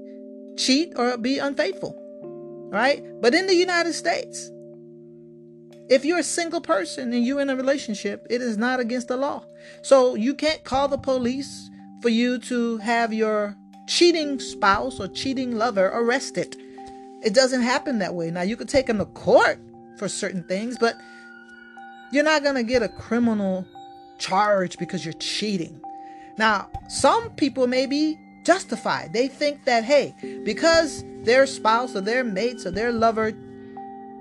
cheat, 0.58 0.94
or 0.96 1.18
be 1.18 1.40
unfaithful. 1.40 2.02
Right? 2.72 3.04
But 3.22 3.34
in 3.34 3.48
the 3.48 3.56
United 3.56 3.94
States, 3.94 4.52
if 5.88 6.04
you're 6.04 6.20
a 6.20 6.24
single 6.24 6.62
person 6.62 7.14
and 7.14 7.24
you're 7.24 7.42
in 7.42 7.50
a 7.50 7.56
relationship, 7.56 8.26
it 8.30 8.42
is 8.42 8.58
not 8.58 8.80
against 8.80 9.08
the 9.08 9.18
law. 9.18 9.46
So 9.84 10.16
you 10.16 10.34
can't 10.34 10.64
call 10.64 10.88
the 10.88 10.98
police 10.98 11.70
for 12.02 12.10
you 12.10 12.40
to 12.40 12.78
have 12.78 13.14
your 13.14 13.56
cheating 13.88 14.40
spouse 14.40 15.00
or 15.00 15.08
cheating 15.08 15.58
lover 15.58 15.92
arrested. 15.94 16.56
It 17.24 17.34
doesn't 17.34 17.62
happen 17.62 18.00
that 18.00 18.16
way. 18.16 18.32
Now, 18.32 18.42
you 18.42 18.58
could 18.58 18.70
take 18.70 18.88
them 18.88 18.98
to 18.98 19.06
court 19.06 19.60
for 19.98 20.10
certain 20.10 20.44
things, 20.44 20.78
but 20.78 20.96
you're 22.12 22.24
not 22.24 22.44
going 22.44 22.56
to 22.56 22.64
get 22.64 22.84
a 22.84 22.90
criminal 22.90 23.66
charge 24.18 24.78
because 24.78 25.06
you're 25.06 25.14
cheating. 25.14 25.82
Now, 26.38 26.70
some 26.90 27.30
people 27.32 27.68
may 27.68 27.86
be 27.86 28.18
justified. 28.46 29.12
They 29.12 29.28
think 29.28 29.66
that, 29.66 29.84
hey, 29.84 30.14
because 30.44 31.04
their 31.24 31.46
spouse 31.46 31.96
or 31.96 32.02
their 32.02 32.24
mates 32.24 32.66
or 32.66 32.72
their 32.72 32.92
lover 32.92 33.34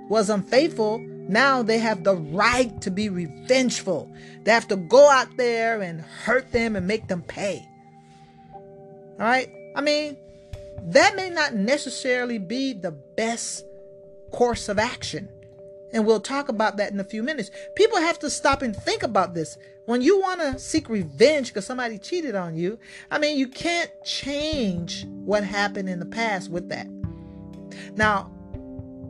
was 0.08 0.30
unfaithful, 0.30 0.98
now 1.28 1.62
they 1.62 1.78
have 1.78 2.04
the 2.04 2.16
right 2.16 2.80
to 2.82 2.90
be 2.90 3.08
revengeful. 3.08 4.10
They 4.42 4.50
have 4.50 4.68
to 4.68 4.76
go 4.76 5.08
out 5.08 5.36
there 5.36 5.80
and 5.80 6.00
hurt 6.00 6.52
them 6.52 6.76
and 6.76 6.86
make 6.86 7.08
them 7.08 7.22
pay. 7.22 7.66
All 8.54 9.18
right? 9.18 9.48
I 9.76 9.80
mean, 9.80 10.16
that 10.82 11.16
may 11.16 11.30
not 11.30 11.54
necessarily 11.54 12.38
be 12.38 12.72
the 12.72 12.90
best 12.90 13.64
course 14.32 14.68
of 14.68 14.78
action. 14.78 15.28
And 15.94 16.04
we'll 16.04 16.20
talk 16.20 16.48
about 16.48 16.76
that 16.76 16.90
in 16.90 16.98
a 16.98 17.04
few 17.04 17.22
minutes. 17.22 17.52
People 17.76 17.98
have 17.98 18.18
to 18.18 18.28
stop 18.28 18.62
and 18.62 18.74
think 18.74 19.04
about 19.04 19.32
this. 19.32 19.56
When 19.86 20.02
you 20.02 20.20
want 20.20 20.40
to 20.40 20.58
seek 20.58 20.88
revenge 20.88 21.48
because 21.48 21.66
somebody 21.66 21.98
cheated 21.98 22.34
on 22.34 22.56
you, 22.56 22.80
I 23.12 23.18
mean, 23.18 23.38
you 23.38 23.46
can't 23.46 23.90
change 24.04 25.06
what 25.06 25.44
happened 25.44 25.88
in 25.88 26.00
the 26.00 26.06
past 26.06 26.50
with 26.50 26.68
that. 26.70 26.88
Now, 27.94 28.32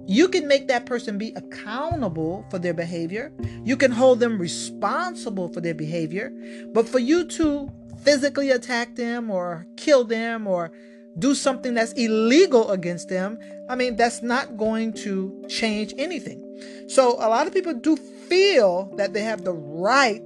you 0.07 0.29
can 0.29 0.47
make 0.47 0.68
that 0.68 0.85
person 0.85 1.16
be 1.16 1.33
accountable 1.35 2.44
for 2.51 2.59
their 2.59 2.75
behavior. 2.75 3.33
You 3.64 3.79
can 3.79 3.90
hold 3.90 4.20
them 4.20 4.38
responsible 4.38 5.49
for 5.49 5.62
their 5.62 5.75
behavior. 5.75 6.31
But 6.75 6.87
for 6.87 6.99
you 6.99 7.25
to 7.29 7.70
physically 8.03 8.51
attack 8.51 8.94
them 8.97 9.31
or 9.31 9.66
kill 9.79 10.05
them 10.05 10.47
or 10.47 10.70
do 11.18 11.35
something 11.35 11.73
that's 11.73 11.92
illegal 11.92 12.70
against 12.73 13.09
them, 13.09 13.38
I 13.70 13.77
mean, 13.77 13.97
that's 13.97 14.20
not 14.20 14.59
going 14.59 14.92
to 15.05 15.47
change 15.49 15.94
anything. 15.97 16.43
So 16.88 17.12
a 17.14 17.29
lot 17.29 17.46
of 17.46 17.53
people 17.53 17.74
do 17.74 17.96
feel 17.96 18.94
that 18.96 19.12
they 19.12 19.22
have 19.22 19.44
the 19.44 19.53
right 19.53 20.22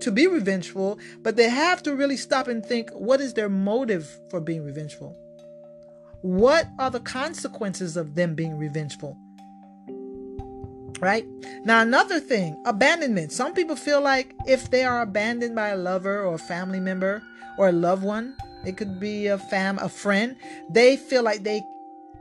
to 0.00 0.10
be 0.10 0.26
revengeful, 0.26 0.98
but 1.22 1.36
they 1.36 1.48
have 1.48 1.82
to 1.82 1.94
really 1.94 2.16
stop 2.16 2.48
and 2.48 2.64
think 2.64 2.90
what 2.90 3.20
is 3.20 3.34
their 3.34 3.48
motive 3.48 4.18
for 4.30 4.40
being 4.40 4.64
revengeful? 4.64 5.16
What 6.22 6.68
are 6.78 6.90
the 6.90 7.00
consequences 7.00 7.96
of 7.96 8.14
them 8.14 8.34
being 8.34 8.56
revengeful? 8.56 9.16
Right? 11.00 11.24
Now, 11.64 11.80
another 11.80 12.20
thing 12.20 12.60
abandonment. 12.66 13.32
Some 13.32 13.54
people 13.54 13.76
feel 13.76 14.02
like 14.02 14.34
if 14.46 14.70
they 14.70 14.84
are 14.84 15.00
abandoned 15.00 15.54
by 15.54 15.68
a 15.68 15.76
lover 15.76 16.22
or 16.24 16.34
a 16.34 16.38
family 16.38 16.80
member 16.80 17.22
or 17.56 17.68
a 17.68 17.72
loved 17.72 18.02
one, 18.02 18.36
it 18.66 18.76
could 18.76 19.00
be 19.00 19.28
a 19.28 19.38
fam, 19.38 19.78
a 19.78 19.88
friend, 19.88 20.36
they 20.68 20.96
feel 20.96 21.22
like 21.22 21.42
they 21.42 21.62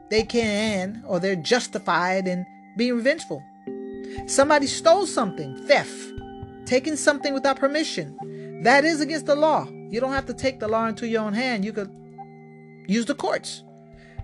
they 0.10 0.24
can 0.24 1.04
or 1.06 1.20
they're 1.20 1.36
justified 1.36 2.28
in 2.28 2.46
being 2.80 2.96
revengeful. 2.96 3.44
Somebody 4.26 4.66
stole 4.66 5.06
something, 5.06 5.56
theft, 5.68 6.14
taking 6.66 6.96
something 6.96 7.34
without 7.36 7.60
permission. 7.60 8.62
That 8.64 8.86
is 8.86 9.02
against 9.02 9.28
the 9.28 9.36
law. 9.36 9.68
You 9.90 10.00
don't 10.00 10.14
have 10.14 10.26
to 10.28 10.34
take 10.34 10.60
the 10.60 10.68
law 10.68 10.88
into 10.88 11.08
your 11.08 11.22
own 11.22 11.34
hand. 11.34 11.64
You 11.64 11.74
could 11.74 11.92
use 12.88 13.06
the 13.06 13.16
courts. 13.16 13.64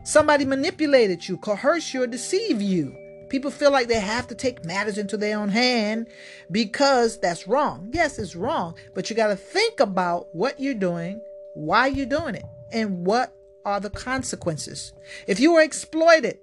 Somebody 0.04 0.46
manipulated 0.46 1.28
you, 1.28 1.38
coerce 1.38 1.94
you, 1.94 2.04
or 2.04 2.08
deceive 2.08 2.62
you. 2.62 2.96
People 3.30 3.52
feel 3.52 3.72
like 3.72 3.88
they 3.88 4.00
have 4.00 4.28
to 4.28 4.36
take 4.36 4.64
matters 4.64 4.98
into 4.98 5.18
their 5.18 5.38
own 5.38 5.50
hand 5.50 6.08
because 6.52 7.20
that's 7.20 7.48
wrong. 7.48 7.90
Yes, 7.92 8.20
it's 8.20 8.36
wrong, 8.36 8.76
but 8.94 9.10
you 9.10 9.16
got 9.16 9.28
to 9.28 9.36
think 9.36 9.80
about 9.80 10.28
what 10.34 10.60
you're 10.60 10.76
doing, 10.76 11.20
why 11.56 11.88
you're 11.88 12.06
doing 12.06 12.36
it, 12.36 12.46
and 12.72 13.06
what 13.06 13.34
are 13.66 13.80
the 13.80 13.90
consequences. 13.90 14.94
If 15.28 15.40
you 15.40 15.54
were 15.54 15.62
exploited, 15.62 16.38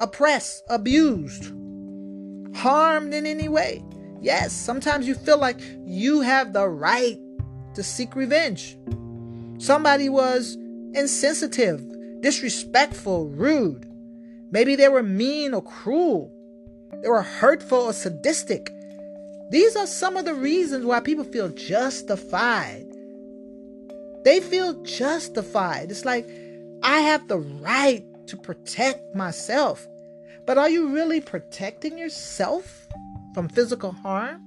oppressed, 0.00 0.64
abused, 0.68 1.52
harmed 2.54 3.14
in 3.14 3.26
any 3.26 3.48
way, 3.48 3.82
yes, 4.20 4.52
sometimes 4.52 5.06
you 5.06 5.14
feel 5.14 5.38
like 5.38 5.60
you 5.84 6.20
have 6.20 6.52
the 6.52 6.68
right 6.68 7.18
to 7.74 7.82
seek 7.82 8.14
revenge. 8.14 8.76
Somebody 9.58 10.08
was 10.08 10.56
insensitive, 10.94 11.82
disrespectful, 12.20 13.28
rude. 13.28 13.86
Maybe 14.50 14.76
they 14.76 14.88
were 14.88 15.02
mean 15.02 15.54
or 15.54 15.62
cruel. 15.62 16.32
They 17.02 17.08
were 17.08 17.22
hurtful 17.22 17.78
or 17.78 17.92
sadistic. 17.92 18.70
These 19.50 19.76
are 19.76 19.86
some 19.86 20.16
of 20.16 20.24
the 20.24 20.34
reasons 20.34 20.84
why 20.84 21.00
people 21.00 21.24
feel 21.24 21.48
justified. 21.48 22.86
They 24.24 24.40
feel 24.40 24.82
justified. 24.82 25.90
It's 25.90 26.04
like, 26.04 26.28
I 26.82 27.00
have 27.00 27.28
the 27.28 27.38
right 27.38 28.04
to 28.32 28.36
protect 28.38 29.14
myself. 29.14 29.86
But 30.46 30.56
are 30.56 30.70
you 30.70 30.88
really 30.88 31.20
protecting 31.20 31.98
yourself 31.98 32.88
from 33.34 33.46
physical 33.46 33.92
harm? 33.92 34.42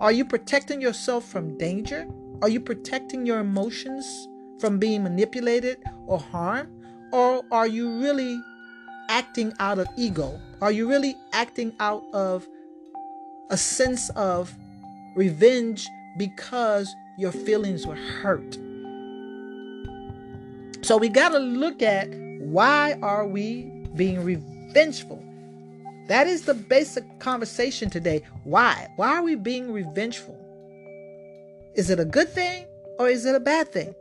Are 0.00 0.12
you 0.12 0.24
protecting 0.24 0.80
yourself 0.80 1.24
from 1.24 1.58
danger? 1.58 2.06
Are 2.40 2.48
you 2.48 2.60
protecting 2.60 3.26
your 3.26 3.40
emotions 3.40 4.06
from 4.60 4.78
being 4.78 5.02
manipulated 5.02 5.78
or 6.06 6.20
harmed? 6.20 6.70
Or 7.12 7.42
are 7.50 7.66
you 7.66 8.00
really 8.00 8.40
acting 9.08 9.52
out 9.58 9.80
of 9.80 9.88
ego? 9.96 10.40
Are 10.60 10.70
you 10.70 10.88
really 10.88 11.16
acting 11.32 11.74
out 11.80 12.04
of 12.12 12.46
a 13.50 13.56
sense 13.56 14.08
of 14.10 14.54
revenge 15.16 15.88
because 16.16 16.94
your 17.18 17.32
feelings 17.32 17.88
were 17.88 17.96
hurt? 17.96 18.54
So 20.82 20.96
we 20.96 21.08
got 21.08 21.30
to 21.30 21.40
look 21.40 21.82
at 21.82 22.08
why 22.52 22.96
are 23.02 23.26
we 23.26 23.64
being 23.96 24.22
revengeful? 24.22 25.22
That 26.06 26.28
is 26.28 26.42
the 26.42 26.54
basic 26.54 27.04
conversation 27.18 27.90
today. 27.90 28.22
Why? 28.44 28.88
Why 28.96 29.16
are 29.16 29.22
we 29.22 29.34
being 29.34 29.72
revengeful? 29.72 30.38
Is 31.74 31.90
it 31.90 31.98
a 31.98 32.04
good 32.04 32.28
thing 32.28 32.66
or 32.98 33.08
is 33.08 33.26
it 33.26 33.34
a 33.34 33.40
bad 33.40 33.72
thing? 33.72 33.94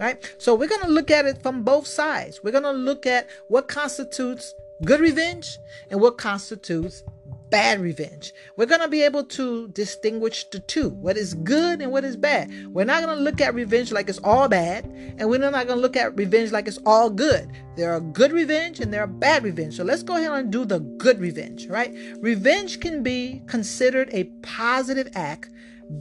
Right? 0.00 0.34
So 0.38 0.54
we're 0.54 0.68
going 0.68 0.82
to 0.82 0.88
look 0.88 1.10
at 1.10 1.26
it 1.26 1.42
from 1.42 1.62
both 1.62 1.86
sides. 1.86 2.40
We're 2.42 2.50
going 2.50 2.64
to 2.64 2.72
look 2.72 3.04
at 3.06 3.28
what 3.48 3.68
constitutes 3.68 4.54
good 4.84 5.00
revenge 5.00 5.58
and 5.90 6.00
what 6.00 6.16
constitutes 6.16 7.04
bad 7.50 7.80
revenge. 7.80 8.32
We're 8.56 8.66
going 8.66 8.80
to 8.80 8.88
be 8.88 9.02
able 9.02 9.24
to 9.24 9.68
distinguish 9.68 10.44
the 10.50 10.58
two 10.60 10.90
what 10.90 11.16
is 11.16 11.34
good 11.34 11.80
and 11.80 11.92
what 11.92 12.04
is 12.04 12.16
bad. 12.16 12.50
We're 12.68 12.84
not 12.84 13.02
going 13.02 13.16
to 13.16 13.22
look 13.22 13.40
at 13.40 13.54
revenge 13.54 13.92
like 13.92 14.08
it's 14.08 14.18
all 14.24 14.48
bad, 14.48 14.84
and 15.18 15.28
we're 15.28 15.38
not 15.38 15.52
going 15.52 15.68
to 15.68 15.74
look 15.76 15.96
at 15.96 16.16
revenge 16.16 16.52
like 16.52 16.68
it's 16.68 16.80
all 16.86 17.10
good. 17.10 17.50
There 17.76 17.92
are 17.92 18.00
good 18.00 18.32
revenge 18.32 18.80
and 18.80 18.92
there 18.92 19.02
are 19.02 19.08
bad 19.08 19.44
revenge. 19.44 19.76
So 19.76 19.84
let's 19.84 20.02
go 20.02 20.16
ahead 20.16 20.30
and 20.30 20.50
do 20.50 20.64
the 20.64 20.80
good 20.80 21.20
revenge, 21.20 21.66
right? 21.68 21.94
Revenge 22.20 22.80
can 22.80 23.02
be 23.02 23.42
considered 23.46 24.08
a 24.12 24.24
positive 24.42 25.08
act 25.14 25.50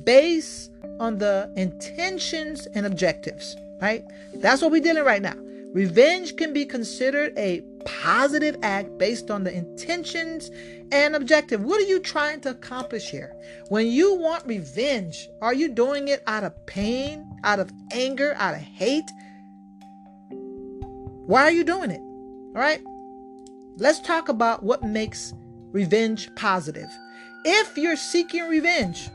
based 0.04 0.72
on 1.00 1.18
the 1.18 1.52
intentions 1.56 2.68
and 2.68 2.86
objectives 2.86 3.56
right? 3.84 4.06
That's 4.36 4.62
what 4.62 4.72
we're 4.72 4.82
dealing 4.82 5.04
right 5.04 5.22
now. 5.22 5.36
Revenge 5.74 6.38
can 6.38 6.54
be 6.54 6.66
considered 6.66 7.34
a 7.38 7.62
positive 7.86 8.58
act 8.64 8.98
based 8.98 9.32
on 9.32 9.44
the 9.44 9.54
intentions 9.56 10.50
and 10.92 11.16
objective. 11.16 11.64
What 11.64 11.82
are 11.82 11.86
you 11.86 12.00
trying 12.00 12.42
to 12.42 12.52
accomplish 12.52 13.10
here? 13.10 13.36
When 13.70 13.88
you 13.88 14.16
want 14.16 14.46
revenge, 14.46 15.30
are 15.42 15.54
you 15.54 15.70
doing 15.70 16.08
it 16.08 16.24
out 16.28 16.44
of 16.44 16.66
pain, 16.66 17.26
out 17.44 17.60
of 17.60 17.72
anger, 17.92 18.36
out 18.38 18.56
of 18.56 18.62
hate? 18.62 19.10
Why 20.30 21.44
are 21.44 21.52
you 21.52 21.64
doing 21.64 21.92
it? 21.92 22.02
All 22.02 22.62
right? 22.62 22.82
Let's 23.78 24.00
talk 24.00 24.30
about 24.30 24.64
what 24.64 24.84
makes 24.84 25.34
revenge 25.72 26.34
positive. 26.36 26.90
If 27.46 27.78
you're 27.78 27.96
seeking 27.96 28.48
revenge 28.48 29.10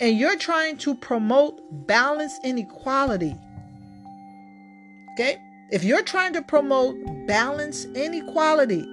and 0.00 0.16
you're 0.16 0.38
trying 0.38 0.76
to 0.78 0.94
promote 0.94 1.60
balance 1.86 2.38
and 2.44 2.58
equality, 2.58 3.34
Okay? 5.18 5.42
If 5.70 5.84
you're 5.84 6.02
trying 6.02 6.32
to 6.32 6.40
promote 6.40 6.96
balance 7.26 7.84
and 7.84 8.14
equality, 8.14 8.86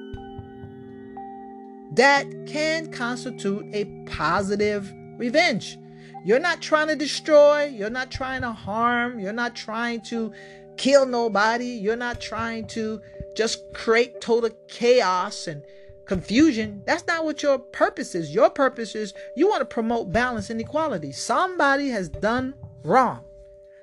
that 1.93 2.25
can 2.45 2.91
constitute 2.91 3.65
a 3.73 3.85
positive 4.07 4.91
revenge. 5.17 5.77
You're 6.25 6.39
not 6.39 6.61
trying 6.61 6.88
to 6.89 6.95
destroy, 6.97 7.65
you're 7.65 7.89
not 7.89 8.11
trying 8.11 8.41
to 8.41 8.51
harm, 8.51 9.19
you're 9.19 9.31
not 9.31 9.55
trying 9.55 10.01
to 10.07 10.33
kill 10.75 11.05
nobody, 11.05 11.67
you're 11.67 11.95
not 11.95 12.19
trying 12.19 12.67
to 12.69 13.01
just 13.38 13.61
create 13.73 14.19
total 14.19 14.49
chaos 14.67 15.47
and 15.47 15.63
confusion. 16.05 16.81
That's 16.85 17.07
not 17.07 17.23
what 17.23 17.41
your 17.41 17.57
purpose 17.57 18.15
is. 18.15 18.35
Your 18.35 18.49
purpose 18.49 18.95
is 18.95 19.13
you 19.38 19.47
want 19.47 19.61
to 19.61 19.65
promote 19.65 20.11
balance 20.11 20.49
and 20.49 20.59
equality. 20.59 21.13
Somebody 21.13 21.88
has 21.89 22.09
done 22.09 22.53
wrong. 22.83 23.23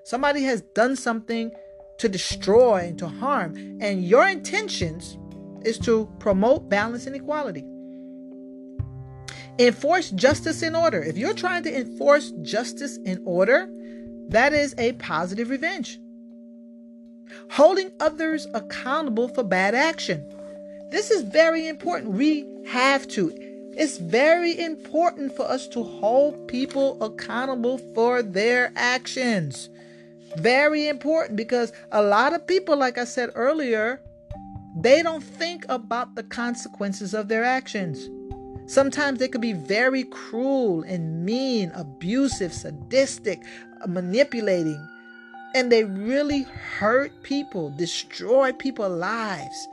Somebody 0.05 0.43
has 0.43 0.61
done 0.75 0.97
something 0.97 1.53
to 2.03 2.09
destroy 2.09 2.89
and 2.89 2.99
to 2.99 3.07
harm. 3.07 3.55
And 3.81 4.05
your 4.05 4.27
intentions 4.29 5.17
is 5.65 5.79
to 5.81 6.09
promote 6.19 6.69
balance 6.69 7.07
and 7.07 7.15
equality. 7.15 7.65
Enforce 9.59 10.11
justice 10.11 10.63
and 10.63 10.75
order. 10.75 11.01
If 11.01 11.17
you're 11.17 11.33
trying 11.33 11.63
to 11.63 11.77
enforce 11.77 12.33
justice 12.43 12.99
and 13.07 13.21
order, 13.25 13.69
that 14.29 14.53
is 14.53 14.75
a 14.79 14.95
positive 14.95 15.49
revenge. 15.49 16.01
Holding 17.53 17.93
others 18.01 18.49
accountable 18.53 19.29
for 19.29 19.45
bad 19.45 19.75
action. 19.75 20.29
This 20.91 21.11
is 21.13 21.23
very 21.23 21.69
important. 21.69 22.15
We 22.15 22.47
have 22.67 23.07
to. 23.09 23.33
It's 23.77 23.99
very 23.99 24.59
important 24.59 25.37
for 25.37 25.49
us 25.49 25.69
to 25.69 25.85
hold 25.85 26.49
people 26.49 27.01
accountable 27.03 27.79
for 27.95 28.23
their 28.23 28.73
actions. 28.75 29.71
Very 30.37 30.89
important 30.89 31.37
because 31.37 31.73
a 31.91 32.03
lot 32.03 32.33
of 32.33 32.47
people, 32.47 32.77
like 32.77 32.99
I 32.99 33.05
said 33.05 33.31
earlier, 33.35 34.01
they 34.77 35.03
don't 35.03 35.23
think 35.23 35.67
about 35.69 36.15
the 36.15 36.23
consequences 36.23 37.15
of 37.15 37.29
their 37.29 37.45
actions. 37.45 38.09
Sometimes 38.67 39.19
they 39.19 39.29
could 39.29 39.41
be 39.41 39.53
very 39.53 40.05
cruel 40.05 40.83
and 40.83 41.25
mean, 41.25 41.71
abusive, 41.75 42.55
sadistic, 42.55 43.43
manipulating, 43.87 44.89
and 45.55 45.71
they 45.71 45.85
really 45.85 46.43
hurt 46.43 47.13
people, 47.23 47.71
destroy 47.71 48.53
people's 48.53 48.99
lives. 48.99 49.69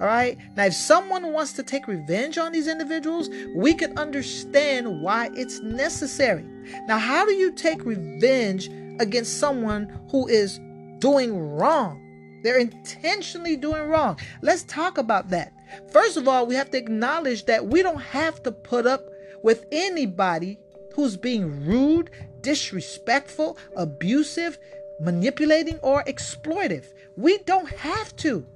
All 0.00 0.06
right. 0.06 0.36
Now, 0.56 0.64
if 0.64 0.74
someone 0.74 1.32
wants 1.32 1.52
to 1.54 1.62
take 1.62 1.86
revenge 1.86 2.36
on 2.36 2.50
these 2.52 2.66
individuals, 2.66 3.30
we 3.54 3.72
can 3.72 3.96
understand 3.96 5.00
why 5.00 5.30
it's 5.34 5.60
necessary. 5.60 6.44
Now, 6.86 6.98
how 6.98 7.24
do 7.24 7.32
you 7.32 7.52
take 7.52 7.84
revenge 7.84 8.68
against 9.00 9.38
someone 9.38 10.06
who 10.10 10.28
is 10.28 10.60
doing 10.98 11.36
wrong? 11.36 11.98
They're 12.42 12.58
intentionally 12.58 13.56
doing 13.56 13.88
wrong. 13.88 14.18
Let's 14.42 14.64
talk 14.64 14.98
about 14.98 15.30
that. 15.30 15.52
First 15.90 16.16
of 16.16 16.28
all, 16.28 16.46
we 16.46 16.54
have 16.54 16.70
to 16.72 16.78
acknowledge 16.78 17.46
that 17.46 17.66
we 17.66 17.82
don't 17.82 18.00
have 18.00 18.42
to 18.42 18.52
put 18.52 18.86
up 18.86 19.08
with 19.42 19.66
anybody 19.72 20.58
who's 20.94 21.16
being 21.16 21.64
rude, 21.64 22.10
disrespectful, 22.40 23.56
abusive, 23.76 24.58
manipulating, 25.00 25.78
or 25.78 26.04
exploitive. 26.04 26.92
We 27.16 27.38
don't 27.38 27.68
have 27.70 28.14
to. 28.16 28.46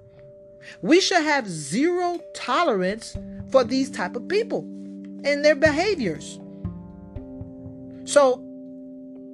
We 0.83 1.01
should 1.01 1.22
have 1.22 1.49
zero 1.49 2.18
tolerance 2.35 3.16
for 3.51 3.64
these 3.64 3.90
type 3.90 4.16
of 4.16 4.29
people 4.29 4.61
and 5.25 5.44
their 5.44 5.55
behaviors. 5.55 6.40
So, 8.05 8.45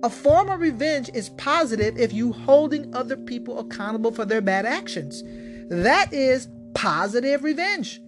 a 0.02 0.10
form 0.10 0.48
of 0.48 0.60
revenge 0.60 1.10
is 1.14 1.28
positive 1.30 1.98
if 1.98 2.12
you 2.12 2.32
holding 2.32 2.94
other 2.94 3.16
people 3.16 3.58
accountable 3.58 4.10
for 4.10 4.24
their 4.24 4.40
bad 4.40 4.66
actions. 4.66 5.22
That 5.68 6.12
is 6.12 6.48
positive 6.74 7.44
revenge. 7.44 8.00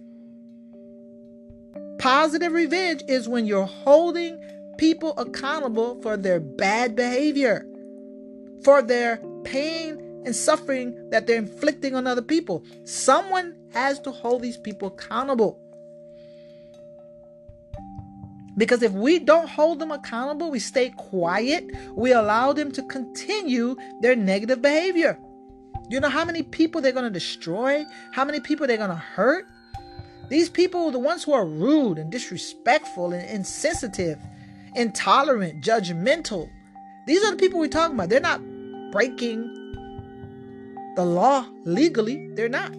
Positive 1.99 2.51
revenge 2.51 3.01
is 3.07 3.29
when 3.29 3.45
you're 3.45 3.65
holding 3.65 4.39
people 4.77 5.17
accountable 5.17 6.01
for 6.01 6.17
their 6.17 6.39
bad 6.39 6.95
behavior, 6.95 7.65
for 8.63 8.81
their 8.81 9.21
pain 9.45 9.97
and 10.25 10.35
suffering 10.35 11.09
that 11.11 11.27
they're 11.27 11.37
inflicting 11.37 11.95
on 11.95 12.07
other 12.07 12.21
people. 12.21 12.65
Someone 12.83 13.55
has 13.71 13.99
to 14.01 14.11
hold 14.11 14.41
these 14.41 14.57
people 14.57 14.89
accountable. 14.89 15.61
Because 18.57 18.81
if 18.83 18.93
we 18.93 19.19
don't 19.19 19.49
hold 19.49 19.79
them 19.79 19.91
accountable, 19.91 20.49
we 20.49 20.59
stay 20.59 20.89
quiet, 20.91 21.65
we 21.93 22.13
allow 22.13 22.53
them 22.53 22.71
to 22.71 22.83
continue 22.83 23.75
their 24.01 24.15
negative 24.15 24.61
behavior. 24.61 25.19
You 25.89 25.99
know 25.99 26.09
how 26.09 26.25
many 26.25 26.41
people 26.41 26.81
they're 26.81 26.91
going 26.91 27.05
to 27.05 27.09
destroy? 27.11 27.85
How 28.11 28.25
many 28.25 28.39
people 28.39 28.65
they're 28.65 28.77
going 28.77 28.89
to 28.89 28.95
hurt? 28.95 29.45
These 30.29 30.49
people, 30.49 30.89
the 30.89 30.99
ones 30.99 31.23
who 31.23 31.33
are 31.33 31.45
rude 31.45 31.99
and 31.99 32.11
disrespectful 32.11 33.13
and 33.13 33.29
insensitive, 33.29 34.17
intolerant, 34.75 35.63
judgmental, 35.63 36.49
these 37.05 37.23
are 37.23 37.31
the 37.31 37.37
people 37.37 37.59
we're 37.59 37.67
talking 37.67 37.95
about. 37.95 38.09
They're 38.09 38.19
not 38.19 38.41
breaking 38.91 39.51
the 40.95 41.05
law 41.05 41.45
legally, 41.65 42.29
they're 42.33 42.49
not. 42.49 42.71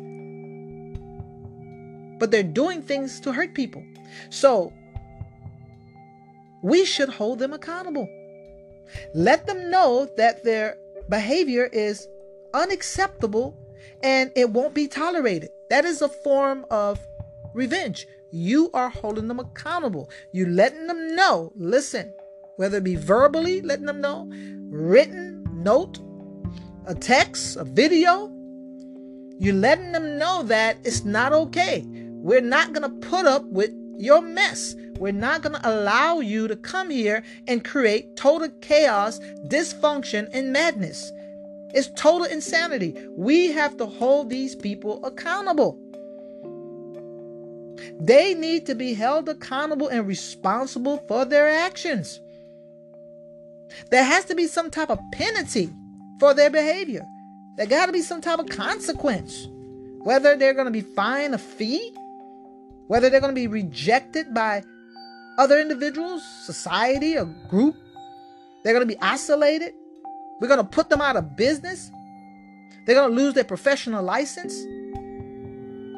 But 2.19 2.31
they're 2.31 2.43
doing 2.43 2.83
things 2.83 3.21
to 3.21 3.33
hurt 3.33 3.55
people. 3.55 3.85
So 4.31 4.73
we 6.67 6.85
should 6.85 7.09
hold 7.09 7.39
them 7.39 7.53
accountable. 7.53 8.09
Let 9.15 9.47
them 9.47 9.71
know 9.71 10.09
that 10.17 10.43
their 10.43 10.77
behavior 11.09 11.69
is 11.73 12.09
unacceptable 12.55 13.57
and 14.03 14.33
it 14.35 14.51
won't 14.51 14.75
be 14.75 14.89
tolerated. 14.89 15.51
That 15.71 15.85
is 15.85 16.03
a 16.03 16.09
form 16.09 16.67
of 16.69 16.99
revenge. 17.55 18.09
You 18.33 18.69
are 18.75 18.89
holding 18.89 19.29
them 19.29 19.39
accountable. 19.39 20.11
You're 20.33 20.49
letting 20.49 20.89
them 20.89 21.15
know, 21.15 21.53
listen, 21.55 22.13
whether 22.57 22.79
it 22.79 22.85
be 22.85 22.97
verbally 22.97 23.63
letting 23.63 23.87
them 23.87 24.01
know, 24.01 24.29
written 24.69 25.45
note, 25.53 26.01
a 26.87 26.97
text, 26.97 27.57
a 27.57 27.65
video, 27.65 28.33
you're 29.39 29.55
letting 29.55 29.93
them 29.93 30.19
know 30.19 30.43
that 30.43 30.79
it's 30.83 31.05
not 31.05 31.33
okay. 31.33 31.85
We're 31.87 32.41
not 32.41 32.73
going 32.73 32.91
to 32.91 33.09
put 33.09 33.25
up 33.25 33.45
with 33.45 33.71
your 33.99 34.21
mess. 34.23 34.75
We're 34.99 35.13
not 35.13 35.43
going 35.43 35.55
to 35.55 35.69
allow 35.69 36.21
you 36.21 36.49
to 36.49 36.57
come 36.57 36.91
here 36.91 37.23
and 37.47 37.65
create 37.65 38.17
total 38.17 38.49
chaos, 38.61 39.19
dysfunction, 39.49 40.29
and 40.33 40.53
madness. 40.53 41.13
It's 41.75 41.91
total 42.01 42.27
insanity. 42.27 42.95
We 43.17 43.53
have 43.53 43.77
to 43.79 43.87
hold 43.87 44.31
these 44.31 44.55
people 44.55 45.05
accountable. 45.05 45.79
They 48.01 48.35
need 48.35 48.67
to 48.67 48.75
be 48.75 48.95
held 48.95 49.29
accountable 49.29 49.89
and 49.89 50.07
responsible 50.07 50.99
for 51.09 51.25
their 51.25 51.49
actions. 51.49 52.21
There 53.91 54.05
has 54.05 54.25
to 54.27 54.35
be 54.35 54.47
some 54.47 54.71
type 54.71 54.91
of 54.91 54.99
penalty 55.13 55.71
for 56.19 56.35
their 56.35 56.51
behavior. 56.51 57.05
There 57.57 57.67
got 57.67 57.87
to 57.87 57.93
be 57.93 58.03
some 58.03 58.21
type 58.21 58.39
of 58.39 58.49
consequence. 58.49 59.49
Whether 60.03 60.37
they're 60.37 60.55
going 60.55 60.67
to 60.67 60.71
be 60.71 60.83
fined 60.83 61.35
a 61.35 61.39
fee, 61.39 61.93
whether 62.89 63.11
they're 63.11 63.21
going 63.21 63.35
to 63.35 63.41
be 63.41 63.47
rejected 63.47 64.33
by 64.33 64.63
other 65.39 65.61
individuals, 65.61 66.23
society, 66.45 67.17
a 67.17 67.25
group, 67.25 67.75
they're 68.63 68.73
going 68.73 68.87
to 68.87 68.95
be 68.95 69.01
isolated. 69.01 69.75
We're 70.41 70.49
going 70.49 70.61
to 70.61 70.65
put 70.65 70.89
them 70.91 71.01
out 71.01 71.17
of 71.17 71.37
business. 71.37 71.91
They're 72.87 72.95
going 72.95 73.11
to 73.11 73.17
lose 73.17 73.35
their 73.35 73.45
professional 73.45 74.03
license. 74.03 74.55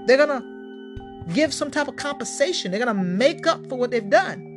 They're 0.06 0.16
going 0.16 0.40
to 0.40 1.32
give 1.34 1.52
some 1.52 1.70
type 1.70 1.88
of 1.88 1.96
compensation. 1.96 2.70
They're 2.70 2.84
going 2.84 2.96
to 2.96 3.02
make 3.02 3.46
up 3.46 3.66
for 3.68 3.76
what 3.76 3.90
they've 3.90 4.08
done. 4.08 4.47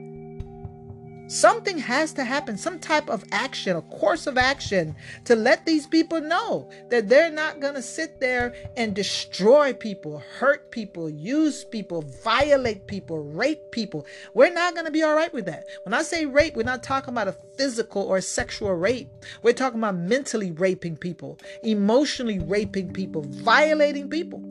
Something 1.27 1.77
has 1.77 2.11
to 2.13 2.25
happen, 2.25 2.57
some 2.57 2.77
type 2.77 3.09
of 3.09 3.23
action, 3.31 3.77
a 3.77 3.81
course 3.83 4.27
of 4.27 4.37
action 4.37 4.95
to 5.25 5.35
let 5.35 5.65
these 5.65 5.87
people 5.87 6.19
know 6.19 6.69
that 6.89 7.07
they're 7.07 7.31
not 7.31 7.61
going 7.61 7.75
to 7.75 7.81
sit 7.81 8.19
there 8.19 8.53
and 8.75 8.93
destroy 8.93 9.71
people, 9.71 10.21
hurt 10.39 10.71
people, 10.71 11.09
use 11.09 11.63
people, 11.63 12.01
violate 12.23 12.85
people, 12.85 13.23
rape 13.23 13.71
people. 13.71 14.05
We're 14.33 14.53
not 14.53 14.73
going 14.73 14.85
to 14.85 14.91
be 14.91 15.03
all 15.03 15.15
right 15.15 15.33
with 15.33 15.45
that. 15.45 15.65
When 15.83 15.93
I 15.93 16.01
say 16.01 16.25
rape, 16.25 16.55
we're 16.55 16.63
not 16.63 16.83
talking 16.83 17.13
about 17.13 17.29
a 17.29 17.37
physical 17.57 18.03
or 18.03 18.19
sexual 18.19 18.73
rape. 18.73 19.09
We're 19.41 19.53
talking 19.53 19.79
about 19.79 19.95
mentally 19.95 20.51
raping 20.51 20.97
people, 20.97 21.39
emotionally 21.63 22.39
raping 22.39 22.91
people, 22.91 23.23
violating 23.27 24.09
people. 24.09 24.43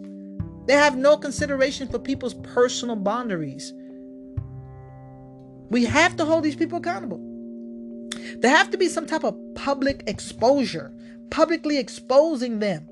They 0.66 0.74
have 0.74 0.96
no 0.96 1.16
consideration 1.16 1.88
for 1.88 1.98
people's 1.98 2.34
personal 2.34 2.96
boundaries. 2.96 3.74
We 5.70 5.84
have 5.84 6.16
to 6.16 6.24
hold 6.24 6.42
these 6.42 6.56
people 6.56 6.78
accountable. 6.78 7.20
There 8.38 8.54
have 8.54 8.70
to 8.70 8.78
be 8.78 8.88
some 8.88 9.06
type 9.06 9.24
of 9.24 9.36
public 9.54 10.02
exposure, 10.06 10.92
publicly 11.30 11.78
exposing 11.78 12.58
them, 12.58 12.88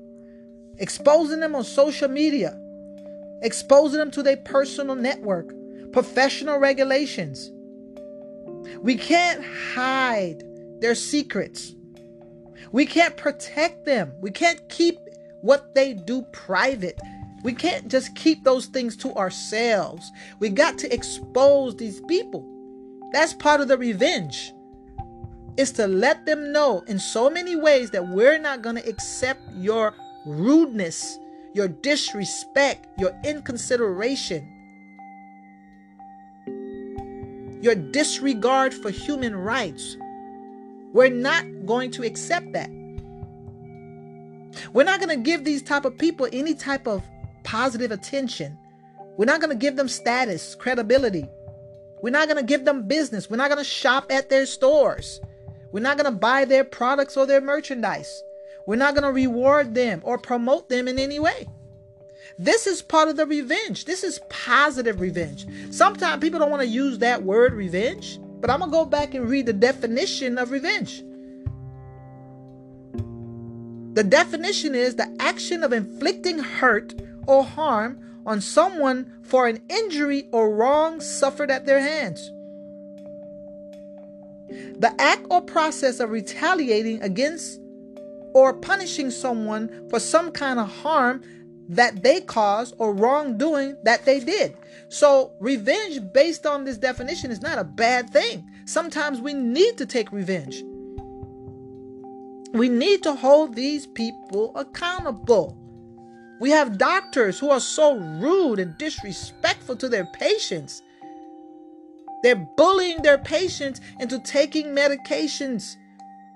exposing 0.77 1.41
them 1.41 1.55
on 1.55 1.65
social 1.65 2.07
media, 2.07 2.57
exposing 3.41 3.99
them 3.99 4.11
to 4.11 4.23
their 4.23 4.37
personal 4.37 4.95
network, 4.95 5.53
professional 5.91 6.57
regulations. 6.57 7.51
We 8.81 8.95
can't 8.95 9.43
hide 9.43 10.43
their 10.79 10.95
secrets. 10.95 11.73
We 12.71 12.85
can't 12.85 13.17
protect 13.17 13.85
them. 13.85 14.13
We 14.21 14.31
can't 14.31 14.67
keep 14.69 14.97
what 15.41 15.75
they 15.75 15.93
do 15.93 16.21
private. 16.31 16.97
We 17.43 17.53
can't 17.53 17.89
just 17.89 18.15
keep 18.15 18.43
those 18.43 18.67
things 18.67 18.95
to 18.97 19.13
ourselves. 19.15 20.09
We 20.39 20.49
got 20.49 20.77
to 20.79 20.93
expose 20.93 21.75
these 21.75 21.99
people. 22.01 22.45
That's 23.11 23.33
part 23.33 23.61
of 23.61 23.67
the 23.67 23.77
revenge. 23.77 24.53
Is 25.57 25.71
to 25.73 25.87
let 25.87 26.25
them 26.25 26.53
know 26.53 26.83
in 26.87 26.99
so 26.99 27.29
many 27.29 27.55
ways 27.55 27.91
that 27.91 28.07
we're 28.07 28.39
not 28.39 28.61
going 28.61 28.77
to 28.77 28.87
accept 28.87 29.41
your 29.55 29.93
rudeness, 30.25 31.17
your 31.53 31.67
disrespect, 31.67 32.87
your 32.97 33.13
inconsideration, 33.25 34.47
your 37.61 37.75
disregard 37.75 38.73
for 38.73 38.89
human 38.89 39.35
rights. 39.35 39.97
We're 40.93 41.09
not 41.09 41.43
going 41.65 41.91
to 41.91 42.03
accept 42.03 42.53
that. 42.53 42.69
We're 44.73 44.83
not 44.85 44.99
going 44.99 45.09
to 45.09 45.21
give 45.21 45.43
these 45.43 45.61
type 45.61 45.85
of 45.85 45.97
people 45.97 46.27
any 46.31 46.53
type 46.53 46.87
of 46.87 47.03
positive 47.43 47.91
attention. 47.91 48.57
We're 49.17 49.25
not 49.25 49.41
going 49.41 49.51
to 49.51 49.59
give 49.59 49.75
them 49.75 49.89
status, 49.89 50.55
credibility. 50.55 51.25
We're 52.01 52.11
not 52.11 52.27
going 52.27 52.37
to 52.37 52.43
give 52.43 52.65
them 52.65 52.87
business. 52.87 53.29
We're 53.29 53.37
not 53.37 53.49
going 53.49 53.57
to 53.59 53.63
shop 53.63 54.11
at 54.11 54.29
their 54.29 54.45
stores. 54.45 55.19
We're 55.71 55.81
not 55.81 55.97
going 55.97 56.11
to 56.11 56.17
buy 56.17 56.45
their 56.45 56.63
products 56.63 57.17
or 57.17 57.25
their 57.25 57.41
merchandise. 57.41 58.23
We're 58.65 58.75
not 58.75 58.95
going 58.95 59.03
to 59.03 59.11
reward 59.11 59.75
them 59.75 60.01
or 60.03 60.17
promote 60.17 60.69
them 60.69 60.87
in 60.87 60.99
any 60.99 61.19
way. 61.19 61.47
This 62.37 62.67
is 62.67 62.81
part 62.81 63.09
of 63.09 63.17
the 63.17 63.25
revenge. 63.25 63.85
This 63.85 64.03
is 64.03 64.21
positive 64.29 65.01
revenge. 65.01 65.45
Sometimes 65.71 66.21
people 66.21 66.39
don't 66.39 66.51
want 66.51 66.61
to 66.61 66.67
use 66.67 66.99
that 66.99 67.23
word 67.23 67.53
revenge, 67.53 68.19
but 68.39 68.49
I'm 68.49 68.59
going 68.59 68.71
to 68.71 68.77
go 68.77 68.85
back 68.85 69.13
and 69.13 69.29
read 69.29 69.45
the 69.45 69.53
definition 69.53 70.37
of 70.37 70.51
revenge. 70.51 71.03
The 73.95 74.03
definition 74.03 74.75
is 74.75 74.95
the 74.95 75.13
action 75.19 75.63
of 75.63 75.73
inflicting 75.73 76.39
hurt 76.39 76.93
or 77.27 77.43
harm 77.43 77.99
on 78.25 78.41
someone 78.41 79.11
for 79.23 79.47
an 79.47 79.59
injury 79.69 80.27
or 80.31 80.55
wrong 80.55 81.01
suffered 81.01 81.51
at 81.51 81.65
their 81.65 81.79
hands. 81.79 82.19
The 84.79 84.93
act 84.97 85.25
or 85.29 85.41
process 85.41 85.99
of 85.99 86.09
retaliating 86.09 87.01
against 87.01 87.59
or 88.33 88.53
punishing 88.53 89.11
someone 89.11 89.89
for 89.89 89.99
some 89.99 90.31
kind 90.31 90.59
of 90.59 90.69
harm 90.69 91.21
that 91.69 92.01
they 92.01 92.21
caused 92.21 92.73
or 92.79 92.93
wrongdoing 92.93 93.77
that 93.83 94.05
they 94.05 94.19
did. 94.19 94.55
So, 94.89 95.33
revenge 95.39 95.99
based 96.13 96.47
on 96.47 96.65
this 96.65 96.77
definition 96.77 97.29
is 97.29 97.41
not 97.41 97.59
a 97.59 97.63
bad 97.63 98.09
thing. 98.09 98.43
Sometimes 98.65 99.21
we 99.21 99.33
need 99.33 99.77
to 99.77 99.85
take 99.85 100.11
revenge. 100.11 100.63
We 102.53 102.69
need 102.69 103.03
to 103.03 103.13
hold 103.13 103.53
these 103.53 103.85
people 103.85 104.55
accountable. 104.55 105.58
We 106.39 106.51
have 106.51 106.77
doctors 106.77 107.37
who 107.37 107.49
are 107.49 107.59
so 107.59 107.97
rude 107.97 108.59
and 108.59 108.77
disrespectful 108.77 109.75
to 109.75 109.89
their 109.89 110.05
patients. 110.05 110.81
They're 112.23 112.47
bullying 112.57 113.01
their 113.01 113.17
patients 113.17 113.81
into 113.99 114.19
taking 114.19 114.67
medications 114.67 115.75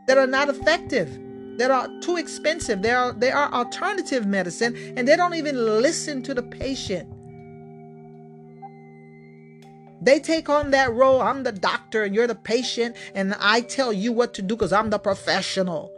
that 0.07 0.17
are 0.17 0.27
not 0.27 0.49
effective, 0.49 1.19
that 1.57 1.71
are 1.71 1.87
too 2.01 2.17
expensive. 2.17 2.81
They 2.81 2.91
are, 2.91 3.13
they 3.13 3.31
are 3.31 3.51
alternative 3.53 4.25
medicine, 4.25 4.75
and 4.97 5.07
they 5.07 5.15
don't 5.15 5.35
even 5.35 5.55
listen 5.81 6.21
to 6.23 6.33
the 6.33 6.43
patient. 6.43 7.09
They 10.01 10.19
take 10.19 10.49
on 10.49 10.71
that 10.71 10.91
role. 10.91 11.21
I'm 11.21 11.43
the 11.43 11.53
doctor 11.53 12.03
and 12.03 12.13
you're 12.13 12.27
the 12.27 12.35
patient, 12.35 12.97
and 13.15 13.35
I 13.39 13.61
tell 13.61 13.93
you 13.93 14.11
what 14.11 14.33
to 14.33 14.41
do 14.41 14.55
because 14.55 14.73
I'm 14.73 14.89
the 14.89 14.99
professional. 14.99 15.91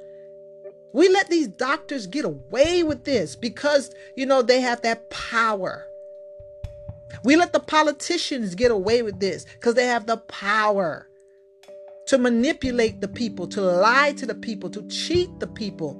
We 0.95 1.09
let 1.09 1.29
these 1.29 1.49
doctors 1.49 2.07
get 2.07 2.23
away 2.23 2.81
with 2.81 3.03
this 3.03 3.35
because, 3.35 3.93
you 4.15 4.25
know, 4.25 4.41
they 4.41 4.61
have 4.61 4.81
that 4.83 5.09
power. 5.09 5.85
We 7.25 7.35
let 7.35 7.51
the 7.51 7.59
politicians 7.59 8.55
get 8.55 8.71
away 8.71 9.01
with 9.01 9.19
this 9.19 9.43
because 9.43 9.73
they 9.73 9.87
have 9.87 10.05
the 10.05 10.15
power 10.15 11.09
to 12.07 12.17
manipulate 12.17 13.01
the 13.01 13.09
people, 13.09 13.45
to 13.47 13.61
lie 13.61 14.13
to 14.13 14.25
the 14.25 14.35
people, 14.35 14.69
to 14.69 14.87
cheat 14.87 15.37
the 15.41 15.47
people. 15.47 15.99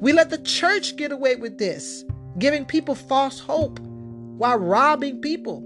We 0.00 0.14
let 0.14 0.30
the 0.30 0.38
church 0.38 0.96
get 0.96 1.12
away 1.12 1.36
with 1.36 1.58
this, 1.58 2.02
giving 2.38 2.64
people 2.64 2.94
false 2.94 3.40
hope 3.40 3.78
while 3.78 4.56
robbing 4.56 5.20
people. 5.20 5.62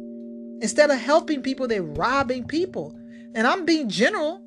Instead 0.62 0.90
of 0.90 0.98
helping 0.98 1.42
people, 1.42 1.68
they're 1.68 1.80
robbing 1.80 2.42
people. 2.42 2.92
And 3.36 3.46
I'm 3.46 3.64
being 3.64 3.88
general 3.88 4.42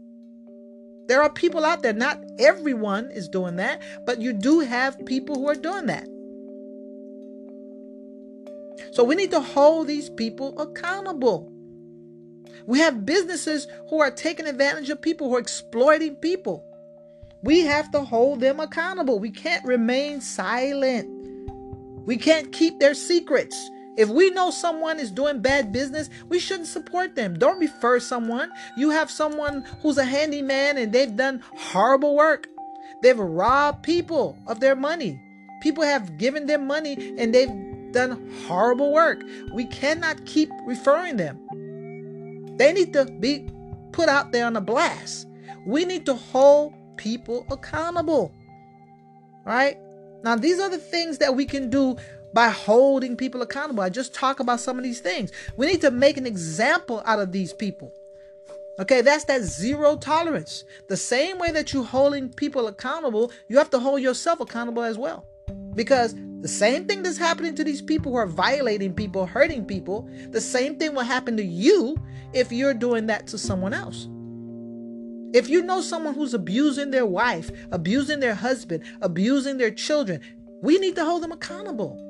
there 1.09 1.23
are 1.23 1.29
people 1.31 1.65
out 1.65 1.81
there, 1.81 1.91
not 1.91 2.23
everyone 2.37 3.09
is 3.09 3.27
doing 3.27 3.55
that, 3.55 3.81
but 4.05 4.21
you 4.21 4.31
do 4.31 4.59
have 4.59 5.03
people 5.07 5.35
who 5.35 5.49
are 5.49 5.55
doing 5.55 5.87
that. 5.87 6.07
So 8.93 9.03
we 9.03 9.15
need 9.15 9.31
to 9.31 9.41
hold 9.41 9.87
these 9.87 10.07
people 10.11 10.57
accountable. 10.61 11.51
We 12.67 12.77
have 12.77 13.07
businesses 13.07 13.67
who 13.89 13.99
are 13.99 14.11
taking 14.11 14.45
advantage 14.45 14.91
of 14.91 15.01
people, 15.01 15.29
who 15.29 15.35
are 15.37 15.39
exploiting 15.39 16.15
people. 16.15 16.63
We 17.41 17.61
have 17.61 17.89
to 17.91 18.01
hold 18.01 18.39
them 18.39 18.59
accountable. 18.59 19.17
We 19.17 19.31
can't 19.31 19.65
remain 19.65 20.21
silent. 20.21 21.09
We 22.05 22.17
can't 22.17 22.51
keep 22.51 22.79
their 22.79 22.93
secrets. 22.93 23.57
If 23.99 24.07
we 24.07 24.29
know 24.29 24.49
someone 24.49 24.97
is 24.97 25.11
doing 25.11 25.41
bad 25.41 25.73
business, 25.73 26.09
we 26.29 26.39
shouldn't 26.39 26.69
support 26.69 27.15
them. 27.15 27.37
Don't 27.37 27.59
refer 27.59 27.99
someone. 27.99 28.49
You 28.77 28.91
have 28.91 29.11
someone 29.11 29.65
who's 29.81 29.97
a 29.97 30.05
handyman 30.05 30.77
and 30.77 30.93
they've 30.93 31.13
done 31.13 31.43
horrible 31.53 32.15
work. 32.15 32.47
They've 33.01 33.19
robbed 33.19 33.83
people 33.83 34.37
of 34.47 34.61
their 34.61 34.77
money. 34.77 35.21
People 35.61 35.83
have 35.83 36.17
given 36.17 36.45
them 36.45 36.65
money 36.65 37.13
and 37.17 37.35
they've 37.35 37.51
done 37.91 38.31
horrible 38.47 38.93
work. 38.93 39.21
We 39.51 39.65
cannot 39.65 40.25
keep 40.25 40.49
referring 40.65 41.17
them. 41.17 42.55
They 42.55 42.71
need 42.71 42.93
to 42.93 43.03
be 43.03 43.49
put 43.91 44.07
out 44.07 44.31
there 44.31 44.45
on 44.45 44.55
a 44.55 44.61
blast. 44.61 45.27
We 45.67 45.83
need 45.83 46.05
to 46.05 46.13
hold 46.13 46.73
people 46.95 47.45
accountable. 47.51 48.31
Right? 49.43 49.77
Now, 50.23 50.37
these 50.37 50.61
are 50.61 50.69
the 50.69 50.77
things 50.77 51.17
that 51.17 51.35
we 51.35 51.45
can 51.45 51.69
do 51.69 51.97
by 52.33 52.49
holding 52.49 53.15
people 53.15 53.41
accountable. 53.41 53.83
I 53.83 53.89
just 53.89 54.13
talk 54.13 54.39
about 54.39 54.59
some 54.59 54.77
of 54.77 54.83
these 54.83 54.99
things. 54.99 55.31
We 55.57 55.67
need 55.67 55.81
to 55.81 55.91
make 55.91 56.17
an 56.17 56.25
example 56.25 57.01
out 57.05 57.19
of 57.19 57.31
these 57.31 57.53
people. 57.53 57.93
Okay, 58.79 59.01
that's 59.01 59.25
that 59.25 59.41
zero 59.41 59.97
tolerance. 59.97 60.63
The 60.87 60.95
same 60.95 61.37
way 61.37 61.51
that 61.51 61.73
you're 61.73 61.83
holding 61.83 62.29
people 62.29 62.67
accountable, 62.67 63.31
you 63.49 63.57
have 63.57 63.69
to 63.71 63.79
hold 63.79 64.01
yourself 64.01 64.39
accountable 64.39 64.83
as 64.83 64.97
well. 64.97 65.25
Because 65.75 66.15
the 66.41 66.47
same 66.47 66.85
thing 66.85 67.03
that's 67.03 67.17
happening 67.17 67.55
to 67.55 67.63
these 67.65 67.81
people 67.81 68.13
who 68.13 68.17
are 68.17 68.25
violating 68.25 68.93
people, 68.93 69.25
hurting 69.25 69.65
people, 69.65 70.09
the 70.29 70.39
same 70.39 70.77
thing 70.77 70.95
will 70.95 71.03
happen 71.03 71.35
to 71.35 71.43
you 71.43 71.97
if 72.33 72.51
you're 72.51 72.73
doing 72.73 73.07
that 73.07 73.27
to 73.27 73.37
someone 73.37 73.73
else. 73.73 74.07
If 75.33 75.49
you 75.49 75.61
know 75.61 75.81
someone 75.81 76.15
who's 76.15 76.33
abusing 76.33 76.91
their 76.91 77.05
wife, 77.05 77.51
abusing 77.71 78.19
their 78.19 78.33
husband, 78.33 78.83
abusing 79.01 79.57
their 79.57 79.71
children, 79.71 80.21
we 80.61 80.79
need 80.79 80.95
to 80.95 81.05
hold 81.05 81.21
them 81.21 81.31
accountable. 81.33 82.08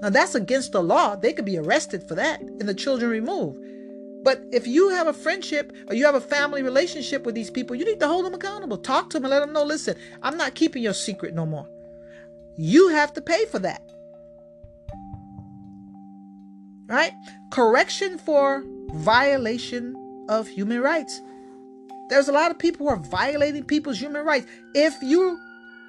Now, 0.00 0.10
that's 0.10 0.34
against 0.34 0.72
the 0.72 0.82
law. 0.82 1.14
They 1.14 1.32
could 1.32 1.44
be 1.44 1.58
arrested 1.58 2.08
for 2.08 2.14
that 2.14 2.40
and 2.40 2.68
the 2.68 2.74
children 2.74 3.10
removed. 3.10 3.58
But 4.22 4.42
if 4.52 4.66
you 4.66 4.90
have 4.90 5.06
a 5.06 5.12
friendship 5.12 5.72
or 5.88 5.94
you 5.94 6.04
have 6.04 6.14
a 6.14 6.20
family 6.20 6.62
relationship 6.62 7.24
with 7.24 7.34
these 7.34 7.50
people, 7.50 7.76
you 7.76 7.84
need 7.84 8.00
to 8.00 8.08
hold 8.08 8.24
them 8.24 8.34
accountable. 8.34 8.76
Talk 8.76 9.10
to 9.10 9.16
them 9.16 9.24
and 9.24 9.30
let 9.30 9.40
them 9.40 9.52
know 9.52 9.64
listen, 9.64 9.96
I'm 10.22 10.36
not 10.36 10.54
keeping 10.54 10.82
your 10.82 10.94
secret 10.94 11.34
no 11.34 11.46
more. 11.46 11.68
You 12.56 12.88
have 12.88 13.14
to 13.14 13.22
pay 13.22 13.46
for 13.46 13.58
that. 13.60 13.82
Right? 16.86 17.12
Correction 17.50 18.18
for 18.18 18.64
violation 18.92 19.96
of 20.28 20.48
human 20.48 20.80
rights. 20.80 21.20
There's 22.08 22.28
a 22.28 22.32
lot 22.32 22.50
of 22.50 22.58
people 22.58 22.86
who 22.86 22.92
are 22.92 22.98
violating 22.98 23.64
people's 23.64 23.98
human 23.98 24.26
rights. 24.26 24.46
If 24.74 25.00
you 25.02 25.38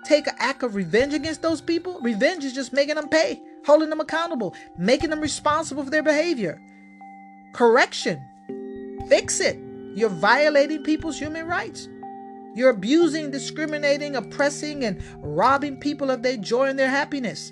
take 0.05 0.27
an 0.27 0.35
act 0.37 0.63
of 0.63 0.75
revenge 0.75 1.13
against 1.13 1.41
those 1.41 1.59
people, 1.59 1.99
revenge 2.01 2.43
is 2.43 2.53
just 2.53 2.71
making 2.71 2.95
them 2.95 3.09
pay 3.09 3.41
holding 3.65 3.89
them 3.89 3.99
accountable, 3.99 4.55
making 4.77 5.09
them 5.09 5.21
responsible 5.21 5.83
for 5.83 5.89
their 5.89 6.03
behavior. 6.03 6.61
Correction. 7.53 8.19
Fix 9.07 9.39
it. 9.39 9.57
You're 9.95 10.09
violating 10.09 10.83
people's 10.83 11.19
human 11.19 11.47
rights. 11.47 11.89
You're 12.55 12.69
abusing, 12.69 13.31
discriminating, 13.31 14.15
oppressing, 14.15 14.83
and 14.83 15.01
robbing 15.17 15.77
people 15.77 16.11
of 16.11 16.21
their 16.21 16.37
joy 16.37 16.67
and 16.67 16.77
their 16.77 16.89
happiness. 16.89 17.51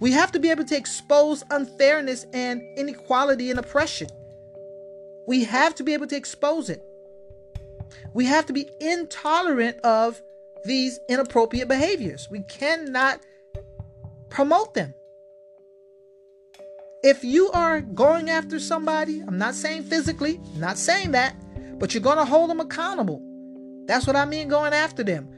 We 0.00 0.12
have 0.12 0.32
to 0.32 0.40
be 0.40 0.50
able 0.50 0.64
to 0.64 0.76
expose 0.76 1.44
unfairness 1.50 2.26
and 2.32 2.60
inequality 2.76 3.50
and 3.50 3.58
oppression. 3.58 4.08
We 5.26 5.44
have 5.44 5.74
to 5.76 5.84
be 5.84 5.94
able 5.94 6.06
to 6.08 6.16
expose 6.16 6.68
it. 6.70 6.82
We 8.12 8.26
have 8.26 8.46
to 8.46 8.52
be 8.52 8.68
intolerant 8.80 9.78
of 9.80 10.20
these 10.64 10.98
inappropriate 11.08 11.68
behaviors. 11.68 12.28
We 12.30 12.40
cannot 12.40 13.20
promote 14.30 14.74
them. 14.74 14.92
If 17.02 17.22
you 17.22 17.50
are 17.52 17.80
going 17.80 18.30
after 18.30 18.58
somebody, 18.58 19.20
I'm 19.20 19.38
not 19.38 19.54
saying 19.54 19.84
physically, 19.84 20.40
I'm 20.54 20.60
not 20.60 20.78
saying 20.78 21.12
that, 21.12 21.36
but 21.78 21.94
you're 21.94 22.02
going 22.02 22.18
to 22.18 22.24
hold 22.24 22.50
them 22.50 22.60
accountable. 22.60 23.22
That's 23.86 24.06
what 24.06 24.16
I 24.16 24.24
mean 24.24 24.48
going 24.48 24.72
after 24.72 25.04
them. 25.04 25.28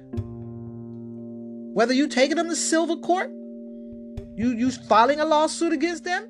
Whether 1.74 1.92
you 1.92 2.08
taking 2.08 2.36
them 2.36 2.48
to 2.48 2.56
civil 2.56 3.00
court, 3.00 3.30
you 4.34 4.50
you 4.52 4.70
filing 4.70 5.20
a 5.20 5.24
lawsuit 5.24 5.72
against 5.72 6.04
them, 6.04 6.28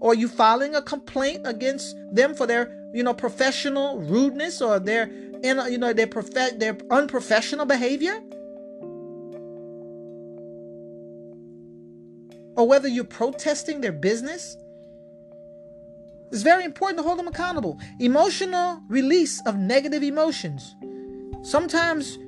or 0.00 0.14
you 0.14 0.28
filing 0.28 0.74
a 0.74 0.82
complaint 0.82 1.46
against 1.46 1.96
them 2.12 2.34
for 2.34 2.46
their 2.46 2.90
you 2.92 3.02
know 3.02 3.14
professional 3.14 4.00
rudeness 4.00 4.60
or 4.60 4.78
their 4.78 5.10
you 5.42 5.78
know 5.78 5.92
their 5.92 6.06
prof- 6.06 6.30
their 6.58 6.76
unprofessional 6.90 7.64
behavior. 7.64 8.20
Or 12.56 12.66
whether 12.66 12.88
you're 12.88 13.04
protesting 13.04 13.80
their 13.80 13.92
business. 13.92 14.56
It's 16.30 16.42
very 16.42 16.64
important 16.64 16.98
to 16.98 17.04
hold 17.04 17.18
them 17.18 17.28
accountable. 17.28 17.78
Emotional 18.00 18.82
release 18.88 19.40
of 19.46 19.56
negative 19.56 20.02
emotions. 20.02 20.74
Sometimes 21.42 22.18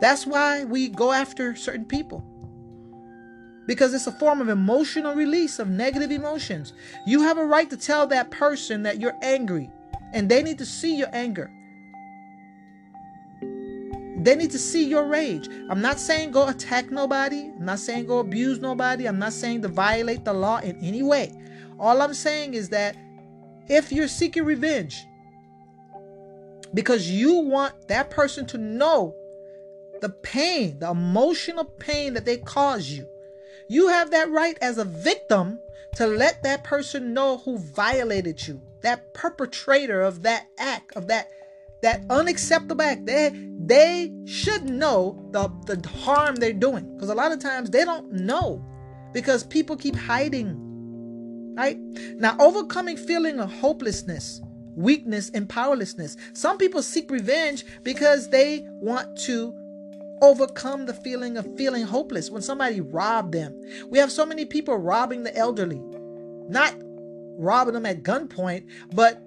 that's 0.00 0.26
why 0.26 0.64
we 0.64 0.88
go 0.88 1.12
after 1.12 1.56
certain 1.56 1.86
people. 1.86 2.24
Because 3.66 3.94
it's 3.94 4.06
a 4.06 4.12
form 4.12 4.40
of 4.40 4.48
emotional 4.48 5.14
release 5.14 5.58
of 5.58 5.68
negative 5.68 6.10
emotions. 6.10 6.74
You 7.06 7.22
have 7.22 7.38
a 7.38 7.44
right 7.44 7.68
to 7.70 7.76
tell 7.76 8.06
that 8.08 8.30
person 8.30 8.82
that 8.82 9.00
you're 9.00 9.16
angry, 9.22 9.70
and 10.12 10.28
they 10.28 10.42
need 10.42 10.58
to 10.58 10.66
see 10.66 10.94
your 10.94 11.08
anger. 11.12 11.50
They 14.24 14.34
need 14.34 14.52
to 14.52 14.58
see 14.58 14.86
your 14.86 15.04
rage. 15.04 15.50
I'm 15.68 15.82
not 15.82 16.00
saying 16.00 16.30
go 16.30 16.48
attack 16.48 16.90
nobody. 16.90 17.50
I'm 17.58 17.66
not 17.66 17.78
saying 17.78 18.06
go 18.06 18.20
abuse 18.20 18.58
nobody. 18.58 19.06
I'm 19.06 19.18
not 19.18 19.34
saying 19.34 19.60
to 19.62 19.68
violate 19.68 20.24
the 20.24 20.32
law 20.32 20.60
in 20.60 20.82
any 20.82 21.02
way. 21.02 21.30
All 21.78 22.00
I'm 22.00 22.14
saying 22.14 22.54
is 22.54 22.70
that 22.70 22.96
if 23.68 23.92
you're 23.92 24.08
seeking 24.08 24.46
revenge 24.46 25.04
because 26.72 27.10
you 27.10 27.34
want 27.34 27.88
that 27.88 28.08
person 28.08 28.46
to 28.46 28.56
know 28.56 29.14
the 30.00 30.08
pain, 30.08 30.78
the 30.78 30.90
emotional 30.90 31.66
pain 31.66 32.14
that 32.14 32.24
they 32.24 32.38
cause 32.38 32.88
you, 32.88 33.06
you 33.68 33.88
have 33.88 34.10
that 34.12 34.30
right 34.30 34.56
as 34.62 34.78
a 34.78 34.86
victim 34.86 35.58
to 35.96 36.06
let 36.06 36.42
that 36.44 36.64
person 36.64 37.12
know 37.12 37.38
who 37.44 37.58
violated 37.58 38.46
you, 38.46 38.58
that 38.80 39.12
perpetrator 39.12 40.00
of 40.00 40.22
that 40.22 40.46
act, 40.58 40.96
of 40.96 41.08
that 41.08 41.28
that 41.84 42.02
unacceptable 42.08 42.82
act. 42.82 43.04
They 43.04 43.30
they 43.58 44.10
should 44.24 44.64
know 44.64 45.28
the, 45.32 45.48
the 45.66 45.86
harm 45.88 46.34
they're 46.36 46.52
doing. 46.52 46.92
Because 46.94 47.10
a 47.10 47.14
lot 47.14 47.30
of 47.30 47.40
times 47.40 47.70
they 47.70 47.84
don't 47.84 48.10
know 48.10 48.64
because 49.12 49.44
people 49.44 49.76
keep 49.76 49.94
hiding. 49.94 51.54
Right? 51.54 51.78
Now, 52.16 52.36
overcoming 52.40 52.96
feeling 52.96 53.38
of 53.38 53.52
hopelessness, 53.52 54.40
weakness, 54.74 55.30
and 55.34 55.48
powerlessness. 55.48 56.16
Some 56.32 56.58
people 56.58 56.82
seek 56.82 57.10
revenge 57.10 57.64
because 57.82 58.30
they 58.30 58.66
want 58.70 59.16
to 59.20 59.54
overcome 60.22 60.86
the 60.86 60.94
feeling 60.94 61.36
of 61.36 61.56
feeling 61.56 61.84
hopeless 61.84 62.30
when 62.30 62.42
somebody 62.42 62.80
robbed 62.80 63.32
them. 63.32 63.60
We 63.90 63.98
have 63.98 64.10
so 64.10 64.24
many 64.24 64.46
people 64.46 64.76
robbing 64.76 65.22
the 65.22 65.36
elderly, 65.36 65.82
not 66.48 66.74
robbing 67.36 67.74
them 67.74 67.86
at 67.86 68.02
gunpoint, 68.02 68.64
but 68.94 69.23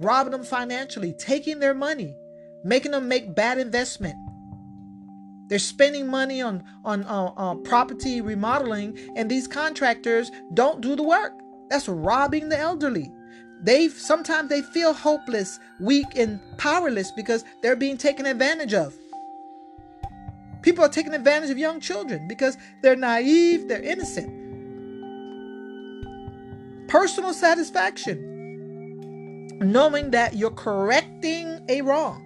robbing 0.00 0.32
them 0.32 0.44
financially, 0.44 1.12
taking 1.12 1.58
their 1.58 1.74
money, 1.74 2.16
making 2.64 2.92
them 2.92 3.08
make 3.08 3.34
bad 3.34 3.58
investment. 3.58 4.14
They're 5.48 5.58
spending 5.58 6.06
money 6.06 6.40
on 6.40 6.64
on 6.84 7.04
uh, 7.04 7.32
uh, 7.36 7.54
property 7.56 8.20
remodeling, 8.20 8.98
and 9.16 9.30
these 9.30 9.46
contractors 9.46 10.30
don't 10.54 10.80
do 10.80 10.96
the 10.96 11.02
work. 11.02 11.32
That's 11.68 11.88
robbing 11.88 12.48
the 12.48 12.58
elderly. 12.58 13.12
They 13.62 13.88
sometimes 13.88 14.48
they 14.48 14.62
feel 14.62 14.92
hopeless, 14.92 15.58
weak, 15.80 16.06
and 16.16 16.40
powerless 16.58 17.10
because 17.10 17.44
they're 17.62 17.76
being 17.76 17.96
taken 17.96 18.26
advantage 18.26 18.74
of. 18.74 18.94
People 20.62 20.84
are 20.84 20.88
taking 20.88 21.12
advantage 21.12 21.50
of 21.50 21.58
young 21.58 21.78
children 21.78 22.26
because 22.26 22.56
they're 22.82 22.96
naive, 22.96 23.68
they're 23.68 23.82
innocent. 23.82 24.42
Personal 26.88 27.34
satisfaction, 27.34 28.33
knowing 29.60 30.10
that 30.10 30.34
you're 30.34 30.50
correcting 30.50 31.64
a 31.68 31.82
wrong. 31.82 32.20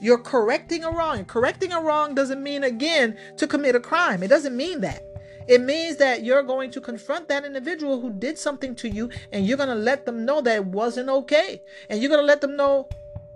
You're 0.00 0.18
correcting 0.18 0.84
a 0.84 0.90
wrong. 0.90 1.24
Correcting 1.26 1.72
a 1.72 1.80
wrong 1.80 2.14
doesn't 2.14 2.42
mean, 2.42 2.64
again, 2.64 3.16
to 3.36 3.46
commit 3.46 3.76
a 3.76 3.80
crime. 3.80 4.22
It 4.22 4.28
doesn't 4.28 4.56
mean 4.56 4.80
that. 4.80 5.04
It 5.48 5.60
means 5.60 5.96
that 5.96 6.24
you're 6.24 6.42
going 6.42 6.70
to 6.72 6.80
confront 6.80 7.28
that 7.28 7.44
individual 7.44 8.00
who 8.00 8.12
did 8.12 8.38
something 8.38 8.74
to 8.76 8.88
you 8.88 9.10
and 9.32 9.46
you're 9.46 9.56
going 9.56 9.68
to 9.68 9.74
let 9.74 10.06
them 10.06 10.24
know 10.24 10.40
that 10.40 10.56
it 10.56 10.66
wasn't 10.66 11.08
okay. 11.08 11.62
And 11.88 12.00
you're 12.00 12.08
going 12.08 12.20
to 12.20 12.26
let 12.26 12.40
them 12.40 12.56
know 12.56 12.88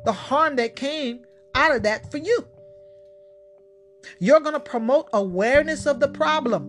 the 0.04 0.12
harm 0.12 0.56
that 0.56 0.76
came 0.76 1.24
out 1.54 1.74
of 1.74 1.82
that 1.82 2.10
for 2.10 2.18
you. 2.18 2.46
You're 4.18 4.40
going 4.40 4.54
to 4.54 4.60
promote 4.60 5.08
awareness 5.12 5.86
of 5.86 6.00
the 6.00 6.08
problem. 6.08 6.64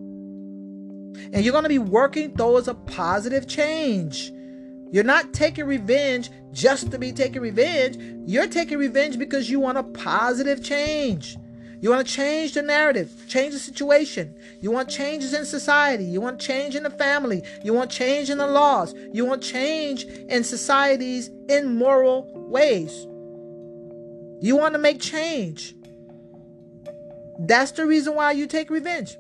And 1.34 1.44
you're 1.44 1.52
going 1.52 1.64
to 1.64 1.70
be 1.70 1.80
working 1.80 2.36
towards 2.36 2.68
a 2.68 2.74
positive 2.74 3.48
change. 3.48 4.32
You're 4.92 5.04
not 5.04 5.34
taking 5.34 5.66
revenge 5.66 6.30
just 6.54 6.92
to 6.92 6.98
be 6.98 7.12
taking 7.12 7.42
revenge. 7.42 7.98
You're 8.26 8.48
taking 8.48 8.78
revenge 8.78 9.20
because 9.20 9.50
you 9.50 9.60
want 9.60 9.78
a 9.78 9.84
positive 9.84 10.64
change. 10.64 11.38
You 11.80 11.92
want 11.92 12.08
to 12.08 12.12
change 12.12 12.54
the 12.54 12.64
narrative, 12.64 13.12
change 13.28 13.54
the 13.54 13.60
situation. 13.60 14.36
You 14.62 14.72
want 14.72 14.90
changes 14.90 15.34
in 15.34 15.46
society. 15.46 16.06
You 16.06 16.20
want 16.22 16.40
change 16.40 16.76
in 16.76 16.84
the 16.84 16.90
family. 16.90 17.44
You 17.64 17.74
want 17.74 17.92
change 17.92 18.32
in 18.32 18.40
the 18.40 18.48
laws. 18.48 18.96
You 19.14 19.26
want 19.26 19.44
change 19.44 20.06
in 20.06 20.44
societies 20.44 21.30
in 21.50 21.76
moral 21.76 22.32
ways. 22.34 23.06
You 24.42 24.56
want 24.56 24.74
to 24.74 24.80
make 24.80 25.00
change. 25.00 25.76
That's 27.40 27.72
the 27.72 27.86
reason 27.86 28.16
why 28.16 28.32
you 28.32 28.48
take 28.48 28.72
revenge. 28.72 29.18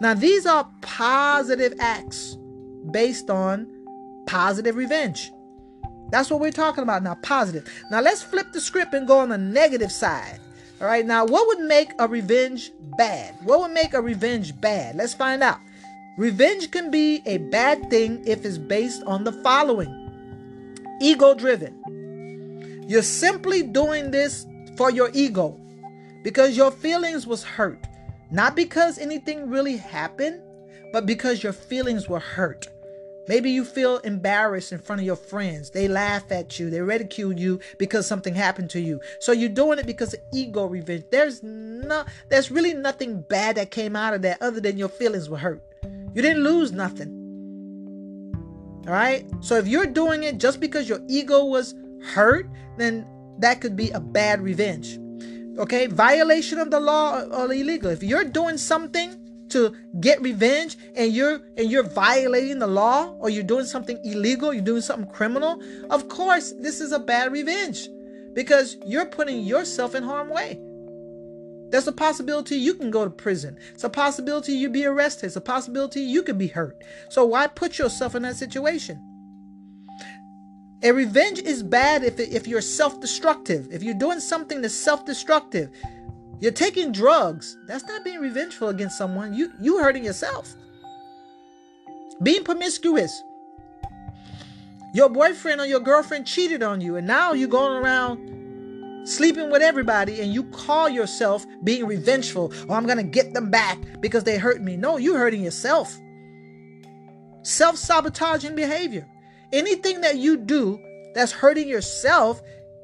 Now, 0.00 0.14
these 0.14 0.46
are 0.46 0.68
positive 0.80 1.74
acts 1.78 2.36
based 2.90 3.30
on 3.30 3.66
positive 4.26 4.76
revenge. 4.76 5.32
That's 6.10 6.30
what 6.30 6.40
we're 6.40 6.52
talking 6.52 6.82
about 6.82 7.02
now, 7.02 7.14
positive. 7.16 7.68
Now, 7.90 8.00
let's 8.00 8.22
flip 8.22 8.52
the 8.52 8.60
script 8.60 8.94
and 8.94 9.06
go 9.06 9.18
on 9.18 9.30
the 9.30 9.38
negative 9.38 9.90
side. 9.90 10.38
All 10.80 10.86
right, 10.86 11.06
now, 11.06 11.24
what 11.24 11.46
would 11.46 11.60
make 11.66 11.92
a 11.98 12.08
revenge 12.08 12.72
bad? 12.98 13.34
What 13.42 13.60
would 13.60 13.72
make 13.72 13.94
a 13.94 14.02
revenge 14.02 14.60
bad? 14.60 14.96
Let's 14.96 15.14
find 15.14 15.42
out. 15.42 15.58
Revenge 16.18 16.70
can 16.70 16.90
be 16.90 17.22
a 17.26 17.38
bad 17.38 17.90
thing 17.90 18.22
if 18.26 18.44
it's 18.44 18.58
based 18.58 19.02
on 19.04 19.24
the 19.24 19.32
following 19.32 20.00
ego 21.00 21.34
driven. 21.34 22.84
You're 22.88 23.02
simply 23.02 23.62
doing 23.62 24.10
this 24.10 24.46
for 24.76 24.90
your 24.90 25.10
ego 25.12 25.58
because 26.22 26.56
your 26.56 26.70
feelings 26.70 27.26
was 27.26 27.42
hurt. 27.42 27.86
Not 28.34 28.56
because 28.56 28.98
anything 28.98 29.48
really 29.48 29.76
happened, 29.76 30.42
but 30.92 31.06
because 31.06 31.44
your 31.44 31.52
feelings 31.52 32.08
were 32.08 32.18
hurt. 32.18 32.66
Maybe 33.28 33.48
you 33.52 33.64
feel 33.64 33.98
embarrassed 33.98 34.72
in 34.72 34.80
front 34.80 35.00
of 35.00 35.06
your 35.06 35.14
friends. 35.14 35.70
They 35.70 35.86
laugh 35.86 36.32
at 36.32 36.58
you, 36.58 36.68
they 36.68 36.80
ridicule 36.80 37.32
you 37.32 37.60
because 37.78 38.08
something 38.08 38.34
happened 38.34 38.70
to 38.70 38.80
you. 38.80 39.00
So 39.20 39.30
you're 39.30 39.50
doing 39.50 39.78
it 39.78 39.86
because 39.86 40.14
of 40.14 40.20
ego 40.32 40.66
revenge. 40.66 41.04
There's 41.12 41.44
no 41.44 42.04
there's 42.28 42.50
really 42.50 42.74
nothing 42.74 43.20
bad 43.20 43.54
that 43.54 43.70
came 43.70 43.94
out 43.94 44.14
of 44.14 44.22
that 44.22 44.42
other 44.42 44.58
than 44.58 44.78
your 44.78 44.88
feelings 44.88 45.28
were 45.30 45.38
hurt. 45.38 45.62
You 46.12 46.20
didn't 46.20 46.42
lose 46.42 46.72
nothing. 46.72 47.12
All 48.88 48.92
right? 48.92 49.30
So 49.42 49.54
if 49.54 49.68
you're 49.68 49.86
doing 49.86 50.24
it 50.24 50.38
just 50.38 50.58
because 50.58 50.88
your 50.88 51.00
ego 51.06 51.44
was 51.44 51.76
hurt, 52.02 52.50
then 52.78 53.06
that 53.38 53.60
could 53.60 53.76
be 53.76 53.92
a 53.92 54.00
bad 54.00 54.40
revenge. 54.40 54.98
Okay, 55.56 55.86
violation 55.86 56.58
of 56.58 56.70
the 56.70 56.80
law 56.80 57.20
or 57.20 57.52
illegal. 57.52 57.90
If 57.90 58.02
you're 58.02 58.24
doing 58.24 58.58
something 58.58 59.20
to 59.50 59.72
get 60.00 60.20
revenge 60.20 60.76
and 60.96 61.12
you're 61.12 61.40
and 61.56 61.70
you're 61.70 61.84
violating 61.84 62.58
the 62.58 62.66
law 62.66 63.14
or 63.20 63.30
you're 63.30 63.44
doing 63.44 63.64
something 63.64 63.98
illegal, 64.04 64.52
you're 64.52 64.64
doing 64.64 64.82
something 64.82 65.08
criminal, 65.08 65.62
of 65.90 66.08
course 66.08 66.52
this 66.58 66.80
is 66.80 66.90
a 66.90 66.98
bad 66.98 67.30
revenge 67.30 67.88
because 68.34 68.76
you're 68.84 69.06
putting 69.06 69.42
yourself 69.42 69.94
in 69.94 70.02
harm 70.02 70.28
way. 70.28 70.60
There's 71.70 71.86
a 71.86 71.92
possibility 71.92 72.56
you 72.56 72.74
can 72.74 72.90
go 72.90 73.04
to 73.04 73.10
prison. 73.10 73.56
It's 73.72 73.84
a 73.84 73.88
possibility 73.88 74.52
you 74.52 74.70
be 74.70 74.86
arrested. 74.86 75.26
It's 75.26 75.36
a 75.36 75.40
possibility 75.40 76.00
you 76.00 76.22
could 76.22 76.38
be 76.38 76.48
hurt. 76.48 76.82
So 77.10 77.24
why 77.24 77.46
put 77.46 77.78
yourself 77.78 78.14
in 78.14 78.22
that 78.22 78.36
situation? 78.36 79.13
A 80.84 80.92
revenge 80.92 81.38
is 81.38 81.62
bad 81.62 82.04
if, 82.04 82.20
if 82.20 82.46
you're 82.46 82.60
self 82.60 83.00
destructive. 83.00 83.68
If 83.72 83.82
you're 83.82 83.94
doing 83.94 84.20
something 84.20 84.60
that's 84.60 84.74
self 84.74 85.06
destructive, 85.06 85.70
you're 86.40 86.52
taking 86.52 86.92
drugs. 86.92 87.56
That's 87.66 87.84
not 87.84 88.04
being 88.04 88.20
revengeful 88.20 88.68
against 88.68 88.98
someone. 88.98 89.32
You 89.32 89.50
you 89.58 89.78
hurting 89.78 90.04
yourself. 90.04 90.54
Being 92.22 92.44
promiscuous. 92.44 93.22
Your 94.92 95.08
boyfriend 95.08 95.60
or 95.60 95.66
your 95.66 95.80
girlfriend 95.80 96.26
cheated 96.26 96.62
on 96.62 96.82
you, 96.82 96.96
and 96.96 97.06
now 97.06 97.32
you're 97.32 97.48
going 97.48 97.82
around 97.82 99.08
sleeping 99.08 99.50
with 99.50 99.62
everybody, 99.62 100.20
and 100.20 100.34
you 100.34 100.44
call 100.44 100.90
yourself 100.90 101.46
being 101.64 101.86
revengeful. 101.86 102.52
Oh, 102.68 102.74
I'm 102.74 102.86
gonna 102.86 103.02
get 103.02 103.32
them 103.32 103.50
back 103.50 103.78
because 104.00 104.24
they 104.24 104.36
hurt 104.36 104.60
me. 104.60 104.76
No, 104.76 104.98
you're 104.98 105.18
hurting 105.18 105.42
yourself. 105.42 105.98
Self-sabotaging 107.42 108.54
behavior. 108.54 109.08
Anything 109.54 110.00
that 110.00 110.16
you 110.16 110.36
do 110.36 110.80
that's 111.14 111.30
hurting 111.30 111.68
yourself 111.68 112.42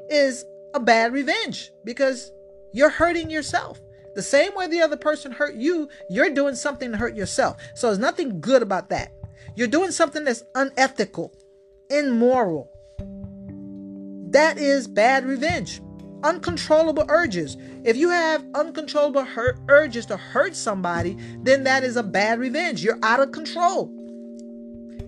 is 0.08 0.44
a 0.72 0.78
bad 0.78 1.12
revenge 1.12 1.72
because 1.82 2.30
you're 2.72 2.90
hurting 2.90 3.28
yourself. 3.28 3.80
The 4.14 4.22
same 4.22 4.54
way 4.54 4.68
the 4.68 4.80
other 4.80 4.96
person 4.96 5.32
hurt 5.32 5.56
you, 5.56 5.88
you're 6.08 6.30
doing 6.30 6.54
something 6.54 6.92
to 6.92 6.96
hurt 6.96 7.16
yourself. 7.16 7.56
So 7.74 7.88
there's 7.88 7.98
nothing 7.98 8.40
good 8.40 8.62
about 8.62 8.88
that. 8.90 9.12
You're 9.56 9.66
doing 9.66 9.90
something 9.90 10.22
that's 10.22 10.44
unethical, 10.54 11.34
immoral. 11.90 12.70
That 14.30 14.56
is 14.56 14.86
bad 14.86 15.26
revenge. 15.26 15.80
Uncontrollable 16.22 17.06
urges. 17.08 17.56
If 17.82 17.96
you 17.96 18.10
have 18.10 18.46
uncontrollable 18.54 19.24
hurt, 19.24 19.58
urges 19.68 20.06
to 20.06 20.16
hurt 20.16 20.54
somebody, 20.54 21.16
then 21.42 21.64
that 21.64 21.82
is 21.82 21.96
a 21.96 22.04
bad 22.04 22.38
revenge. 22.38 22.84
You're 22.84 23.00
out 23.02 23.18
of 23.18 23.32
control 23.32 23.92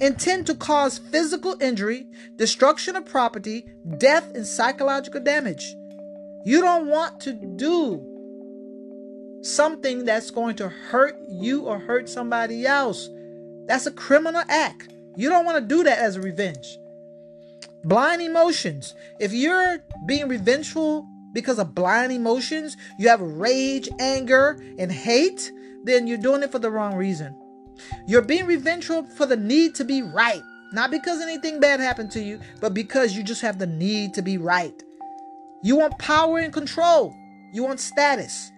intend 0.03 0.47
to 0.49 0.55
cause 0.55 0.99
physical 0.99 1.57
injury, 1.63 2.07
destruction 2.37 2.97
of 2.97 3.07
property, 3.07 3.65
death, 3.99 4.35
and 4.35 4.45
psychological 4.45 5.21
damage. 5.21 5.77
You 6.45 6.61
don't 6.61 6.89
want 6.89 7.21
to 7.21 7.33
do 7.33 8.09
something 9.43 10.05
that's 10.05 10.33
going 10.33 10.57
to 10.57 10.69
hurt 10.69 11.17
you 11.29 11.63
or 11.67 11.79
hurt 11.79 12.09
somebody 12.09 12.67
else. 12.67 13.09
That's 13.67 13.87
a 13.87 13.93
criminal 13.93 14.43
act. 14.49 14.93
You 15.17 15.29
don't 15.29 15.45
want 15.45 15.59
to 15.63 15.75
do 15.75 15.85
that 15.85 16.01
as 16.01 16.17
a 16.17 16.21
revenge. 16.21 16.79
Blind 17.85 18.23
emotions. 18.23 18.95
If 19.21 19.33
you're 19.33 19.79
being 20.07 20.27
revengeful 20.27 21.07
because 21.33 21.61
of 21.61 21.77
blind 21.77 22.11
emotions, 22.11 22.77
you 22.99 23.09
have 23.09 23.21
rage, 23.21 23.89
anger, 24.01 24.61
and 24.79 24.91
hate, 24.91 25.53
then 25.85 26.09
you're 26.09 26.19
doing 26.19 26.43
it 26.43 26.51
for 26.51 26.59
the 26.59 26.71
wrong 26.73 26.97
reason. 26.97 27.39
You're 28.07 28.23
being 28.23 28.47
revengeful 28.47 29.05
for 29.05 29.27
the 29.27 29.37
need 29.37 29.75
to 29.77 29.85
be 29.85 30.03
right. 30.03 30.43
Not 30.73 30.91
because 30.91 31.21
anything 31.21 31.61
bad 31.61 31.81
happened 31.81 32.11
to 32.13 32.23
you, 32.23 32.41
but 32.61 32.73
because 32.73 33.15
you 33.15 33.23
just 33.23 33.43
have 33.43 33.59
the 33.59 33.67
need 33.67 34.15
to 34.15 34.23
be 34.23 34.39
right. 34.39 34.83
You 35.63 35.77
want 35.77 35.99
power 35.99 36.39
and 36.39 36.53
control. 36.53 37.15
You 37.53 37.65
want 37.65 37.79
status. 37.79 38.51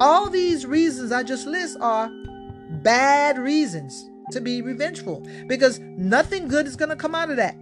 All 0.00 0.28
these 0.28 0.66
reasons 0.66 1.12
I 1.12 1.22
just 1.22 1.46
list 1.46 1.78
are 1.80 2.10
bad 2.82 3.38
reasons 3.38 4.10
to 4.32 4.40
be 4.40 4.60
revengeful 4.60 5.26
because 5.46 5.78
nothing 5.78 6.48
good 6.48 6.66
is 6.66 6.76
going 6.76 6.88
to 6.88 6.96
come 6.96 7.14
out 7.14 7.30
of 7.30 7.36
that. 7.36 7.56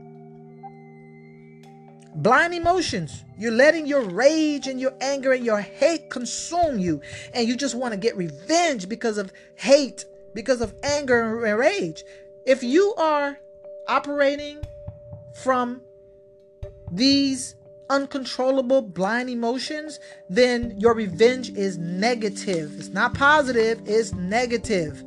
Blind 2.17 2.55
emotions. 2.55 3.25
You're 3.37 3.53
letting 3.53 3.87
your 3.87 4.03
rage 4.03 4.69
and 4.69 4.81
your 4.81 4.95
anger 5.01 5.33
and 5.33 5.45
your 5.45 5.61
hate 5.61 6.11
consume 6.11 6.79
you. 6.79 7.01
And 7.35 7.49
you 7.49 7.57
just 7.57 7.75
want 7.75 7.93
to 7.93 7.99
get 7.99 8.17
revenge 8.17 8.89
because 8.89 9.19
of 9.19 9.33
hate, 9.57 10.05
because 10.35 10.61
of 10.61 10.75
anger 10.83 11.45
and 11.45 11.59
rage. 11.59 12.05
If 12.47 12.63
you 12.63 12.95
are 12.97 13.39
operating 13.89 14.65
from 15.35 15.81
these 16.91 17.55
uncontrollable 17.91 18.83
blind 18.83 19.31
emotions, 19.31 20.01
then 20.29 20.75
your 20.79 20.95
revenge 20.95 21.51
is 21.51 21.79
negative. 21.79 22.75
It's 22.79 22.89
not 22.89 23.15
positive, 23.15 23.81
it's 23.87 24.13
negative. 24.13 25.03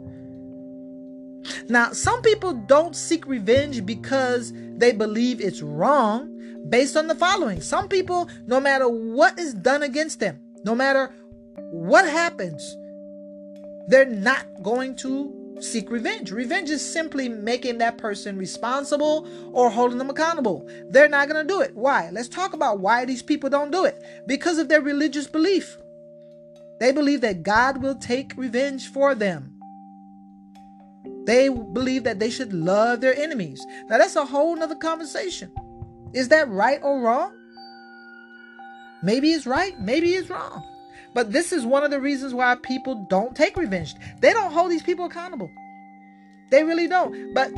Now, 1.70 1.92
some 1.92 2.22
people 2.22 2.54
don't 2.54 2.96
seek 2.96 3.26
revenge 3.26 3.86
because 3.86 4.54
they 4.56 4.92
believe 4.92 5.42
it's 5.42 5.62
wrong 5.62 6.34
based 6.70 6.98
on 6.98 7.08
the 7.08 7.16
following. 7.16 7.62
Some 7.62 7.88
people, 7.88 8.30
no 8.46 8.60
matter 8.60 8.88
what 8.88 9.40
is 9.40 9.54
done 9.54 9.84
against 9.84 10.20
them, 10.20 10.40
no 10.64 10.76
matter 10.76 11.14
what 11.72 12.06
happens, 12.06 12.76
they're 13.88 14.06
not 14.06 14.46
going 14.62 14.96
to 14.98 15.56
seek 15.62 15.90
revenge. 15.90 16.32
Revenge 16.32 16.70
is 16.70 16.94
simply 16.94 17.30
making 17.30 17.78
that 17.80 17.98
person 17.98 18.38
responsible 18.38 19.28
or 19.54 19.70
holding 19.70 19.98
them 19.98 20.10
accountable. 20.10 20.70
They're 20.90 21.10
not 21.10 21.30
going 21.30 21.46
to 21.46 21.54
do 21.54 21.62
it. 21.62 21.76
Why? 21.76 22.10
Let's 22.12 22.28
talk 22.28 22.54
about 22.54 22.80
why 22.80 23.06
these 23.06 23.24
people 23.24 23.50
don't 23.50 23.72
do 23.72 23.86
it. 23.86 24.02
Because 24.28 24.58
of 24.58 24.70
their 24.70 24.82
religious 24.82 25.28
belief. 25.28 25.78
They 26.80 26.92
believe 26.92 27.22
that 27.22 27.44
God 27.44 27.82
will 27.82 27.96
take 27.96 28.34
revenge 28.38 28.92
for 28.92 29.16
them. 29.16 29.54
They 31.26 31.50
believe 31.50 32.04
that 32.04 32.20
they 32.20 32.30
should 32.30 32.54
love 32.54 33.02
their 33.02 33.18
enemies. 33.18 33.66
Now, 33.90 33.98
that's 33.98 34.16
a 34.16 34.26
whole 34.26 34.56
nother 34.56 34.76
conversation. 34.76 35.52
Is 36.14 36.30
that 36.30 36.48
right 36.50 36.80
or 36.84 37.02
wrong? 37.02 37.34
Maybe 39.04 39.32
it's 39.32 39.46
right, 39.46 39.80
maybe 39.80 40.14
it's 40.14 40.30
wrong. 40.30 40.64
But 41.18 41.32
this 41.32 41.52
is 41.52 41.66
one 41.66 41.84
of 41.84 41.90
the 41.90 42.00
reasons 42.00 42.36
why 42.36 42.54
people 42.62 43.08
don't 43.10 43.36
take 43.36 43.58
revenge. 43.58 43.96
They 44.20 44.34
don't 44.34 44.52
hold 44.52 44.70
these 44.70 44.84
people 44.84 45.06
accountable. 45.06 45.50
They 46.52 46.64
really 46.64 46.88
don't. 46.88 47.34
But 47.34 47.52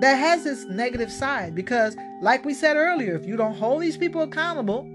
that 0.00 0.14
has 0.14 0.46
its 0.46 0.64
negative 0.64 1.12
side 1.12 1.54
because, 1.54 1.98
like 2.22 2.46
we 2.46 2.54
said 2.54 2.78
earlier, 2.78 3.14
if 3.14 3.26
you 3.26 3.36
don't 3.36 3.58
hold 3.58 3.82
these 3.82 3.98
people 3.98 4.22
accountable, 4.22 4.90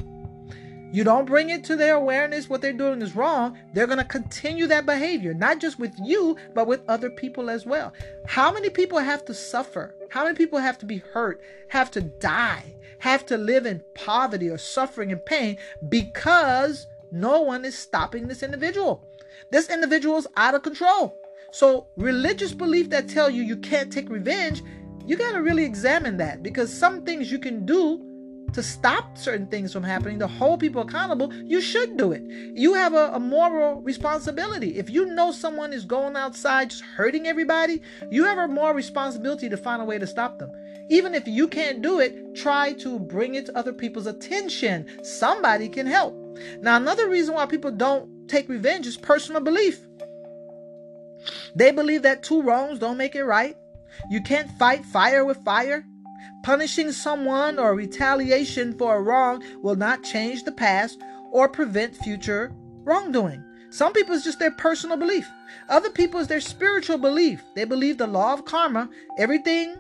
you 0.92 1.04
don't 1.04 1.26
bring 1.26 1.52
it 1.52 1.64
to 1.66 1.76
their 1.76 1.94
awareness 1.94 2.50
what 2.50 2.64
they're 2.64 2.74
doing 2.74 3.00
is 3.04 3.16
wrong, 3.16 3.56
they're 3.76 3.86
going 3.86 4.00
to 4.00 4.06
continue 4.06 4.66
that 4.66 4.88
behavior, 4.88 5.36
not 5.36 5.60
just 5.60 5.78
with 5.78 5.94
you, 6.04 6.38
but 6.56 6.66
with 6.66 6.82
other 6.90 7.12
people 7.12 7.48
as 7.48 7.64
well. 7.64 7.94
How 8.26 8.52
many 8.52 8.72
people 8.72 8.98
have 8.98 9.24
to 9.26 9.36
suffer? 9.36 9.94
How 10.10 10.24
many 10.24 10.36
people 10.36 10.58
have 10.58 10.80
to 10.80 10.88
be 10.88 11.04
hurt, 11.14 11.40
have 11.68 11.92
to 11.92 12.02
die, 12.02 12.74
have 12.98 13.24
to 13.28 13.38
live 13.38 13.68
in 13.68 13.84
poverty 13.94 14.50
or 14.50 14.58
suffering 14.58 15.12
and 15.12 15.24
pain 15.24 15.58
because 15.88 16.88
no 17.12 17.42
one 17.42 17.66
is 17.66 17.78
stopping 17.78 18.28
this 18.28 18.44
individual? 18.44 19.08
This 19.52 19.70
individual 19.70 20.18
is 20.18 20.28
out 20.38 20.56
of 20.56 20.64
control. 20.64 21.18
So, 21.52 21.88
religious 21.98 22.54
belief 22.54 22.90
that 22.92 23.10
tell 23.10 23.30
you 23.30 23.44
you 23.44 23.58
can't 23.58 23.92
take 23.92 24.10
revenge, 24.10 24.64
you 25.06 25.18
got 25.18 25.34
to 25.34 25.42
really 25.42 25.66
examine 25.66 26.18
that 26.18 26.42
because 26.44 26.72
some 26.72 27.04
things 27.04 27.32
you 27.32 27.40
can 27.40 27.66
do 27.66 28.08
to 28.54 28.62
stop 28.62 29.18
certain 29.18 29.48
things 29.48 29.72
from 29.72 29.84
happening, 29.84 30.20
to 30.20 30.28
hold 30.28 30.60
people 30.60 30.82
accountable, 30.82 31.34
you 31.34 31.62
should 31.62 31.98
do 31.98 32.12
it. 32.12 32.22
You 32.28 32.74
have 32.74 32.94
a, 32.94 33.12
a, 33.14 33.20
moral 33.20 33.82
responsibility. 33.82 34.78
If 34.78 34.90
you 34.90 35.06
know 35.06 35.32
someone 35.32 35.72
is 35.74 35.86
going 35.86 36.16
outside 36.16 36.70
just 36.70 36.84
hurting 36.84 37.28
everybody, 37.28 37.82
you 38.10 38.26
have 38.26 38.38
a 38.38 38.48
moral 38.48 38.74
responsibility 38.74 39.48
to 39.50 39.58
find 39.58 39.82
a 39.82 39.86
way 39.86 39.98
to 40.00 40.08
stop 40.08 40.38
them. 40.38 40.52
Even 40.90 41.16
if 41.16 41.28
you 41.28 41.48
can't 41.48 41.82
do 41.82 42.00
it, 42.00 42.36
try 42.36 42.74
to 42.74 43.00
bring 43.00 43.36
it 43.36 43.46
to 43.46 43.58
other 43.58 43.74
people's 43.74 44.08
attention. 44.08 44.86
Somebody 45.04 45.70
can 45.70 45.88
help. 45.88 46.21
Now, 46.62 46.78
another 46.78 47.10
reason 47.10 47.36
why 47.36 47.46
people 47.46 47.72
don't 47.72 48.28
take 48.28 48.50
revenge 48.50 48.88
is 48.88 48.98
personal 48.98 49.42
belief. 49.42 49.80
They 51.56 51.72
believe 51.72 52.02
that 52.04 52.24
two 52.24 52.42
wrongs 52.42 52.80
don't 52.80 52.98
make 52.98 53.16
it 53.16 53.24
right. 53.24 53.56
You 54.10 54.22
can't 54.22 54.50
fight 54.58 54.86
fire 54.86 55.26
with 55.26 55.44
fire. 55.44 55.86
Punishing 56.44 56.92
someone 56.92 57.60
or 57.60 57.76
retaliation 57.76 58.78
for 58.78 58.96
a 58.96 59.02
wrong 59.02 59.44
will 59.62 59.76
not 59.76 60.04
change 60.04 60.44
the 60.44 60.52
past 60.52 61.00
or 61.32 61.48
prevent 61.48 61.96
future 61.96 62.52
wrongdoing. 62.84 63.44
Some 63.70 63.94
people 63.94 64.16
it's 64.16 64.24
just 64.24 64.40
their 64.40 64.52
personal 64.52 64.98
belief. 64.98 65.30
Other 65.70 65.90
people 65.90 66.20
it's 66.20 66.30
their 66.30 66.42
spiritual 66.42 66.98
belief. 66.98 67.42
They 67.56 67.64
believe 67.64 67.98
the 67.98 68.08
law 68.08 68.34
of 68.34 68.46
karma. 68.46 68.90
Everything 69.18 69.76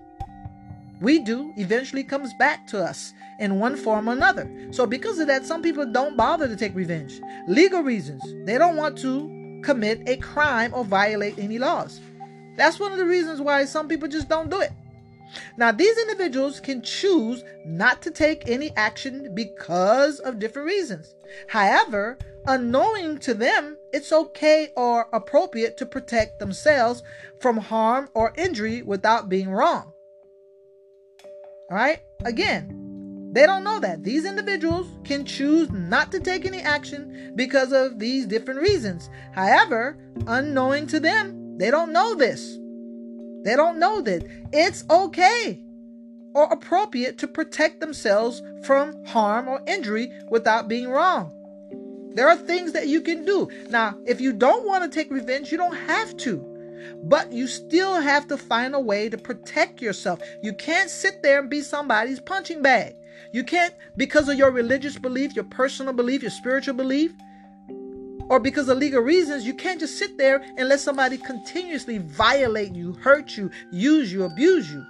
we 1.02 1.20
do 1.20 1.52
eventually 1.58 2.04
comes 2.04 2.34
back 2.36 2.68
to 2.68 2.82
us 2.82 3.14
in 3.40 3.60
one 3.60 3.76
form 3.76 4.08
or 4.08 4.14
another. 4.14 4.50
So 4.72 4.86
because 4.86 5.20
of 5.20 5.28
that, 5.28 5.46
some 5.46 5.62
people 5.62 5.86
don't 5.86 6.16
bother 6.16 6.48
to 6.48 6.56
take 6.56 6.76
revenge. 6.76 7.20
Legal 7.48 7.82
reasons. 7.82 8.24
They 8.46 8.58
don't 8.58 8.78
want 8.78 8.98
to 9.00 9.62
commit 9.64 10.08
a 10.08 10.18
crime 10.18 10.74
or 10.74 10.86
violate 10.86 11.40
any 11.40 11.58
laws. 11.58 12.00
That's 12.56 12.80
one 12.80 12.92
of 12.92 13.00
the 13.00 13.06
reasons 13.06 13.42
why 13.42 13.66
some 13.66 13.88
people 13.88 14.08
just 14.08 14.30
don't 14.30 14.50
do 14.50 14.62
it. 14.62 14.72
Now, 15.58 15.72
these 15.72 15.98
individuals 15.98 16.60
can 16.60 16.82
choose 16.82 17.44
not 17.66 18.02
to 18.02 18.12
take 18.12 18.50
any 18.50 18.76
action 18.76 19.34
because 19.34 20.20
of 20.20 20.40
different 20.40 20.68
reasons. 20.68 21.16
However, 21.48 22.18
unknowing 22.46 23.18
to 23.20 23.34
them, 23.34 23.78
it's 23.94 24.12
okay 24.12 24.72
or 24.76 25.08
appropriate 25.14 25.78
to 25.78 25.86
protect 25.86 26.40
themselves 26.40 27.02
from 27.40 27.58
harm 27.58 28.10
or 28.14 28.34
injury 28.36 28.82
without 28.82 29.30
being 29.30 29.50
wrong. 29.50 29.94
All 31.72 31.78
right? 31.78 32.02
Again, 32.26 33.32
they 33.32 33.46
don't 33.46 33.64
know 33.64 33.80
that. 33.80 34.04
These 34.04 34.26
individuals 34.26 34.88
can 35.06 35.24
choose 35.24 35.72
not 35.72 36.12
to 36.12 36.20
take 36.20 36.46
any 36.46 36.60
action 36.60 37.32
because 37.36 37.72
of 37.72 37.98
these 37.98 38.28
different 38.28 38.60
reasons. 38.60 39.10
However, 39.32 39.98
unknowing 40.28 40.88
to 40.88 41.00
them, 41.00 41.58
they 41.58 41.72
don't 41.72 41.94
know 41.94 42.14
this. 42.14 42.58
They 43.46 43.56
don't 43.56 43.80
know 43.80 44.02
that 44.02 44.24
it's 44.52 44.84
okay 44.90 45.64
or 46.34 46.44
appropriate 46.52 47.18
to 47.20 47.28
protect 47.28 47.80
themselves 47.80 48.42
from 48.66 49.06
harm 49.06 49.48
or 49.48 49.62
injury 49.66 50.12
without 50.30 50.68
being 50.68 50.90
wrong. 50.90 51.32
There 52.14 52.28
are 52.28 52.36
things 52.36 52.74
that 52.74 52.88
you 52.88 53.00
can 53.00 53.24
do. 53.24 53.48
Now, 53.70 53.96
if 54.06 54.20
you 54.20 54.34
don't 54.34 54.68
want 54.68 54.84
to 54.84 54.90
take 54.90 55.10
revenge, 55.10 55.52
you 55.52 55.58
don't 55.58 55.76
have 55.76 56.18
to. 56.18 56.51
But 57.04 57.32
you 57.32 57.48
still 57.48 58.00
have 58.00 58.28
to 58.28 58.38
find 58.38 58.76
a 58.76 58.80
way 58.80 59.10
to 59.10 59.18
protect 59.18 59.82
yourself. 59.82 60.20
You 60.42 60.54
can't 60.54 60.90
sit 60.90 61.22
there 61.24 61.40
and 61.40 61.50
be 61.50 61.62
somebody's 61.62 62.20
punching 62.20 62.62
bag. 62.62 62.96
You 63.34 63.44
can't, 63.44 63.74
because 63.98 64.28
of 64.28 64.38
your 64.38 64.52
religious 64.52 64.98
belief, 64.98 65.36
your 65.36 65.46
personal 65.46 65.94
belief, 65.94 66.22
your 66.22 66.32
spiritual 66.32 66.74
belief, 66.74 67.14
or 68.30 68.40
because 68.40 68.70
of 68.70 68.78
legal 68.78 69.02
reasons, 69.02 69.46
you 69.46 69.54
can't 69.54 69.80
just 69.80 69.98
sit 69.98 70.18
there 70.18 70.42
and 70.58 70.70
let 70.70 70.80
somebody 70.80 71.18
continuously 71.18 71.98
violate 71.98 72.74
you, 72.74 72.94
hurt 72.94 73.36
you, 73.38 73.52
use 73.72 74.12
you, 74.12 74.24
abuse 74.24 74.72
you. 74.72 74.86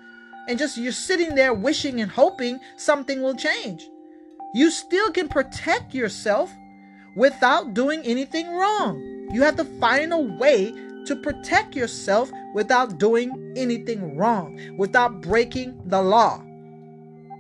And 0.48 0.60
just 0.60 0.78
you're 0.78 0.92
sitting 0.92 1.36
there 1.36 1.54
wishing 1.54 2.02
and 2.02 2.12
hoping 2.12 2.60
something 2.78 3.22
will 3.22 3.36
change. 3.36 3.88
You 4.54 4.70
still 4.70 5.12
can 5.12 5.28
protect 5.28 5.94
yourself 5.94 6.52
without 7.16 7.74
doing 7.74 8.02
anything 8.04 8.48
wrong. 8.52 9.30
You 9.32 9.42
have 9.44 9.56
to 9.58 9.66
find 9.66 10.14
a 10.14 10.20
way 10.20 10.74
to 11.06 11.16
protect 11.16 11.76
yourself 11.76 12.32
without 12.54 12.98
doing 12.98 13.54
anything 13.56 14.16
wrong, 14.18 14.60
without 14.78 15.22
breaking 15.22 15.82
the 15.86 16.02
law, 16.02 16.44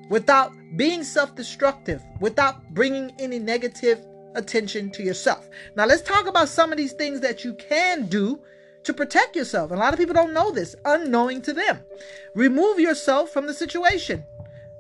without 0.10 0.52
being 0.76 1.04
self 1.04 1.36
destructive, 1.36 2.02
without 2.20 2.74
bringing 2.74 3.12
any 3.20 3.40
negative 3.40 4.06
attention 4.36 4.90
to 4.92 5.04
yourself. 5.04 5.50
Now, 5.76 5.86
let's 5.86 6.02
talk 6.02 6.28
about 6.28 6.50
some 6.50 6.72
of 6.72 6.78
these 6.78 6.94
things 6.94 7.20
that 7.22 7.44
you 7.44 7.54
can 7.56 8.08
do 8.08 8.40
to 8.84 8.94
protect 8.94 9.36
yourself. 9.36 9.72
A 9.72 9.76
lot 9.76 9.94
of 9.94 10.00
people 10.00 10.16
don't 10.16 10.34
know 10.34 10.52
this, 10.52 10.76
unknowing 10.86 11.42
to 11.44 11.54
them. 11.54 11.80
Remove 12.36 12.80
yourself 12.80 13.30
from 13.30 13.46
the 13.46 13.54
situation, 13.54 14.24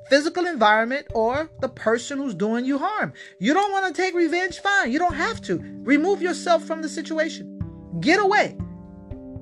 physical 0.09 0.47
environment, 0.47 1.07
or 1.13 1.49
the 1.59 1.69
person 1.69 2.17
who's 2.17 2.33
doing 2.33 2.65
you 2.65 2.79
harm. 2.79 3.13
You 3.39 3.53
don't 3.53 3.71
want 3.71 3.93
to 3.93 4.01
take 4.01 4.15
revenge? 4.15 4.59
Fine. 4.59 4.91
You 4.91 4.99
don't 4.99 5.13
have 5.13 5.41
to. 5.43 5.57
Remove 5.83 6.21
yourself 6.21 6.63
from 6.63 6.81
the 6.81 6.89
situation. 6.89 7.59
Get 7.99 8.19
away 8.19 8.57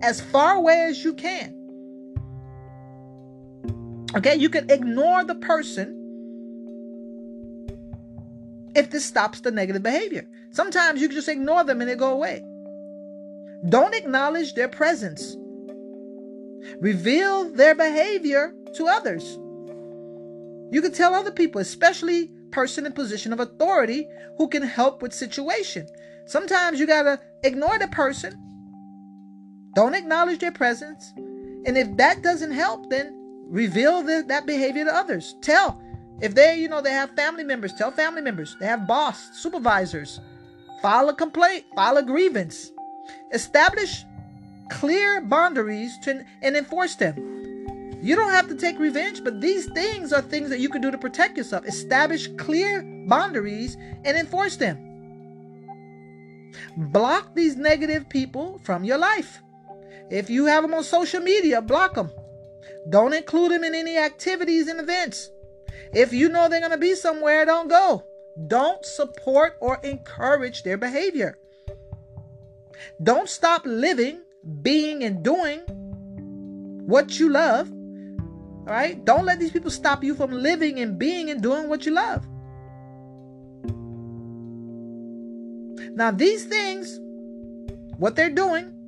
as 0.01 0.21
far 0.21 0.55
away 0.55 0.87
as 0.89 1.03
you 1.03 1.13
can. 1.13 1.55
Okay, 4.15 4.35
you 4.35 4.49
can 4.49 4.69
ignore 4.69 5.23
the 5.23 5.35
person 5.35 5.95
if 8.75 8.89
this 8.89 9.05
stops 9.05 9.41
the 9.41 9.51
negative 9.51 9.83
behavior. 9.83 10.27
Sometimes 10.51 11.01
you 11.01 11.07
can 11.07 11.15
just 11.15 11.29
ignore 11.29 11.63
them 11.63 11.81
and 11.81 11.89
they 11.89 11.95
go 11.95 12.11
away. 12.13 12.43
Don't 13.67 13.93
acknowledge 13.93 14.53
their 14.53 14.69
presence. 14.69 15.35
Reveal 16.79 17.51
their 17.51 17.75
behavior 17.75 18.53
to 18.75 18.87
others. 18.87 19.37
You 20.71 20.81
can 20.81 20.91
tell 20.91 21.13
other 21.13 21.31
people, 21.31 21.61
especially 21.61 22.31
person 22.51 22.85
in 22.85 22.93
position 22.93 23.33
of 23.33 23.39
authority 23.39 24.07
who 24.37 24.47
can 24.47 24.63
help 24.63 25.01
with 25.01 25.13
situation. 25.13 25.87
Sometimes 26.25 26.79
you 26.79 26.87
got 26.87 27.03
to 27.03 27.19
ignore 27.43 27.77
the 27.77 27.87
person. 27.87 28.48
Don't 29.79 29.95
acknowledge 29.95 30.39
their 30.39 30.51
presence. 30.51 31.13
And 31.15 31.77
if 31.77 31.95
that 31.95 32.21
doesn't 32.21 32.51
help, 32.51 32.89
then 32.89 33.15
reveal 33.47 34.01
the, 34.03 34.25
that 34.27 34.45
behavior 34.45 34.83
to 34.83 34.93
others. 34.93 35.35
Tell 35.39 35.81
If 36.19 36.35
they, 36.35 36.59
you 36.59 36.67
know, 36.67 36.81
they 36.81 36.91
have 36.91 37.15
family 37.15 37.45
members, 37.45 37.73
tell 37.73 37.89
family 37.89 38.21
members. 38.21 38.57
They 38.59 38.65
have 38.65 38.85
boss, 38.85 39.29
supervisors. 39.31 40.19
File 40.81 41.07
a 41.07 41.15
complaint, 41.15 41.63
file 41.77 41.95
a 41.95 42.03
grievance. 42.03 42.73
Establish 43.31 44.03
clear 44.69 45.21
boundaries 45.21 45.97
to, 45.99 46.25
and 46.41 46.57
enforce 46.57 46.95
them. 46.95 47.15
You 48.01 48.17
don't 48.17 48.31
have 48.31 48.49
to 48.49 48.55
take 48.55 48.79
revenge, 48.79 49.23
but 49.23 49.39
these 49.39 49.67
things 49.67 50.11
are 50.11 50.21
things 50.21 50.49
that 50.49 50.59
you 50.59 50.67
can 50.67 50.81
do 50.81 50.91
to 50.91 50.97
protect 50.97 51.37
yourself. 51.37 51.65
Establish 51.65 52.27
clear 52.35 52.83
boundaries 53.07 53.77
and 54.03 54.17
enforce 54.17 54.57
them. 54.57 54.77
Block 56.75 57.33
these 57.33 57.55
negative 57.55 58.09
people 58.09 58.59
from 58.65 58.83
your 58.83 58.97
life. 58.97 59.41
If 60.09 60.29
you 60.29 60.45
have 60.45 60.63
them 60.63 60.73
on 60.73 60.83
social 60.83 61.21
media, 61.21 61.61
block 61.61 61.95
them. 61.95 62.11
Don't 62.89 63.13
include 63.13 63.51
them 63.51 63.63
in 63.63 63.75
any 63.75 63.97
activities 63.97 64.67
and 64.67 64.79
events. 64.79 65.29
If 65.93 66.13
you 66.13 66.29
know 66.29 66.49
they're 66.49 66.59
going 66.59 66.71
to 66.71 66.77
be 66.77 66.95
somewhere, 66.95 67.45
don't 67.45 67.67
go. 67.67 68.03
Don't 68.47 68.83
support 68.85 69.57
or 69.59 69.79
encourage 69.83 70.63
their 70.63 70.77
behavior. 70.77 71.37
Don't 73.01 73.29
stop 73.29 73.63
living, 73.65 74.21
being, 74.61 75.03
and 75.03 75.23
doing 75.23 75.59
what 76.87 77.19
you 77.19 77.29
love. 77.29 77.69
All 77.69 78.75
right? 78.75 79.03
Don't 79.03 79.25
let 79.25 79.39
these 79.39 79.51
people 79.51 79.71
stop 79.71 80.03
you 80.03 80.15
from 80.15 80.31
living 80.31 80.79
and 80.79 80.97
being 80.97 81.29
and 81.29 81.41
doing 81.41 81.69
what 81.69 81.85
you 81.85 81.93
love. 81.93 82.25
Now, 85.95 86.11
these 86.11 86.45
things, 86.45 86.99
what 87.97 88.15
they're 88.15 88.29
doing, 88.29 88.78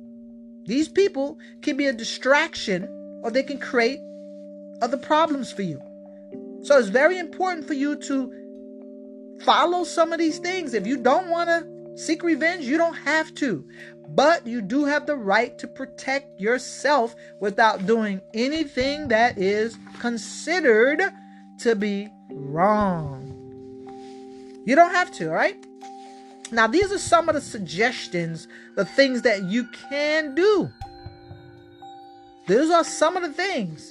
these 0.64 0.88
people 0.88 1.38
can 1.60 1.76
be 1.76 1.86
a 1.86 1.92
distraction 1.92 2.88
or 3.22 3.30
they 3.30 3.42
can 3.42 3.58
create 3.58 4.00
other 4.80 4.96
problems 4.96 5.52
for 5.52 5.62
you. 5.62 5.80
So 6.62 6.78
it's 6.78 6.88
very 6.88 7.18
important 7.18 7.66
for 7.66 7.74
you 7.74 7.96
to 7.96 8.32
follow 9.44 9.84
some 9.84 10.12
of 10.12 10.18
these 10.18 10.38
things. 10.38 10.74
If 10.74 10.86
you 10.86 10.96
don't 10.96 11.28
want 11.28 11.48
to 11.48 11.98
seek 11.98 12.22
revenge, 12.22 12.64
you 12.64 12.76
don't 12.76 12.94
have 12.94 13.34
to. 13.36 13.66
But 14.08 14.46
you 14.46 14.60
do 14.60 14.84
have 14.84 15.06
the 15.06 15.16
right 15.16 15.56
to 15.58 15.66
protect 15.66 16.40
yourself 16.40 17.14
without 17.40 17.86
doing 17.86 18.20
anything 18.34 19.08
that 19.08 19.38
is 19.38 19.76
considered 20.00 21.02
to 21.60 21.74
be 21.74 22.08
wrong. 22.30 23.28
You 24.66 24.76
don't 24.76 24.92
have 24.92 25.10
to, 25.12 25.30
right? 25.30 25.56
Now, 26.52 26.66
these 26.66 26.92
are 26.92 26.98
some 26.98 27.30
of 27.30 27.34
the 27.34 27.40
suggestions, 27.40 28.46
the 28.76 28.84
things 28.84 29.22
that 29.22 29.44
you 29.44 29.66
can 29.88 30.34
do. 30.34 30.70
These 32.46 32.70
are 32.70 32.84
some 32.84 33.16
of 33.16 33.22
the 33.22 33.32
things. 33.32 33.90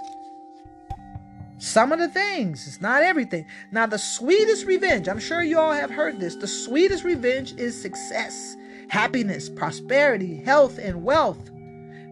Some 1.57 1.91
of 1.91 1.97
the 1.97 2.07
things. 2.07 2.67
It's 2.67 2.79
not 2.79 3.01
everything. 3.01 3.47
Now, 3.71 3.87
the 3.87 3.97
sweetest 3.97 4.67
revenge, 4.67 5.07
I'm 5.07 5.19
sure 5.19 5.41
you 5.41 5.57
all 5.57 5.73
have 5.73 5.89
heard 5.89 6.19
this. 6.19 6.35
The 6.35 6.47
sweetest 6.47 7.03
revenge 7.03 7.53
is 7.57 7.79
success, 7.79 8.55
happiness, 8.89 9.49
prosperity, 9.49 10.43
health, 10.43 10.77
and 10.77 11.03
wealth. 11.03 11.49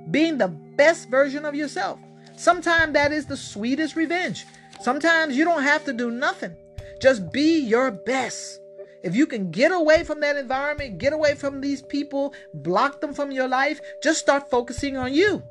Being 0.09 0.39
the 0.39 0.47
best 0.47 1.09
version 1.09 1.45
of 1.45 1.53
yourself. 1.53 1.99
Sometimes 2.35 2.93
that 2.93 3.11
is 3.11 3.27
the 3.27 3.37
sweetest 3.37 3.95
revenge. 3.95 4.47
Sometimes 4.81 5.37
you 5.37 5.45
don't 5.45 5.61
have 5.61 5.85
to 5.85 5.93
do 5.93 6.09
nothing. 6.09 6.55
Just 6.99 7.31
be 7.31 7.59
your 7.59 7.91
best. 7.91 8.59
If 9.03 9.15
you 9.15 9.27
can 9.27 9.51
get 9.51 9.71
away 9.71 10.03
from 10.03 10.19
that 10.21 10.35
environment, 10.35 10.97
get 10.97 11.13
away 11.13 11.35
from 11.35 11.61
these 11.61 11.81
people, 11.81 12.33
block 12.53 12.99
them 12.99 13.13
from 13.13 13.31
your 13.31 13.47
life, 13.47 13.79
just 14.03 14.19
start 14.19 14.49
focusing 14.49 14.97
on 14.97 15.13
you. 15.13 15.43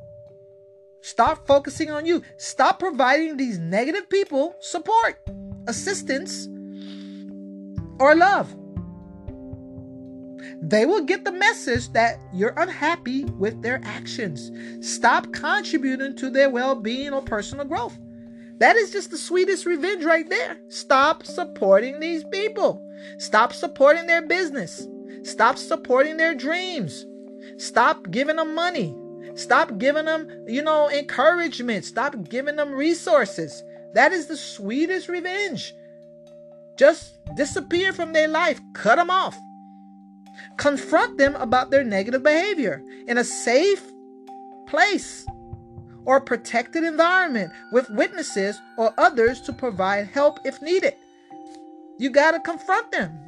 Stop 1.00 1.46
focusing 1.46 1.90
on 1.90 2.04
you. 2.04 2.22
Stop 2.36 2.78
providing 2.78 3.36
these 3.36 3.58
negative 3.58 4.10
people 4.10 4.54
support, 4.60 5.18
assistance, 5.66 6.48
or 7.98 8.14
love. 8.14 8.54
They 10.60 10.86
will 10.86 11.04
get 11.04 11.24
the 11.24 11.32
message 11.32 11.92
that 11.92 12.18
you're 12.34 12.54
unhappy 12.56 13.24
with 13.24 13.62
their 13.62 13.80
actions. 13.84 14.50
Stop 14.86 15.32
contributing 15.32 16.16
to 16.16 16.30
their 16.30 16.50
well 16.50 16.74
being 16.74 17.12
or 17.12 17.22
personal 17.22 17.64
growth. 17.64 17.96
That 18.58 18.76
is 18.76 18.90
just 18.90 19.10
the 19.12 19.18
sweetest 19.18 19.66
revenge 19.66 20.04
right 20.04 20.28
there. 20.28 20.58
Stop 20.68 21.24
supporting 21.24 22.00
these 22.00 22.24
people. 22.24 22.84
Stop 23.18 23.52
supporting 23.52 24.06
their 24.06 24.22
business. 24.22 24.86
Stop 25.22 25.58
supporting 25.58 26.16
their 26.16 26.34
dreams. 26.34 27.06
Stop 27.56 28.10
giving 28.10 28.36
them 28.36 28.54
money. 28.54 28.96
Stop 29.34 29.78
giving 29.78 30.06
them, 30.06 30.28
you 30.46 30.62
know, 30.62 30.90
encouragement. 30.90 31.84
Stop 31.84 32.28
giving 32.28 32.56
them 32.56 32.74
resources. 32.74 33.62
That 33.94 34.12
is 34.12 34.26
the 34.26 34.36
sweetest 34.36 35.08
revenge. 35.08 35.74
Just 36.76 37.18
disappear 37.36 37.92
from 37.92 38.12
their 38.12 38.28
life, 38.28 38.60
cut 38.72 38.96
them 38.96 39.10
off. 39.10 39.36
Confront 40.56 41.18
them 41.18 41.34
about 41.36 41.70
their 41.70 41.84
negative 41.84 42.22
behavior 42.22 42.82
in 43.06 43.18
a 43.18 43.24
safe 43.24 43.82
place 44.66 45.26
or 46.04 46.20
protected 46.20 46.84
environment 46.84 47.52
with 47.72 47.90
witnesses 47.90 48.60
or 48.76 48.94
others 48.98 49.40
to 49.42 49.52
provide 49.52 50.06
help 50.06 50.38
if 50.44 50.62
needed. 50.62 50.94
You 51.98 52.10
got 52.10 52.30
to 52.32 52.40
confront 52.40 52.92
them. 52.92 53.18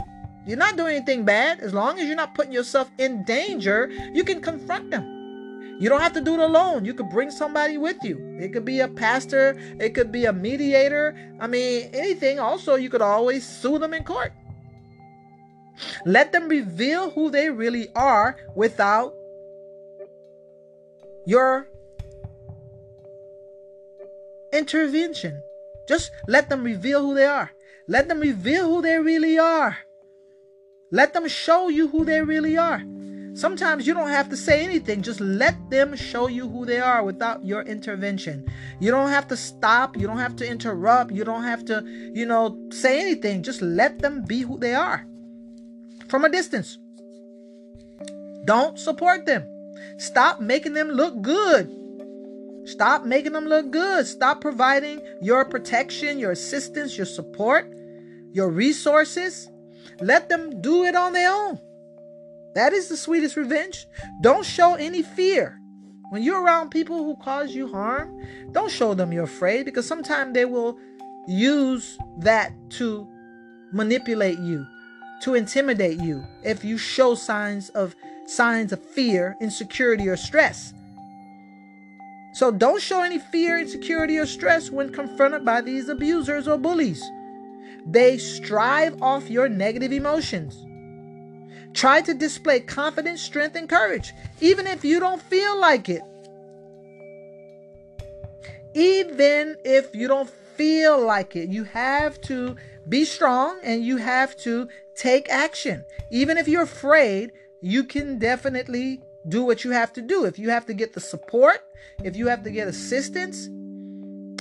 You're 0.46 0.56
not 0.56 0.76
doing 0.76 0.96
anything 0.96 1.24
bad. 1.24 1.60
As 1.60 1.74
long 1.74 1.98
as 1.98 2.06
you're 2.06 2.16
not 2.16 2.34
putting 2.34 2.52
yourself 2.52 2.90
in 2.98 3.24
danger, 3.24 3.90
you 4.14 4.24
can 4.24 4.40
confront 4.40 4.90
them. 4.90 5.18
You 5.80 5.88
don't 5.88 6.02
have 6.02 6.12
to 6.12 6.20
do 6.20 6.34
it 6.34 6.40
alone. 6.40 6.84
You 6.84 6.94
could 6.94 7.08
bring 7.08 7.30
somebody 7.30 7.78
with 7.78 7.96
you. 8.02 8.36
It 8.38 8.52
could 8.52 8.64
be 8.64 8.80
a 8.80 8.88
pastor, 8.88 9.56
it 9.80 9.94
could 9.94 10.12
be 10.12 10.26
a 10.26 10.32
mediator. 10.32 11.16
I 11.40 11.46
mean, 11.46 11.90
anything. 11.92 12.38
Also, 12.38 12.74
you 12.74 12.90
could 12.90 13.02
always 13.02 13.46
sue 13.46 13.78
them 13.78 13.94
in 13.94 14.04
court. 14.04 14.32
Let 16.04 16.32
them 16.32 16.48
reveal 16.48 17.10
who 17.10 17.30
they 17.30 17.48
really 17.48 17.88
are 17.94 18.36
without 18.54 19.14
your 21.26 21.66
intervention. 24.52 25.42
Just 25.88 26.10
let 26.28 26.50
them 26.50 26.62
reveal 26.62 27.00
who 27.00 27.14
they 27.14 27.26
are. 27.26 27.50
Let 27.90 28.06
them 28.06 28.20
reveal 28.20 28.68
who 28.68 28.82
they 28.82 29.00
really 29.00 29.36
are. 29.36 29.76
Let 30.92 31.12
them 31.12 31.26
show 31.26 31.68
you 31.68 31.88
who 31.88 32.04
they 32.04 32.22
really 32.22 32.56
are. 32.56 32.80
Sometimes 33.34 33.84
you 33.84 33.94
don't 33.94 34.10
have 34.10 34.28
to 34.28 34.36
say 34.36 34.62
anything, 34.62 35.02
just 35.02 35.20
let 35.20 35.56
them 35.70 35.96
show 35.96 36.28
you 36.28 36.48
who 36.48 36.64
they 36.64 36.78
are 36.78 37.02
without 37.02 37.44
your 37.44 37.62
intervention. 37.62 38.48
You 38.78 38.92
don't 38.92 39.08
have 39.08 39.26
to 39.26 39.36
stop, 39.36 39.96
you 39.96 40.06
don't 40.06 40.18
have 40.18 40.36
to 40.36 40.48
interrupt, 40.48 41.10
you 41.10 41.24
don't 41.24 41.42
have 41.42 41.64
to, 41.64 41.82
you 42.14 42.26
know, 42.26 42.56
say 42.70 43.00
anything. 43.00 43.42
Just 43.42 43.60
let 43.60 43.98
them 43.98 44.24
be 44.24 44.42
who 44.42 44.56
they 44.56 44.74
are 44.74 45.04
from 46.06 46.24
a 46.24 46.28
distance. 46.28 46.78
Don't 48.44 48.78
support 48.78 49.26
them. 49.26 49.42
Stop 49.98 50.38
making 50.40 50.74
them 50.74 50.90
look 50.90 51.20
good. 51.22 51.68
Stop 52.66 53.04
making 53.04 53.32
them 53.32 53.46
look 53.46 53.72
good. 53.72 54.06
Stop 54.06 54.40
providing 54.40 55.02
your 55.20 55.44
protection, 55.44 56.20
your 56.20 56.30
assistance, 56.30 56.96
your 56.96 57.06
support, 57.06 57.66
your 58.32 58.48
resources. 58.48 59.48
Let 60.00 60.28
them 60.28 60.60
do 60.60 60.84
it 60.84 60.94
on 60.94 61.12
their 61.12 61.32
own. 61.32 61.58
That 62.54 62.72
is 62.72 62.88
the 62.88 62.96
sweetest 62.96 63.36
revenge. 63.36 63.86
Don't 64.22 64.44
show 64.44 64.74
any 64.74 65.02
fear. 65.02 65.58
When 66.10 66.22
you're 66.22 66.42
around 66.42 66.70
people 66.70 67.04
who 67.04 67.16
cause 67.22 67.54
you 67.54 67.68
harm, 67.68 68.20
don't 68.50 68.70
show 68.70 68.94
them 68.94 69.12
you're 69.12 69.24
afraid 69.24 69.64
because 69.64 69.86
sometimes 69.86 70.34
they 70.34 70.44
will 70.44 70.76
use 71.28 71.96
that 72.18 72.52
to 72.70 73.06
manipulate 73.72 74.40
you, 74.40 74.66
to 75.22 75.34
intimidate 75.34 76.00
you 76.00 76.24
if 76.42 76.64
you 76.64 76.76
show 76.76 77.14
signs 77.14 77.68
of 77.70 77.94
signs 78.26 78.72
of 78.72 78.84
fear, 78.84 79.36
insecurity 79.40 80.08
or 80.08 80.16
stress. 80.16 80.74
So 82.32 82.50
don't 82.50 82.80
show 82.80 83.02
any 83.02 83.18
fear, 83.18 83.58
insecurity, 83.58 84.18
or 84.18 84.26
stress 84.26 84.70
when 84.70 84.92
confronted 84.92 85.44
by 85.44 85.60
these 85.60 85.88
abusers 85.88 86.46
or 86.46 86.58
bullies. 86.58 87.02
They 87.86 88.18
strive 88.18 89.02
off 89.02 89.28
your 89.28 89.48
negative 89.48 89.92
emotions. 89.92 90.66
Try 91.72 92.00
to 92.02 92.14
display 92.14 92.60
confidence, 92.60 93.22
strength, 93.22 93.56
and 93.56 93.68
courage, 93.68 94.12
even 94.40 94.66
if 94.66 94.84
you 94.84 95.00
don't 95.00 95.22
feel 95.22 95.58
like 95.60 95.88
it. 95.88 96.02
Even 98.74 99.56
if 99.64 99.94
you 99.94 100.08
don't 100.08 100.30
feel 100.56 101.04
like 101.04 101.36
it, 101.36 101.48
you 101.48 101.64
have 101.64 102.20
to 102.22 102.56
be 102.88 103.04
strong 103.04 103.58
and 103.62 103.84
you 103.84 103.96
have 103.96 104.36
to 104.38 104.68
take 104.96 105.28
action. 105.28 105.84
Even 106.10 106.36
if 106.38 106.48
you're 106.48 106.62
afraid, 106.62 107.32
you 107.60 107.84
can 107.84 108.18
definitely 108.18 109.00
do 109.28 109.44
what 109.44 109.64
you 109.64 109.70
have 109.70 109.92
to 109.92 110.02
do. 110.02 110.24
If 110.24 110.38
you 110.38 110.50
have 110.50 110.66
to 110.66 110.74
get 110.74 110.92
the 110.92 111.00
support, 111.00 111.60
if 112.02 112.16
you 112.16 112.26
have 112.28 112.42
to 112.44 112.50
get 112.50 112.68
assistance, 112.68 113.48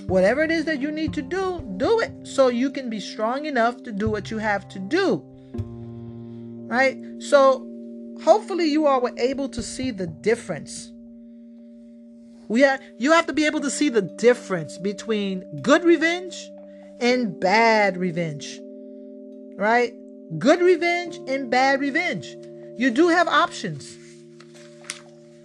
whatever 0.10 0.44
it 0.44 0.50
is 0.50 0.66
that 0.66 0.82
you 0.82 0.92
need 0.92 1.14
to 1.14 1.22
do, 1.22 1.64
do 1.78 2.00
it 2.00 2.12
so 2.24 2.48
you 2.48 2.72
can 2.72 2.90
be 2.90 3.00
strong 3.00 3.46
enough 3.46 3.84
to 3.84 3.92
do 3.92 4.10
what 4.10 4.32
you 4.32 4.40
have 4.40 4.68
to 4.70 4.80
do. 4.80 5.24
Right? 6.68 6.98
So, 7.20 7.66
hopefully, 8.24 8.66
you 8.66 8.88
all 8.88 9.02
were 9.02 9.14
able 9.18 9.48
to 9.50 9.62
see 9.62 9.92
the 9.92 10.08
difference. 10.08 10.92
We 12.48 12.62
have, 12.62 12.82
you 12.98 13.12
have 13.12 13.28
to 13.28 13.34
be 13.34 13.46
able 13.46 13.62
to 13.62 13.70
see 13.70 13.90
the 13.90 14.02
difference 14.02 14.80
between 14.80 15.62
good 15.62 15.84
revenge 15.84 16.50
and 17.00 17.40
bad 17.40 17.96
revenge. 17.96 18.60
Right? 19.56 19.94
Good 20.38 20.60
revenge 20.62 21.20
and 21.28 21.52
bad 21.52 21.80
revenge. 21.80 22.36
You 22.78 22.90
do 22.90 23.10
have 23.10 23.28
options. 23.28 23.96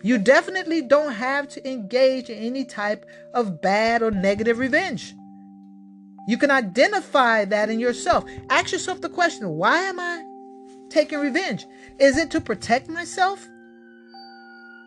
You 0.05 0.19
definitely 0.19 0.83
don't 0.83 1.15
have 1.15 1.49
to 1.49 1.67
engage 1.67 2.29
in 2.29 2.37
any 2.37 2.67
type 2.67 3.07
of 3.33 3.63
bad 3.63 4.03
or 4.03 4.11
negative 4.11 4.59
revenge. 4.59 5.15
You 6.29 6.37
can 6.37 6.51
identify 6.51 7.47
that 7.47 7.71
in 7.71 7.81
yourself. 7.81 8.27
Ask 8.51 8.73
yourself 8.73 9.01
the 9.01 9.09
question 9.09 9.49
why 9.49 9.79
am 9.79 9.99
I 9.99 10.23
taking 10.91 11.21
revenge? 11.21 11.65
Is 11.99 12.19
it 12.19 12.31
to 12.33 12.43
protect 12.43 12.91
myself? 12.91 13.49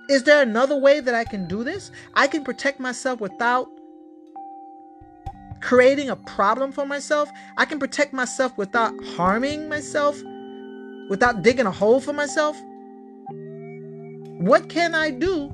Is 0.07 0.21
there 0.21 0.43
another 0.43 0.77
way 0.77 0.99
that 0.99 1.15
I 1.15 1.23
can 1.23 1.47
do 1.47 1.63
this? 1.63 1.89
I 2.13 2.27
can 2.27 2.43
protect 2.43 2.79
myself 2.79 3.19
without 3.19 3.69
creating 5.61 6.11
a 6.11 6.15
problem 6.15 6.71
for 6.71 6.85
myself. 6.85 7.31
I 7.57 7.65
can 7.65 7.79
protect 7.79 8.13
myself 8.13 8.55
without 8.55 8.93
harming 9.15 9.67
myself, 9.67 10.21
without 11.09 11.41
digging 11.41 11.65
a 11.65 11.71
hole 11.71 11.99
for 11.99 12.13
myself. 12.13 12.55
What 14.37 14.69
can 14.69 14.93
I 14.93 15.09
do 15.09 15.51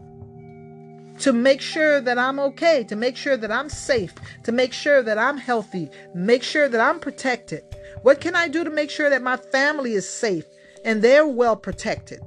to 1.19 1.31
make 1.31 1.61
sure 1.61 2.01
that 2.01 2.17
I'm 2.17 2.37
okay, 2.39 2.83
to 2.83 2.97
make 2.97 3.15
sure 3.15 3.37
that 3.37 3.51
I'm 3.51 3.69
safe, 3.69 4.13
to 4.43 4.51
make 4.51 4.73
sure 4.73 5.01
that 5.01 5.17
I'm 5.17 5.37
healthy, 5.37 5.89
make 6.13 6.43
sure 6.43 6.67
that 6.67 6.81
I'm 6.81 6.99
protected? 6.99 7.63
What 8.01 8.19
can 8.19 8.35
I 8.35 8.49
do 8.49 8.65
to 8.65 8.69
make 8.69 8.89
sure 8.89 9.09
that 9.09 9.21
my 9.21 9.37
family 9.37 9.93
is 9.93 10.09
safe 10.09 10.45
and 10.83 11.01
they're 11.01 11.25
well 11.25 11.55
protected? 11.55 12.19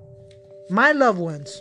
My 0.71 0.93
loved 0.93 1.19
ones. 1.19 1.61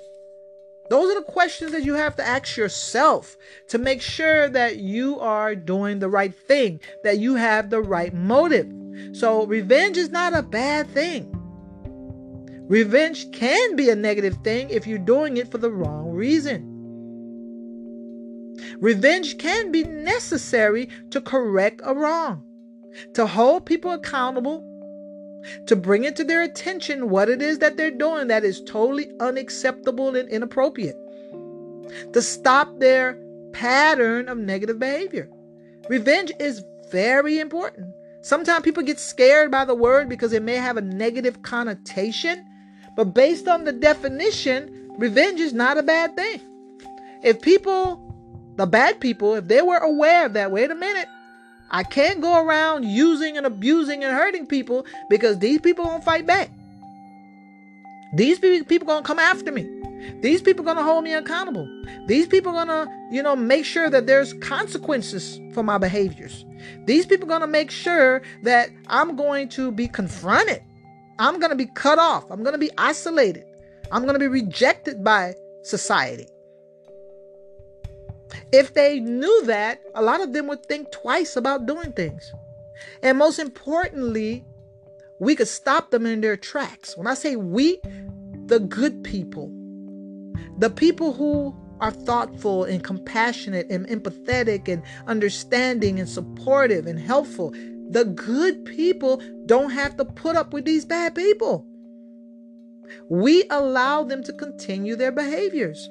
Those 0.90 1.12
are 1.12 1.20
the 1.20 1.32
questions 1.32 1.74
that 1.74 1.84
you 1.84 1.96
have 1.96 2.16
to 2.16 2.26
ask 2.26 2.56
yourself 2.56 3.36
to 3.68 3.78
make 3.78 4.02
sure 4.02 4.48
that 4.48 4.78
you 4.78 5.20
are 5.20 5.56
doing 5.56 6.00
the 6.00 6.10
right 6.10 6.34
thing, 6.34 6.80
that 7.04 7.20
you 7.20 7.36
have 7.36 7.70
the 7.70 7.82
right 7.82 8.14
motive. 8.14 8.72
So, 9.12 9.46
revenge 9.46 9.98
is 9.98 10.10
not 10.10 10.34
a 10.34 10.42
bad 10.42 10.88
thing. 10.92 11.45
Revenge 12.68 13.32
can 13.32 13.76
be 13.76 13.90
a 13.90 13.96
negative 13.96 14.38
thing 14.44 14.70
if 14.70 14.88
you're 14.88 14.98
doing 14.98 15.38
it 15.38 15.52
for 15.52 15.58
the 15.58 15.72
wrong 15.72 16.10
reason. 16.12 16.72
Revenge 18.80 19.38
can 19.38 19.72
be 19.72 19.84
necessary 19.84 20.90
to 21.12 21.22
correct 21.22 21.82
a 21.84 21.94
wrong, 21.94 22.44
to 23.14 23.28
hold 23.28 23.66
people 23.66 23.92
accountable 23.92 24.64
to 25.68 25.76
bring 25.76 26.04
it 26.06 26.16
to 26.16 26.24
their 26.24 26.42
attention 26.42 27.10
what 27.10 27.30
it 27.30 27.42
is 27.42 27.60
that 27.60 27.78
they're 27.78 27.92
doing 27.92 28.28
that 28.28 28.44
is 28.44 28.62
totally 28.64 29.12
unacceptable 29.20 30.16
and 30.16 30.28
inappropriate, 30.30 30.96
to 32.14 32.22
stop 32.22 32.80
their 32.80 33.20
pattern 33.54 34.28
of 34.28 34.38
negative 34.38 34.80
behavior. 34.80 35.30
Revenge 35.88 36.32
is 36.40 36.64
very 36.92 37.40
important. 37.40 37.94
Sometimes 38.22 38.64
people 38.64 38.84
get 38.84 39.00
scared 39.00 39.52
by 39.52 39.66
the 39.66 39.76
word 39.76 40.10
because 40.10 40.34
it 40.34 40.42
may 40.42 40.56
have 40.56 40.78
a 40.78 40.82
negative 40.82 41.44
connotation, 41.44 42.44
but 42.96 43.14
based 43.14 43.48
on 43.48 43.64
the 43.64 43.74
definition, 43.74 44.92
revenge 44.98 45.40
is 45.40 45.54
not 45.54 45.78
a 45.78 45.84
bad 45.84 46.16
thing. 46.16 46.42
If 47.24 47.42
people, 47.42 48.02
the 48.56 48.66
bad 48.66 49.00
people, 49.00 49.36
if 49.36 49.48
they 49.48 49.62
were 49.62 49.78
aware 49.78 50.26
of 50.26 50.34
that, 50.34 50.52
wait 50.52 50.72
a 50.72 50.76
minute, 50.76 51.08
I 51.72 51.84
can't 51.84 52.22
go 52.22 52.46
around 52.46 52.86
using 52.86 53.38
and 53.38 53.46
abusing 53.46 54.04
and 54.04 54.16
hurting 54.16 54.46
people 54.46 54.86
because 55.10 55.40
these 55.40 55.60
people 55.60 55.86
gonna 55.86 56.02
fight 56.02 56.26
back. 56.26 56.52
These 58.14 58.40
people 58.40 58.90
are 58.90 58.96
gonna 58.96 59.06
come 59.06 59.20
after 59.20 59.52
me. 59.52 59.68
These 60.22 60.42
people 60.42 60.64
gonna 60.64 60.84
hold 60.84 61.04
me 61.04 61.14
accountable. 61.14 61.68
These 62.08 62.28
people 62.28 62.54
gonna, 62.54 62.88
you 63.12 63.24
know, 63.24 63.36
make 63.36 63.66
sure 63.66 63.90
that 63.90 64.06
there's 64.06 64.34
consequences 64.36 65.40
for 65.54 65.64
my 65.64 65.78
behaviors. 65.78 66.46
These 66.86 67.08
people 67.08 67.28
gonna 67.28 67.48
make 67.48 67.72
sure 67.72 68.22
that 68.44 68.70
I'm 68.88 69.16
going 69.16 69.50
to 69.50 69.72
be 69.72 69.88
confronted. 69.88 70.62
I'm 71.20 71.40
gonna 71.40 71.56
be 71.56 71.68
cut 71.68 72.00
off. 72.00 72.30
I'm 72.30 72.44
gonna 72.44 72.58
be 72.58 72.72
isolated. 72.78 73.46
I'm 73.92 74.06
gonna 74.06 74.20
be 74.20 74.28
rejected 74.28 75.04
by 75.04 75.36
society. 75.64 76.28
If 78.52 78.74
they 78.74 79.00
knew 79.00 79.46
that, 79.46 79.82
a 79.96 80.02
lot 80.02 80.22
of 80.22 80.34
them 80.34 80.48
would 80.48 80.66
think 80.66 80.92
twice 80.92 81.36
about 81.36 81.66
doing 81.66 81.94
things. 81.94 82.34
And 83.02 83.18
most 83.18 83.40
importantly, 83.40 84.44
we 85.20 85.36
could 85.36 85.48
stop 85.48 85.92
them 85.92 86.06
in 86.06 86.22
their 86.22 86.38
tracks. 86.38 86.98
When 86.98 87.08
I 87.08 87.14
say 87.14 87.36
we, 87.36 87.80
the 88.48 88.60
good 88.60 89.04
people, 89.04 89.52
the 90.58 90.70
people 90.70 91.14
who 91.14 91.56
are 91.80 91.92
thoughtful 91.92 92.64
and 92.64 92.84
compassionate 92.84 93.70
and 93.70 93.88
empathetic 93.88 94.68
and 94.68 94.84
understanding 95.08 96.00
and 96.00 96.08
supportive 96.08 96.88
and 96.88 97.00
helpful. 97.00 97.52
The 97.90 98.06
good 98.06 98.66
people 98.66 99.22
don't 99.46 99.72
have 99.72 99.98
to 99.98 100.06
put 100.06 100.36
up 100.36 100.54
with 100.54 100.66
these 100.66 100.86
bad 100.86 101.16
people. 101.16 101.66
We 103.10 103.44
allow 103.50 104.04
them 104.04 104.24
to 104.24 104.34
continue 104.34 104.96
their 104.96 105.12
behaviors 105.12 105.90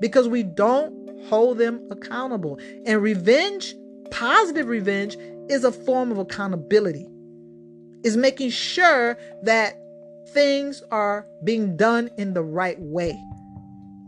because 0.00 0.28
we 0.28 0.42
don't 0.42 1.26
hold 1.28 1.58
them 1.58 1.80
accountable. 1.90 2.58
And 2.86 3.02
revenge, 3.02 3.74
positive 4.10 4.68
revenge, 4.68 5.16
is 5.48 5.64
a 5.64 5.72
form 5.72 6.10
of 6.10 6.18
accountability. 6.18 7.06
Is 8.04 8.16
making 8.16 8.50
sure 8.50 9.18
that 9.42 9.76
things 10.28 10.82
are 10.90 11.26
being 11.42 11.76
done 11.76 12.10
in 12.16 12.34
the 12.34 12.42
right 12.42 12.78
way. 12.78 13.18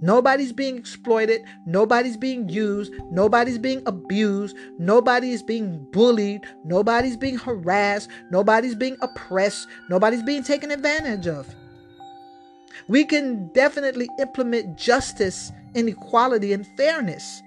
Nobody's 0.03 0.53
being 0.53 0.79
exploited. 0.79 1.43
Nobody's 1.67 2.17
being 2.17 2.49
used. 2.49 2.93
Nobody's 3.11 3.59
being 3.59 3.83
abused. 3.87 4.57
Nobody 4.79 5.33
is 5.33 5.43
being 5.43 5.87
bullied. 5.93 6.43
Nobody's 6.65 7.17
being 7.17 7.37
harassed. 7.37 8.09
Nobody's 8.31 8.75
being 8.75 8.97
oppressed. 9.03 9.69
Nobody's 9.89 10.23
being 10.23 10.43
taken 10.43 10.71
advantage 10.71 11.27
of. 11.27 11.55
We 12.89 13.05
can 13.05 13.49
definitely 13.53 14.09
implement 14.19 14.79
justice 14.79 15.53
inequality 15.75 16.53
and 16.53 16.67
fairness. 16.77 17.43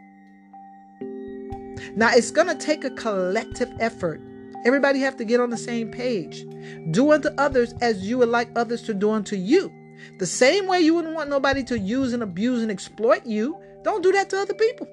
Now, 1.95 2.11
it's 2.13 2.31
going 2.31 2.47
to 2.47 2.55
take 2.55 2.85
a 2.85 2.89
collective 2.91 3.71
effort. 3.79 4.21
Everybody 4.65 4.99
have 4.99 5.17
to 5.17 5.25
get 5.25 5.41
on 5.41 5.49
the 5.49 5.57
same 5.57 5.91
page. 5.91 6.45
Do 6.91 7.11
unto 7.11 7.29
others 7.37 7.73
as 7.81 8.07
you 8.07 8.19
would 8.19 8.29
like 8.29 8.49
others 8.55 8.81
to 8.83 8.93
do 8.93 9.11
unto 9.11 9.35
you. 9.35 9.71
The 10.19 10.25
same 10.25 10.67
way 10.67 10.81
you 10.81 10.93
wouldn't 10.93 11.15
want 11.15 11.29
nobody 11.29 11.63
to 11.65 11.79
use 11.79 12.13
and 12.13 12.23
abuse 12.23 12.61
and 12.61 12.71
exploit 12.71 13.25
you, 13.25 13.57
don't 13.83 14.03
do 14.03 14.11
that 14.11 14.29
to 14.29 14.39
other 14.39 14.53
people. 14.53 14.87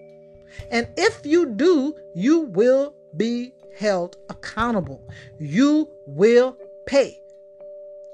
And 0.71 0.89
if 0.97 1.25
you 1.25 1.47
do, 1.47 1.95
you 2.15 2.41
will 2.41 2.95
be 3.17 3.53
held 3.79 4.17
accountable. 4.29 5.03
You 5.39 5.89
will 6.07 6.57
pay. 6.87 7.21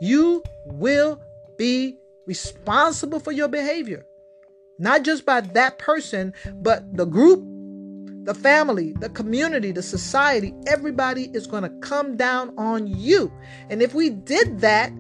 You 0.01 0.42
will 0.66 1.20
be 1.57 1.99
responsible 2.26 3.20
for 3.20 3.32
your 3.32 3.49
behavior. 3.49 4.05
Not 4.78 5.03
just 5.03 5.24
by 5.24 5.40
that 5.40 5.78
person, 5.78 6.34
but 6.57 6.97
the 6.97 7.07
group, 7.07 7.42
the 8.24 8.34
family, 8.34 8.92
the 9.01 9.09
community, 9.09 9.72
the 9.72 9.82
society. 9.82 10.53
Everybody 10.66 11.30
is 11.32 11.47
going 11.47 11.62
to 11.62 11.70
come 11.80 12.16
down 12.16 12.53
on 12.59 12.86
you. 12.86 13.32
And 13.70 13.80
if 13.80 13.94
we 13.94 14.11
did 14.11 14.61
that, 14.61 14.92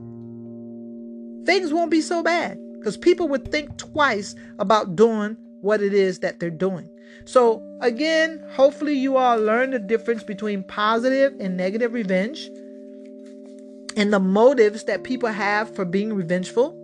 things 1.46 1.72
won't 1.72 1.90
be 1.90 2.00
so 2.00 2.22
bad 2.22 2.58
because 2.74 2.96
people 2.96 3.28
would 3.28 3.50
think 3.50 3.76
twice 3.78 4.34
about 4.58 4.96
doing 4.96 5.36
what 5.60 5.80
it 5.80 5.94
is 5.94 6.18
that 6.20 6.38
they're 6.38 6.50
doing. 6.50 6.88
So, 7.24 7.62
again, 7.80 8.44
hopefully, 8.52 8.94
you 8.94 9.16
all 9.16 9.38
learn 9.38 9.70
the 9.70 9.78
difference 9.78 10.22
between 10.22 10.62
positive 10.62 11.34
and 11.40 11.56
negative 11.56 11.92
revenge 11.92 12.48
and 13.96 14.12
the 14.12 14.20
motives 14.20 14.84
that 14.84 15.02
people 15.02 15.30
have 15.30 15.74
for 15.74 15.84
being 15.84 16.12
revengeful 16.12 16.82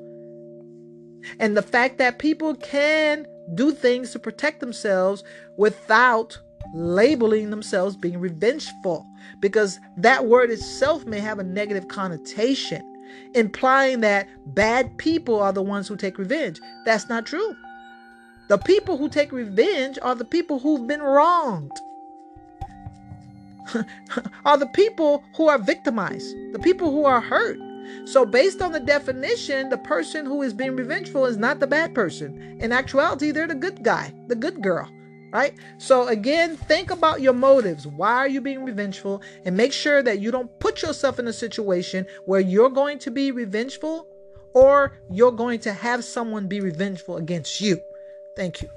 and 1.39 1.57
the 1.57 1.63
fact 1.63 1.99
that 1.99 2.19
people 2.19 2.55
can 2.57 3.27
do 3.55 3.73
things 3.73 4.11
to 4.13 4.19
protect 4.19 4.61
themselves 4.61 5.23
without 5.57 6.39
labeling 6.75 7.51
themselves 7.51 7.97
being 7.97 8.19
revengeful 8.19 9.07
because 9.41 9.79
that 9.97 10.27
word 10.27 10.51
itself 10.51 11.05
may 11.05 11.21
have 11.21 11.39
a 11.39 11.45
negative 11.45 11.87
connotation 11.89 12.92
implying 13.35 14.01
that 14.01 14.29
bad 14.55 14.97
people 14.99 15.41
are 15.41 15.53
the 15.53 15.63
ones 15.63 15.89
who 15.89 15.97
take 15.97 16.19
revenge. 16.19 16.61
That's 16.85 17.09
not 17.09 17.27
true. 17.27 17.57
The 18.49 18.59
people 18.59 18.99
who 18.99 19.09
take 19.09 19.33
revenge 19.33 19.99
are 20.03 20.15
the 20.15 20.25
people 20.25 20.59
who've 20.59 20.87
been 20.87 21.03
wronged. 21.03 21.73
Are 24.45 24.59
the 24.59 24.67
people 24.75 25.23
who 25.37 25.49
are 25.49 25.57
victimized 25.57 26.35
the 26.53 26.59
people 26.59 26.91
who 26.91 27.05
are 27.05 27.21
hurt. 27.21 27.59
So, 28.05 28.25
based 28.25 28.61
on 28.61 28.73
the 28.73 28.81
definition, 28.81 29.69
the 29.69 29.79
person 29.79 30.27
who 30.27 30.43
is 30.43 30.53
being 30.53 30.77
revengeful 30.77 31.27
is 31.27 31.37
not 31.37 31.61
the 31.61 31.67
bad 31.67 31.95
person. 31.95 32.59
In 32.61 32.73
actuality, 32.73 33.31
they're 33.31 33.47
the 33.47 33.55
good 33.55 33.83
guy, 33.83 34.13
the 34.29 34.35
good 34.35 34.63
girl, 34.63 34.91
right? 35.33 35.55
So, 35.79 36.09
again, 36.09 36.57
think 36.57 36.91
about 36.91 37.21
your 37.21 37.33
motives. 37.33 37.87
Why 37.87 38.13
are 38.19 38.29
you 38.29 38.41
being 38.41 38.65
revengeful? 38.65 39.23
And 39.45 39.57
make 39.57 39.73
sure 39.73 40.03
that 40.03 40.21
you 40.21 40.31
don't 40.31 40.57
put 40.61 40.83
yourself 40.83 41.19
in 41.19 41.27
a 41.27 41.33
situation 41.33 42.07
where 42.27 42.41
you're 42.41 42.71
going 42.71 42.99
to 43.01 43.11
be 43.11 43.33
revengeful 43.33 44.07
or 44.55 44.99
you're 45.11 45.33
going 45.33 45.61
to 45.61 45.73
have 45.73 46.05
someone 46.05 46.47
be 46.47 46.61
revengeful 46.61 47.17
against 47.17 47.61
you. 47.61 47.81
Thank 48.37 48.63
you. 48.63 48.69